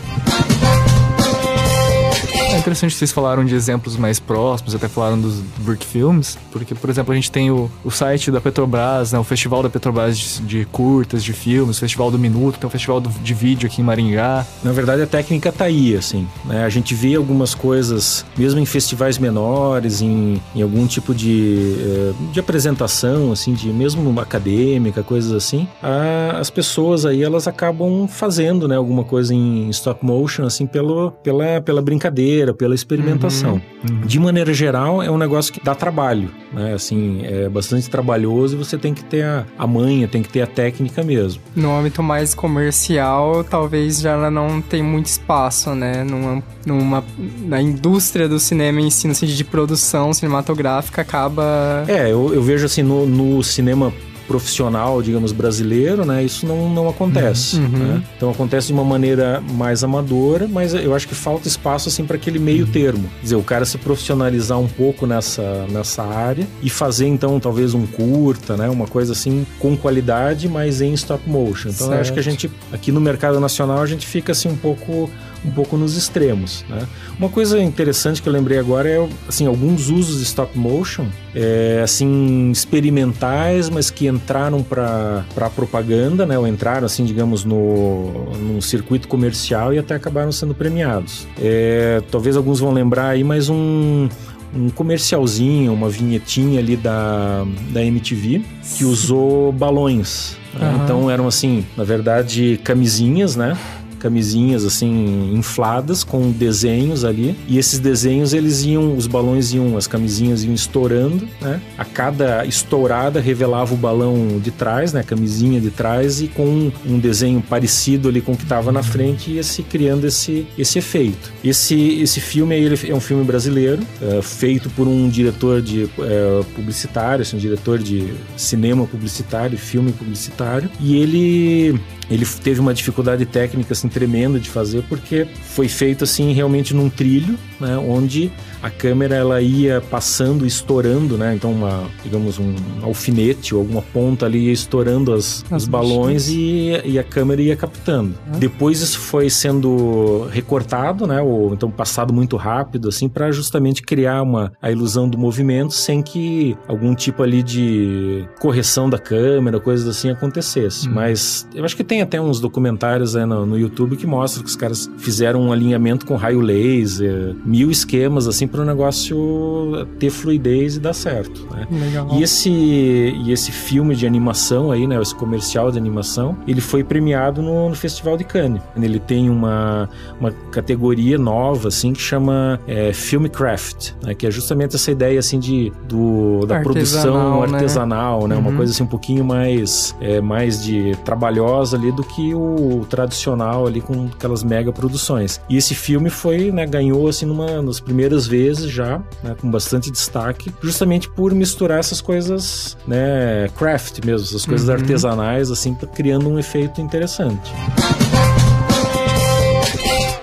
Interessante 2.62 2.92
que 2.92 3.00
vocês 3.00 3.12
falaram 3.12 3.44
de 3.44 3.56
exemplos 3.56 3.98
mais 3.98 4.20
próximos, 4.20 4.76
até 4.76 4.88
falaram 4.88 5.20
dos 5.20 5.40
Brick 5.60 5.86
Films, 5.86 6.38
porque, 6.52 6.76
por 6.76 6.90
exemplo, 6.90 7.12
a 7.12 7.16
gente 7.16 7.32
tem 7.32 7.50
o, 7.50 7.70
o 7.84 7.90
site 7.90 8.32
da 8.32 8.40
Petrobras, 8.40 9.12
né, 9.12 9.20
o 9.20 9.24
festival 9.24 9.64
da 9.64 9.70
Petrobras 9.70 10.18
de, 10.18 10.42
de 10.42 10.66
curtas, 10.66 11.24
de 11.24 11.34
filmes, 11.34 11.80
festival 11.80 12.12
do 12.12 12.20
Minuto, 12.20 12.60
tem 12.60 12.68
o 12.68 12.70
festival 12.70 13.02
do, 13.02 13.10
de 13.10 13.34
vídeo 13.34 13.68
aqui 13.68 13.82
em 13.82 13.84
Maringá. 13.84 14.46
Na 14.64 14.72
verdade, 14.72 15.02
a 15.02 15.08
técnica 15.08 15.52
tá 15.52 15.66
aí, 15.66 15.96
assim, 15.96 16.28
né? 16.46 16.64
A 16.64 16.70
gente 16.70 16.94
vê 16.94 17.16
algumas 17.16 17.56
coisas, 17.56 18.26
mesmo 18.38 18.60
em 18.60 18.66
festivais 18.66 19.18
menores, 19.18 20.02
em, 20.02 20.40
em 20.56 20.62
algum 20.62 20.86
tipo 20.86 21.16
de, 21.16 21.76
eh, 21.80 22.14
de 22.32 22.40
apresentação, 22.40 23.32
assim, 23.32 23.54
de 23.54 23.70
mesmo 23.70 24.20
acadêmica, 24.20 25.02
coisas 25.02 25.34
assim, 25.34 25.68
a, 25.82 26.38
as 26.40 26.52
pessoas 26.52 27.06
aí, 27.06 27.24
elas 27.24 27.48
acabam 27.48 28.08
fazendo, 28.08 28.68
né, 28.68 28.76
alguma 28.76 29.04
coisa 29.04 29.34
em 29.34 29.68
stop 29.70 30.06
motion, 30.06 30.46
assim, 30.46 30.68
pelo, 30.68 31.12
pela, 31.24 31.60
pela 31.62 31.82
brincadeira, 31.82 32.51
pela 32.54 32.76
experimentação. 32.76 33.54
Uhum, 33.54 33.96
uhum. 33.96 34.02
De 34.02 34.20
maneira 34.20 34.54
geral, 34.54 35.02
é 35.02 35.10
um 35.10 35.18
negócio 35.18 35.52
que 35.54 35.64
dá 35.64 35.76
trabalho, 35.76 36.30
né? 36.54 36.74
Assim, 36.74 37.22
é 37.24 37.50
bastante 37.50 37.90
trabalhoso 37.90 38.56
e 38.56 38.58
você 38.58 38.78
tem 38.78 38.94
que 38.94 39.04
ter 39.04 39.24
a, 39.24 39.46
a 39.58 39.68
manha, 39.68 40.08
tem 40.08 40.22
que 40.22 40.30
ter 40.30 40.42
a 40.42 40.48
técnica 40.48 41.04
mesmo. 41.04 41.42
No 41.56 41.76
âmbito 41.76 42.02
mais 42.04 42.34
comercial, 42.34 43.44
talvez 43.44 44.00
já 44.00 44.30
não 44.30 44.62
tem 44.62 44.84
muito 44.84 45.08
espaço, 45.08 45.74
né? 45.76 46.04
Numa, 46.04 46.44
numa, 46.66 47.04
na 47.46 47.62
indústria 47.62 48.28
do 48.28 48.40
cinema 48.40 48.82
em 48.82 48.90
si, 48.90 49.08
no 49.08 49.16
sentido 49.16 49.38
de 49.38 49.44
produção 49.44 50.14
cinematográfica, 50.14 51.02
acaba... 51.02 51.86
É, 51.88 52.12
eu, 52.12 52.34
eu 52.34 52.42
vejo 52.42 52.66
assim, 52.66 52.84
no, 52.84 53.06
no 53.06 53.44
cinema 53.44 53.94
profissional, 54.32 55.02
digamos, 55.02 55.34
brasileiro, 55.34 56.06
né? 56.06 56.24
Isso 56.24 56.46
não, 56.46 56.70
não 56.70 56.88
acontece. 56.88 57.58
Uhum. 57.58 57.68
Né? 57.68 58.04
Então 58.16 58.32
acontece 58.32 58.68
de 58.68 58.74
uma 58.74 58.86
maneira 58.86 59.44
mais 59.52 59.84
amadora, 59.84 60.48
mas 60.48 60.74
eu 60.74 60.96
acho 60.96 61.06
que 61.06 61.14
falta 61.14 61.50
espaço 61.50 61.90
assim 61.90 62.06
para 62.06 62.16
aquele 62.16 62.40
meio 62.40 62.66
uhum. 62.66 62.72
termo. 62.72 63.10
Quer 63.18 63.24
dizer, 63.24 63.36
o 63.36 63.44
cara 63.44 63.66
se 63.66 63.78
profissionalizar 63.78 64.58
um 64.58 64.70
pouco 64.70 65.06
nessa, 65.06 65.66
nessa 65.70 66.02
área 66.04 66.48
e 66.64 66.70
fazer 66.70 67.08
então 67.08 67.42
talvez 67.42 67.74
um 67.74 67.86
curta, 67.86 68.56
né? 68.56 68.70
Uma 68.70 68.88
coisa 68.88 69.12
assim 69.12 69.46
com 69.60 69.76
qualidade, 69.76 70.48
mas 70.48 70.80
em 70.80 70.94
stop 70.94 71.30
motion. 71.30 71.70
Então 71.70 71.94
eu 71.94 72.00
acho 72.00 72.14
que 72.14 72.20
a 72.20 72.24
gente 72.24 72.50
aqui 72.72 72.90
no 72.90 73.02
mercado 73.02 73.38
nacional 73.38 73.82
a 73.82 73.86
gente 73.86 74.08
fica 74.08 74.32
assim 74.32 74.48
um 74.48 74.56
pouco 74.56 75.10
um 75.46 75.52
pouco 75.52 75.78
nos 75.78 75.96
extremos. 75.98 76.64
Né? 76.70 76.88
Uma 77.18 77.30
coisa 77.30 77.62
interessante 77.62 78.22
que 78.22 78.30
eu 78.30 78.34
lembrei 78.34 78.58
agora 78.58 78.90
é 78.90 79.10
assim 79.28 79.46
alguns 79.46 79.90
usos 79.90 80.18
de 80.18 80.24
stop 80.24 80.58
motion, 80.58 81.06
é, 81.34 81.82
assim 81.84 82.52
experimentais, 82.52 83.70
mas 83.70 83.90
que 83.90 84.08
entraram 84.08 84.64
para 84.64 85.24
a 85.38 85.50
propaganda, 85.50 86.26
né? 86.26 86.38
Ou 86.38 86.48
entraram 86.48 86.86
assim, 86.86 87.06
digamos, 87.06 87.44
no 87.44 88.32
num 88.40 88.62
circuito 88.62 89.08
comercial 89.08 89.74
e 89.74 89.80
até 89.80 89.96
acabaram 89.96 90.32
sendo 90.32 90.54
premiados. 90.54 91.28
É, 91.40 92.02
talvez 92.12 92.36
alguns 92.36 92.60
vão 92.60 92.72
lembrar 92.72 93.10
aí, 93.10 93.24
mas 93.24 93.50
um 93.50 94.08
um 94.54 94.70
comercialzinho, 94.70 95.74
uma 95.74 95.90
vinhetinha 95.90 96.60
ali 96.60 96.76
da, 96.76 97.46
da 97.72 97.84
MTV 97.84 98.44
que 98.78 98.84
usou 98.84 99.52
balões. 99.52 100.38
Né? 100.54 100.82
Então 100.84 101.10
eram 101.10 101.28
assim, 101.28 101.66
na 101.78 101.84
verdade, 101.84 102.60
camisinhas, 102.64 103.36
né? 103.36 103.58
Camisinhas 104.02 104.66
assim 104.66 105.32
infladas 105.34 106.04
com 106.04 106.32
desenhos 106.32 107.06
ali. 107.06 107.36
E 107.48 107.58
esses 107.58 107.80
desenhos 107.80 108.34
eles 108.34 108.64
iam 108.64 108.96
os 108.96 109.08
balões 109.08 109.54
iam 109.54 109.78
as 109.78 109.88
camisinhas 109.88 110.44
iam 110.44 110.54
estourando 110.54 111.28
né? 111.40 111.62
A 111.78 111.86
cada 111.86 112.46
estourada 112.46 113.20
revelava 113.20 113.74
o 113.74 113.78
balão 113.78 114.40
de 114.40 114.52
trás 114.52 114.92
né? 114.92 115.02
A 115.02 115.04
camisinha 115.04 115.62
de 115.62 115.70
trás 115.70 116.22
e 116.22 116.28
com 116.28 116.72
um 116.86 117.00
desenho 117.00 117.42
parecido 117.42 118.10
ali 118.10 118.22
com 118.22 118.34
o 118.34 118.38
que 118.38 118.44
estava 118.44 118.72
na 118.72 118.84
frente 118.84 119.32
ia 119.32 119.44
se 119.44 119.64
criando 119.64 120.06
esse 120.06 120.46
esse 120.58 120.80
efeito. 120.80 121.32
Esse 121.44 122.02
esse 122.02 122.20
filme 122.20 122.56
ele 122.56 122.78
é 122.90 122.96
um 122.96 123.00
filme 123.00 123.24
brasileiro 123.24 123.84
é, 124.02 124.22
feito 124.22 124.70
por 124.72 124.88
um 124.88 125.08
diretor 125.08 125.62
de 125.62 125.90
é, 126.00 126.44
publicitário 126.56 127.22
assim, 127.22 127.38
um 127.38 127.40
diretor 127.40 127.80
de 127.80 128.14
cinema 128.36 128.86
publicitário 128.86 129.58
filme 129.62 129.92
publicitário. 129.94 130.70
E 130.80 130.98
ele 130.98 131.80
ele 132.10 132.26
teve 132.44 132.60
uma 132.60 132.74
dificuldade 132.74 133.26
técnica 133.26 133.72
assim 133.72 133.88
tremenda 133.92 134.40
de 134.40 134.50
fazer 134.50 134.84
porque 134.90 135.28
foi 135.44 135.68
feito 135.68 136.04
assim 136.04 136.34
realmente 136.34 136.74
num 136.74 136.90
trilho, 136.90 137.38
né, 137.60 137.78
onde 137.78 138.32
a 138.62 138.70
câmera 138.70 139.16
ela 139.16 139.42
ia 139.42 139.82
passando, 139.82 140.46
estourando, 140.46 141.18
né? 141.18 141.36
Então 141.36 141.52
uma, 141.52 141.84
digamos 142.04 142.40
um 142.40 142.56
alfinete 142.82 143.56
ou 143.56 143.62
alguma 143.62 143.82
ponta 143.82 144.26
ali 144.26 144.48
ia 144.48 144.52
estourando 144.52 145.14
as, 145.14 145.44
as 145.50 145.64
os 145.64 145.68
balões 145.68 146.30
e, 146.30 146.82
e, 146.86 147.00
a 147.00 147.04
câmera 147.04 147.42
ia 147.42 147.56
captando. 147.56 148.14
Ah. 148.28 148.38
Depois 148.38 148.82
isso 148.82 149.00
foi 149.00 149.30
sendo 149.30 150.28
recortado, 150.32 151.08
né? 151.08 151.22
Ou 151.22 151.54
então 151.54 151.70
passado 151.72 152.14
muito 152.14 152.38
rápido 152.38 152.90
assim 152.90 153.08
para 153.08 153.32
justamente 153.32 153.82
criar 153.82 154.22
uma 154.22 154.52
a 154.62 154.72
ilusão 154.72 155.10
do 155.10 155.18
movimento 155.18 155.74
sem 155.74 156.02
que 156.02 156.56
algum 156.68 156.94
tipo 156.94 157.24
ali 157.24 157.44
de 157.44 158.26
correção 158.40 158.90
da 158.90 158.98
câmera, 158.98 159.60
coisas 159.60 159.88
assim 159.88 160.10
acontecesse. 160.10 160.88
Hum. 160.88 160.94
Mas 160.94 161.48
eu 161.54 161.64
acho 161.66 161.76
que 161.76 161.84
tem 161.84 162.02
até 162.02 162.20
uns 162.20 162.40
documentários 162.40 163.14
né, 163.14 163.26
no, 163.26 163.46
no 163.46 163.58
YouTube 163.58 163.96
que 163.96 164.08
mostram 164.08 164.44
que 164.44 164.50
os 164.50 164.56
caras 164.56 164.90
fizeram 164.98 165.42
um 165.42 165.52
alinhamento 165.52 166.06
com 166.06 166.16
raio 166.16 166.42
laser, 166.42 167.36
mil 167.46 167.72
esquemas 167.72 168.28
assim 168.28 168.48
para 168.52 168.62
o 168.62 168.66
negócio 168.66 169.88
ter 169.98 170.10
fluidez 170.10 170.76
e 170.76 170.80
dar 170.80 170.94
certo. 170.94 171.48
Né? 171.52 171.68
Legal. 171.72 172.10
E 172.14 172.24
esse, 172.24 172.50
e 172.50 173.32
esse 173.32 173.52
filme 173.52 173.96
de 173.96 174.06
animação 174.06 174.72
aí, 174.72 174.86
né, 174.86 175.02
esse 175.02 175.16
comercial 175.16 175.72
de 175.72 175.78
animação, 175.78 176.38
ele 176.48 176.62
foi 176.62 176.84
premiado 176.84 177.42
no, 177.42 177.70
no 177.70 177.76
Festival 177.76 178.18
de 178.18 178.24
Cannes. 178.24 178.62
Ele 178.76 179.00
tem 179.00 179.30
uma, 179.30 179.90
uma 180.20 180.32
categoria 180.52 181.18
nova 181.18 181.70
assim 181.70 181.94
que 181.94 182.02
chama 182.02 182.60
é, 182.68 182.92
Filmcraft, 182.92 183.94
né, 184.04 184.14
que 184.14 184.28
é 184.28 184.32
justamente 184.32 184.76
essa 184.76 184.92
ideia 184.92 185.20
assim 185.20 185.40
de 185.40 185.72
do, 185.88 186.46
da 186.46 186.58
artesanal, 186.58 186.64
produção 186.64 187.44
artesanal, 187.44 188.28
né? 188.28 188.36
né? 188.36 188.42
Uhum. 188.42 188.50
Uma 188.50 188.58
coisa 188.58 188.74
assim 188.74 188.84
um 188.84 188.88
pouquinho 188.88 189.24
mais 189.24 189.96
é, 190.02 190.20
mais 190.20 190.64
de 190.64 190.96
trabalhosa 191.06 191.78
ali 191.78 191.92
do 191.92 192.04
que 192.04 192.34
o 192.34 192.86
tradicional 192.90 193.66
ali 193.66 193.82
com 193.82 194.08
aquelas 194.14 194.44
mega 194.44 194.72
produções. 194.72 195.40
E 195.50 195.56
esse 195.56 195.74
filme 195.74 196.10
foi, 196.10 196.52
né, 196.52 196.66
ganhou 196.66 197.08
assim 197.08 197.26
numa 197.26 197.62
nas 197.62 197.80
primeiras 197.80 198.28
vezes 198.28 198.41
vezes 198.42 198.72
já, 198.72 199.00
né, 199.24 199.36
com 199.40 199.50
bastante 199.50 199.92
destaque, 199.92 200.52
justamente 200.62 201.10
por 201.10 201.34
misturar 201.34 201.80
essas 201.80 202.02
coisas, 202.02 202.78
né, 202.88 203.48
craft 203.58 204.04
mesmo, 204.04 204.28
essas 204.28 204.46
coisas 204.46 204.68
uhum. 204.68 204.76
artesanais, 204.76 205.52
assim, 205.52 205.76
criando 205.96 206.28
um 206.30 206.40
efeito 206.40 206.82
interessante. 206.82 207.52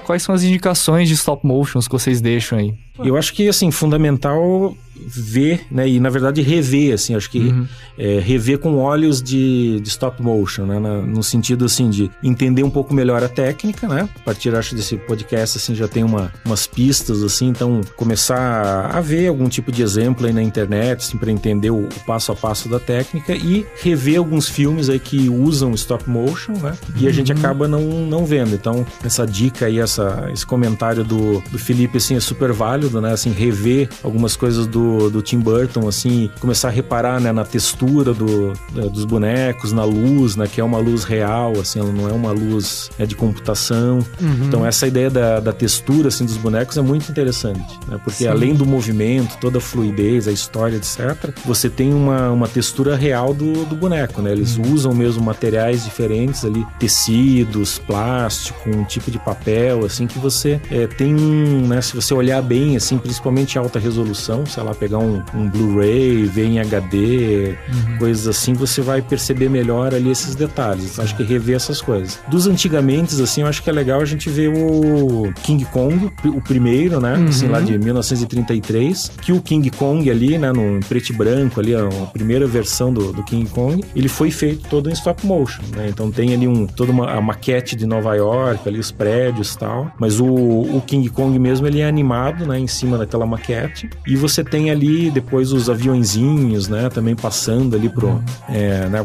Quais 0.04 0.22
são 0.22 0.34
as 0.34 0.42
indicações 0.42 1.06
de 1.06 1.14
stop 1.14 1.46
motions 1.46 1.86
que 1.86 1.92
vocês 1.92 2.20
deixam 2.20 2.58
aí? 2.58 2.74
Eu 2.98 3.16
acho 3.16 3.32
que, 3.34 3.46
assim, 3.46 3.70
fundamental 3.70 4.74
ver, 5.06 5.66
né, 5.70 5.88
e 5.88 6.00
na 6.00 6.10
verdade 6.10 6.42
rever, 6.42 6.94
assim, 6.94 7.14
acho 7.14 7.30
que 7.30 7.38
uhum. 7.38 7.66
é, 7.96 8.18
rever 8.20 8.58
com 8.58 8.76
olhos 8.76 9.22
de, 9.22 9.80
de 9.80 9.88
stop 9.88 10.22
motion, 10.22 10.66
né, 10.66 10.78
na, 10.78 11.02
no 11.02 11.22
sentido, 11.22 11.64
assim, 11.64 11.90
de 11.90 12.10
entender 12.22 12.62
um 12.62 12.70
pouco 12.70 12.94
melhor 12.94 13.22
a 13.22 13.28
técnica, 13.28 13.88
né, 13.88 14.08
a 14.14 14.20
partir, 14.20 14.54
acho, 14.54 14.74
desse 14.74 14.96
podcast, 14.96 15.58
assim, 15.58 15.74
já 15.74 15.88
tem 15.88 16.04
uma, 16.04 16.32
umas 16.44 16.66
pistas, 16.66 17.22
assim, 17.22 17.48
então 17.48 17.80
começar 17.96 18.90
a 18.92 19.00
ver 19.00 19.28
algum 19.28 19.48
tipo 19.48 19.72
de 19.72 19.82
exemplo 19.82 20.26
aí 20.26 20.32
na 20.32 20.42
internet, 20.42 20.98
assim, 20.98 21.18
para 21.18 21.30
entender 21.30 21.70
o, 21.70 21.84
o, 21.84 22.00
passo 22.06 22.32
a 22.32 22.36
passo 22.36 22.68
da 22.68 22.78
técnica 22.78 23.34
e 23.34 23.66
rever 23.82 24.18
alguns 24.18 24.48
filmes 24.48 24.88
aí 24.88 24.98
que 24.98 25.28
usam 25.28 25.72
stop 25.74 26.08
motion, 26.08 26.52
né, 26.52 26.76
e 26.96 27.06
a 27.06 27.12
gente 27.12 27.32
uhum. 27.32 27.38
acaba 27.38 27.68
não, 27.68 27.80
não 28.06 28.24
vendo, 28.24 28.54
então 28.54 28.86
essa 29.04 29.26
dica 29.26 29.66
aí, 29.66 29.78
essa, 29.78 30.28
esse 30.32 30.46
comentário 30.46 31.04
do, 31.04 31.40
do 31.50 31.58
Felipe, 31.58 31.98
assim, 31.98 32.16
é 32.16 32.20
super 32.20 32.52
válido, 32.52 33.00
né? 33.00 33.12
Assim, 33.12 33.30
rever 33.30 33.88
algumas 34.02 34.36
coisas 34.36 34.66
do, 34.66 34.78
do 35.10 35.22
Tim 35.22 35.40
Burton, 35.40 35.88
assim, 35.88 36.30
começar 36.40 36.68
a 36.68 36.70
reparar, 36.70 37.20
né, 37.20 37.32
na 37.32 37.44
textura 37.44 38.12
do, 38.12 38.52
dos 38.92 39.04
bonecos, 39.04 39.72
na 39.72 39.84
luz, 39.84 40.36
né, 40.36 40.46
que 40.46 40.60
é 40.60 40.64
uma 40.64 40.78
luz 40.78 41.04
real, 41.04 41.52
assim, 41.60 41.80
ela 41.80 41.92
não 41.92 42.08
é 42.08 42.12
uma 42.12 42.32
luz 42.32 42.90
né, 42.98 43.06
de 43.06 43.14
computação. 43.14 43.98
Uhum. 44.20 44.46
Então, 44.46 44.66
essa 44.66 44.86
ideia 44.86 45.10
da, 45.10 45.40
da 45.40 45.52
textura, 45.52 46.08
assim, 46.08 46.24
dos 46.24 46.36
bonecos 46.36 46.76
é 46.76 46.82
muito 46.82 47.10
interessante, 47.10 47.78
né? 47.86 47.98
Porque 48.02 48.24
Sim. 48.24 48.28
além 48.28 48.54
do 48.54 48.64
movimento, 48.66 49.36
toda 49.40 49.58
a 49.58 49.60
fluidez, 49.60 50.28
a 50.28 50.32
história, 50.32 50.76
etc., 50.76 51.32
você 51.44 51.68
tem 51.68 51.92
uma, 51.92 52.30
uma 52.30 52.48
textura 52.48 52.96
real 52.96 53.34
do, 53.34 53.64
do 53.64 53.74
boneco, 53.74 54.22
né? 54.22 54.32
Eles 54.32 54.56
uhum. 54.56 54.72
usam 54.72 54.94
mesmo 54.94 55.22
materiais 55.22 55.84
diferentes 55.84 56.44
ali, 56.44 56.66
tecidos, 56.78 57.78
plástico, 57.78 58.68
um 58.68 58.84
tipo 58.84 59.10
de 59.10 59.18
papel, 59.18 59.84
assim, 59.84 60.06
que 60.06 60.18
você 60.18 60.60
é, 60.70 60.86
tem 60.86 61.14
um, 61.14 61.66
né, 61.66 61.80
se 61.80 61.94
você 61.94 62.14
olhar 62.14 62.42
bem, 62.42 62.76
assim, 62.76 62.98
principalmente 62.98 63.58
alta 63.58 63.78
resolução, 63.78 64.46
sei 64.46 64.62
lá 64.62 64.74
pegar 64.78 64.98
um, 64.98 65.22
um 65.34 65.48
Blu-ray, 65.48 66.24
ver 66.24 66.46
em 66.46 66.60
HD, 66.60 67.56
uhum. 67.68 67.98
coisas 67.98 68.26
assim, 68.26 68.52
você 68.52 68.80
vai 68.80 69.02
perceber 69.02 69.48
melhor 69.48 69.94
ali 69.94 70.10
esses 70.10 70.34
detalhes. 70.34 70.98
Acho 70.98 71.16
que 71.16 71.22
rever 71.22 71.56
essas 71.56 71.80
coisas. 71.80 72.18
Dos 72.28 72.46
antigamente, 72.46 73.20
assim, 73.20 73.42
eu 73.42 73.46
acho 73.46 73.62
que 73.62 73.70
é 73.70 73.72
legal 73.72 74.00
a 74.00 74.04
gente 74.04 74.28
ver 74.30 74.48
o 74.48 75.32
King 75.42 75.64
Kong, 75.66 76.10
o 76.24 76.40
primeiro, 76.40 77.00
né? 77.00 77.14
Uhum. 77.16 77.28
Assim, 77.28 77.48
lá 77.48 77.60
de 77.60 77.78
1933, 77.78 79.12
que 79.22 79.32
o 79.32 79.40
King 79.40 79.70
Kong 79.70 80.08
ali, 80.10 80.38
né, 80.38 80.52
no 80.52 80.80
preto 80.86 81.10
e 81.10 81.12
branco 81.12 81.60
ali, 81.60 81.74
a 81.74 81.88
primeira 82.12 82.46
versão 82.46 82.92
do, 82.92 83.12
do 83.12 83.22
King 83.24 83.48
Kong, 83.50 83.84
ele 83.94 84.08
foi 84.08 84.30
feito 84.30 84.68
todo 84.68 84.88
em 84.88 84.92
stop 84.92 85.26
motion, 85.26 85.62
né? 85.74 85.86
Então 85.88 86.10
tem 86.10 86.34
ali 86.34 86.46
um, 86.46 86.66
toda 86.66 86.92
uma 86.92 87.10
a 87.10 87.20
maquete 87.20 87.76
de 87.76 87.86
Nova 87.86 88.14
York, 88.14 88.68
ali 88.68 88.78
os 88.78 88.90
prédios 88.90 89.54
e 89.54 89.58
tal, 89.58 89.90
mas 89.98 90.20
o, 90.20 90.26
o 90.26 90.82
King 90.86 91.08
Kong 91.08 91.38
mesmo, 91.38 91.66
ele 91.66 91.80
é 91.80 91.86
animado, 91.86 92.46
né, 92.46 92.58
em 92.58 92.66
cima 92.66 92.98
daquela 92.98 93.26
maquete, 93.26 93.88
e 94.06 94.16
você 94.16 94.44
tem 94.44 94.67
ali 94.70 95.10
depois 95.10 95.52
os 95.52 95.68
aviãozinhos, 95.68 96.68
né, 96.68 96.88
também 96.88 97.14
passando 97.14 97.76
ali 97.76 97.88
pro, 97.88 98.22
é, 98.48 98.88
né, 98.88 99.04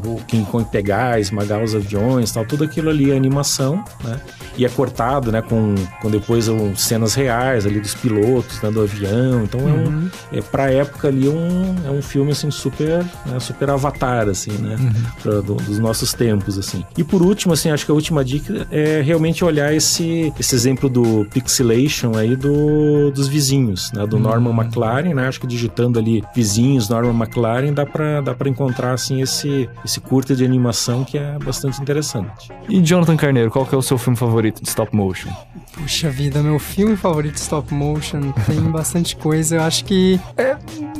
Kong 0.52 0.68
pegar, 0.72 1.20
esmagar 1.20 1.64
os 1.64 1.76
aviões 1.76 2.32
tal, 2.32 2.46
tudo 2.46 2.64
aquilo 2.64 2.90
ali 2.90 3.12
é 3.12 3.16
animação, 3.16 3.84
né, 4.04 4.20
e 4.58 4.66
é 4.66 4.70
cortado, 4.70 5.32
né, 5.32 5.42
com, 5.42 5.76
com 6.02 6.12
depois 6.12 6.48
um, 6.48 6.76
cenas 6.76 7.14
reais 7.16 7.66
ali 7.66 7.80
dos 7.80 7.96
pilotos, 7.96 8.62
né, 8.62 8.70
do 8.70 8.82
avião, 8.82 9.44
então 9.44 9.60
uhum. 9.60 9.70
é, 9.70 9.74
um, 9.74 9.86
uhum. 9.86 10.10
é 10.32 10.42
pra 10.42 10.72
época 10.72 11.08
ali 11.08 11.28
um, 11.28 11.76
é 11.86 11.90
um 11.90 12.02
filme, 12.02 12.32
assim, 12.32 12.52
super, 12.52 13.04
né, 13.26 13.40
super 13.40 13.70
avatar, 13.70 14.30
assim, 14.30 14.52
né, 14.52 14.76
uhum. 14.80 14.94
pra, 15.22 15.42
do, 15.42 15.56
dos 15.56 15.80
nossos 15.80 16.14
tempos, 16.14 16.58
assim. 16.58 16.84
E 16.98 17.04
por 17.04 17.22
último, 17.22 17.54
assim, 17.54 17.70
acho 17.70 17.86
que 17.86 17.92
a 17.92 17.96
última 17.96 18.24
dica 18.24 18.68
é 18.72 19.02
realmente 19.02 19.44
olhar 19.44 19.74
esse, 19.74 20.32
esse 20.40 20.56
exemplo 20.56 20.90
do 20.90 21.26
pixelation 21.32 22.16
aí 22.16 22.36
do, 22.36 23.12
dos 23.12 23.28
vizinhos, 23.28 23.92
né, 23.94 24.06
do 24.06 24.18
uhum. 24.18 24.22
Norman 24.24 24.64
McLaren, 24.64 25.14
né, 25.14 25.28
acho 25.28 25.40
que 25.40 25.48
digitando 25.54 26.00
ali 26.00 26.24
vizinhos, 26.36 26.90
Norman 26.90 27.24
McLaren, 27.24 27.74
dá 27.74 27.86
pra, 27.86 28.22
dá 28.22 28.34
pra 28.34 28.50
encontrar, 28.50 28.94
assim, 28.94 29.22
esse, 29.22 29.70
esse 29.86 30.00
curta 30.00 30.36
de 30.36 30.44
animação 30.44 31.04
que 31.04 31.18
é 31.18 31.38
bastante 31.40 31.82
interessante. 31.82 32.52
E 32.68 32.82
Jonathan 32.82 33.16
Carneiro, 33.16 33.52
qual 33.52 33.66
que 33.66 33.76
é 33.76 33.78
o 33.78 33.82
seu 33.82 33.98
filme 33.98 34.18
favorito 34.18 34.62
de 34.62 34.68
stop 34.68 34.96
motion? 34.96 35.30
Puxa 35.74 36.10
vida, 36.10 36.42
meu 36.42 36.60
filme 36.60 36.96
favorito 36.96 37.34
de 37.34 37.40
stop 37.40 37.74
motion 37.74 38.32
tem 38.46 38.60
bastante 38.72 39.16
coisa. 39.16 39.56
Eu 39.56 39.62
acho 39.64 39.86
que 39.86 40.20
é, 40.38 40.56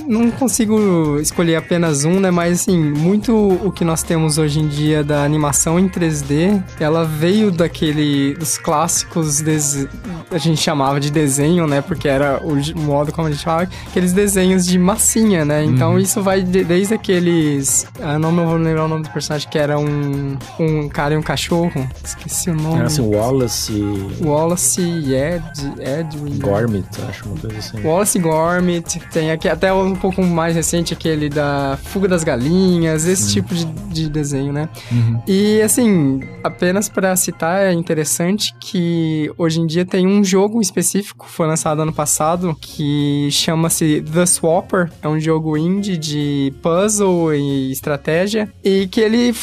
não 0.08 0.32
consigo 0.32 1.20
escolher 1.20 1.56
apenas 1.56 2.06
um, 2.06 2.20
né? 2.20 2.32
Mas 2.32 2.62
assim, 2.62 2.78
muito 2.78 3.34
o 3.36 3.72
que 3.72 3.86
nós 3.86 4.04
temos 4.04 4.38
hoje 4.38 4.60
em 4.60 4.68
dia 4.68 5.04
da 5.04 5.24
animação 5.24 5.80
em 5.80 5.88
3D, 5.88 6.62
ela 6.80 7.06
veio 7.06 7.52
daquele 7.52 8.34
dos 8.34 8.58
clássicos 8.58 9.42
des... 9.42 9.88
a 10.32 10.38
gente 10.38 10.60
chamava 10.60 11.00
de 11.00 11.12
desenho, 11.12 11.68
né? 11.68 11.82
Porque 11.82 12.08
era 12.08 12.42
o 12.44 12.56
modo 12.80 13.12
como 13.12 13.28
a 13.28 13.32
gente 13.32 13.44
chamava, 13.44 13.70
aqueles 13.88 14.12
desenhos 14.12 14.33
de 14.34 14.80
massinha, 14.80 15.46
né? 15.46 15.64
Então 15.64 15.94
uhum. 15.94 16.00
isso 16.00 16.22
vai 16.22 16.42
de, 16.42 16.64
desde 16.64 16.94
aqueles, 16.94 17.86
eu 18.00 18.20
não 18.20 18.34
vou 18.36 18.56
lembrar 18.56 18.86
o 18.86 18.88
nome 18.88 19.04
do 19.04 19.10
personagem 19.10 19.50
que 19.50 19.58
era 19.58 19.78
um 19.78 20.38
um 20.60 20.90
cara 20.90 21.14
e 21.14 21.18
um 21.18 21.22
cachorro, 21.22 21.88
esqueci 22.04 22.50
o 22.50 22.56
nome. 22.56 22.78
Era 22.78 22.88
assim, 22.88 23.02
Wallace. 23.02 23.84
Wallace 24.22 24.54
Wallace 24.54 25.14
Ed, 25.14 25.44
Edwin. 25.80 26.40
Gormit, 26.40 26.88
acho 27.10 27.26
uma 27.28 27.38
coisa 27.38 27.58
assim. 27.58 27.82
Wallace 27.82 28.20
Gormit. 28.20 29.00
Tem 29.12 29.32
aqui 29.32 29.48
até 29.48 29.74
um 29.74 29.96
pouco 29.96 30.24
mais 30.24 30.56
recente 30.56 30.94
aquele 30.94 31.30
da 31.30 31.78
Fuga 31.84 32.08
das 32.08 32.24
Galinhas, 32.24 33.06
esse 33.06 33.34
tipo 33.34 33.54
de, 33.54 33.66
de, 33.66 34.10
desenho, 34.10 34.54
né? 34.54 34.70
Uhum. 34.92 35.22
E 35.28 35.62
assim, 35.62 36.22
apenas 36.44 36.90
para 36.90 37.16
citar, 37.16 37.62
é 37.62 37.74
interessante 37.74 38.54
que 38.60 39.32
hoje 39.38 39.60
em 39.60 39.68
dia 39.68 39.86
tem 39.86 40.08
um 40.08 40.24
jogo 40.24 40.62
específico, 40.62 41.28
foi 41.28 41.48
lançado 41.48 41.82
ano 41.82 41.94
passado, 41.94 42.56
que 42.60 43.30
chama-se 43.32 44.02
The 44.02 44.23
Swapper. 44.26 44.92
É 45.02 45.08
um 45.08 45.20
jogo 45.20 45.58
indie 45.58 45.98
de 45.98 46.54
puzzle 46.62 47.34
e 47.34 47.72
estratégia. 47.72 48.52
E 48.64 48.88
que 48.88 49.02
ele 49.02 49.34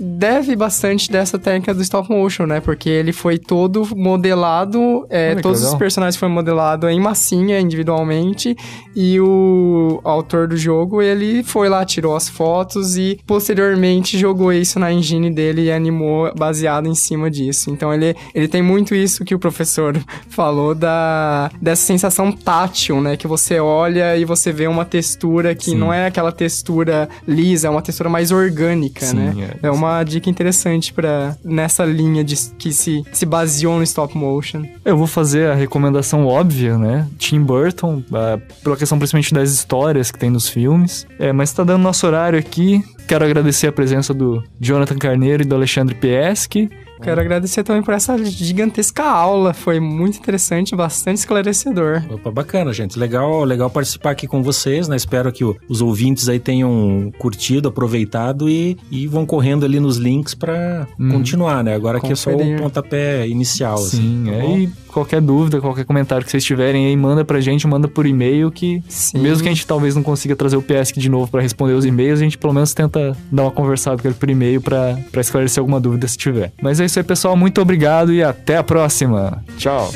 deve 0.00 0.54
bastante 0.56 1.10
dessa 1.10 1.38
técnica 1.38 1.74
do 1.74 1.82
stop 1.82 2.10
motion, 2.10 2.46
né? 2.46 2.60
Porque 2.60 2.88
ele 2.88 3.12
foi 3.12 3.38
todo 3.38 3.86
modelado, 3.96 5.06
é, 5.10 5.34
todos 5.36 5.62
os 5.62 5.74
personagens 5.74 6.16
foram 6.16 6.32
modelados 6.32 6.90
em 6.90 7.00
massinha, 7.00 7.60
individualmente, 7.60 8.56
e 8.94 9.20
o 9.20 10.00
autor 10.04 10.48
do 10.48 10.56
jogo, 10.56 11.02
ele 11.02 11.42
foi 11.42 11.68
lá, 11.68 11.84
tirou 11.84 12.14
as 12.14 12.28
fotos 12.28 12.96
e 12.96 13.18
posteriormente 13.26 14.18
jogou 14.18 14.52
isso 14.52 14.78
na 14.78 14.92
engine 14.92 15.30
dele 15.30 15.62
e 15.62 15.72
animou 15.72 16.32
baseado 16.36 16.88
em 16.88 16.94
cima 16.94 17.30
disso. 17.30 17.70
Então 17.70 17.92
ele, 17.92 18.14
ele 18.34 18.48
tem 18.48 18.62
muito 18.62 18.94
isso 18.94 19.24
que 19.24 19.34
o 19.34 19.38
professor 19.38 19.98
falou 20.28 20.74
da 20.74 21.50
dessa 21.60 21.82
sensação 21.82 22.32
tátil, 22.32 23.00
né? 23.00 23.16
Que 23.16 23.26
você 23.26 23.58
olha 23.60 24.16
e 24.16 24.24
você 24.24 24.52
vê 24.52 24.66
uma 24.66 24.84
textura 24.84 25.54
que 25.54 25.70
Sim. 25.70 25.76
não 25.76 25.92
é 25.92 26.06
aquela 26.06 26.32
textura 26.32 27.08
lisa, 27.26 27.68
é 27.68 27.70
uma 27.70 27.82
textura 27.82 28.08
mais 28.08 28.30
orgânica, 28.30 29.06
Sim, 29.06 29.16
né? 29.16 29.56
É, 29.62 29.66
é 29.68 29.70
uma 29.70 29.87
uma 29.96 30.04
dica 30.04 30.28
interessante 30.28 30.92
para 30.92 31.36
nessa 31.44 31.84
linha 31.84 32.22
de 32.24 32.36
que 32.58 32.72
se, 32.72 33.02
se 33.12 33.26
baseou 33.26 33.76
no 33.76 33.82
stop 33.82 34.16
motion. 34.16 34.64
Eu 34.84 34.96
vou 34.96 35.06
fazer 35.06 35.50
a 35.50 35.54
recomendação 35.54 36.26
óbvia, 36.26 36.76
né? 36.78 37.06
Tim 37.18 37.40
Burton, 37.40 38.02
uh, 38.10 38.40
pela 38.62 38.76
questão 38.76 38.98
principalmente 38.98 39.34
das 39.34 39.50
histórias 39.50 40.10
que 40.10 40.18
tem 40.18 40.30
nos 40.30 40.48
filmes. 40.48 41.06
É, 41.18 41.32
mas 41.32 41.52
tá 41.52 41.64
dando 41.64 41.82
nosso 41.82 42.06
horário 42.06 42.38
aqui. 42.38 42.82
Quero 43.06 43.24
agradecer 43.24 43.66
a 43.68 43.72
presença 43.72 44.12
do 44.12 44.42
Jonathan 44.60 44.98
Carneiro 44.98 45.42
e 45.42 45.46
do 45.46 45.54
Alexandre 45.54 45.94
Pieski. 45.94 46.68
Quero 47.02 47.20
agradecer 47.20 47.62
também 47.62 47.82
por 47.82 47.94
essa 47.94 48.16
gigantesca 48.18 49.04
aula. 49.04 49.54
Foi 49.54 49.80
muito 49.80 50.18
interessante, 50.18 50.74
bastante 50.74 51.18
esclarecedor. 51.18 52.02
Opa, 52.10 52.30
bacana, 52.30 52.72
gente. 52.72 52.98
Legal, 52.98 53.44
legal 53.44 53.70
participar 53.70 54.10
aqui 54.10 54.26
com 54.26 54.42
vocês, 54.42 54.88
né? 54.88 54.96
Espero 54.96 55.32
que 55.32 55.44
os 55.44 55.80
ouvintes 55.80 56.28
aí 56.28 56.38
tenham 56.38 57.12
curtido, 57.18 57.68
aproveitado 57.68 58.48
e, 58.48 58.76
e 58.90 59.06
vão 59.06 59.24
correndo 59.24 59.64
ali 59.64 59.80
nos 59.80 59.96
links 59.96 60.34
para 60.34 60.86
hum, 60.98 61.10
continuar, 61.10 61.62
né? 61.62 61.74
Agora 61.74 61.98
aqui 61.98 62.12
é 62.12 62.16
só 62.16 62.30
o 62.30 62.56
pontapé 62.56 63.26
inicial. 63.26 63.78
Sim, 63.78 63.98
assim, 63.98 64.24
tá 64.26 64.32
é. 64.32 64.58
E 64.58 64.68
qualquer 64.88 65.20
dúvida, 65.20 65.60
qualquer 65.60 65.84
comentário 65.84 66.24
que 66.24 66.30
vocês 66.30 66.44
tiverem 66.44 66.86
aí, 66.86 66.96
manda 66.96 67.24
pra 67.24 67.40
gente, 67.40 67.66
manda 67.66 67.86
por 67.86 68.06
e-mail 68.06 68.50
que 68.50 68.82
Sim. 68.88 69.18
mesmo 69.18 69.42
que 69.42 69.48
a 69.48 69.52
gente 69.52 69.66
talvez 69.66 69.94
não 69.94 70.02
consiga 70.02 70.34
trazer 70.34 70.56
o 70.56 70.62
PSC 70.62 70.98
de 70.98 71.08
novo 71.08 71.30
para 71.30 71.40
responder 71.40 71.74
os 71.74 71.84
e-mails, 71.84 72.20
a 72.20 72.24
gente 72.24 72.38
pelo 72.38 72.52
menos 72.52 72.74
tenta 72.74 73.16
dar 73.30 73.42
uma 73.42 73.50
conversada 73.50 74.00
com 74.00 74.08
ele 74.08 74.16
por 74.16 74.28
e-mail 74.28 74.60
para 74.60 74.98
esclarecer 75.16 75.60
alguma 75.60 75.80
dúvida 75.80 76.08
se 76.08 76.16
tiver. 76.16 76.52
Mas 76.60 76.80
é 76.80 76.87
isso 76.88 76.98
aí, 76.98 77.04
pessoal. 77.04 77.36
Muito 77.36 77.60
obrigado 77.60 78.12
e 78.12 78.22
até 78.22 78.56
a 78.56 78.64
próxima. 78.64 79.42
Tchau. 79.56 79.90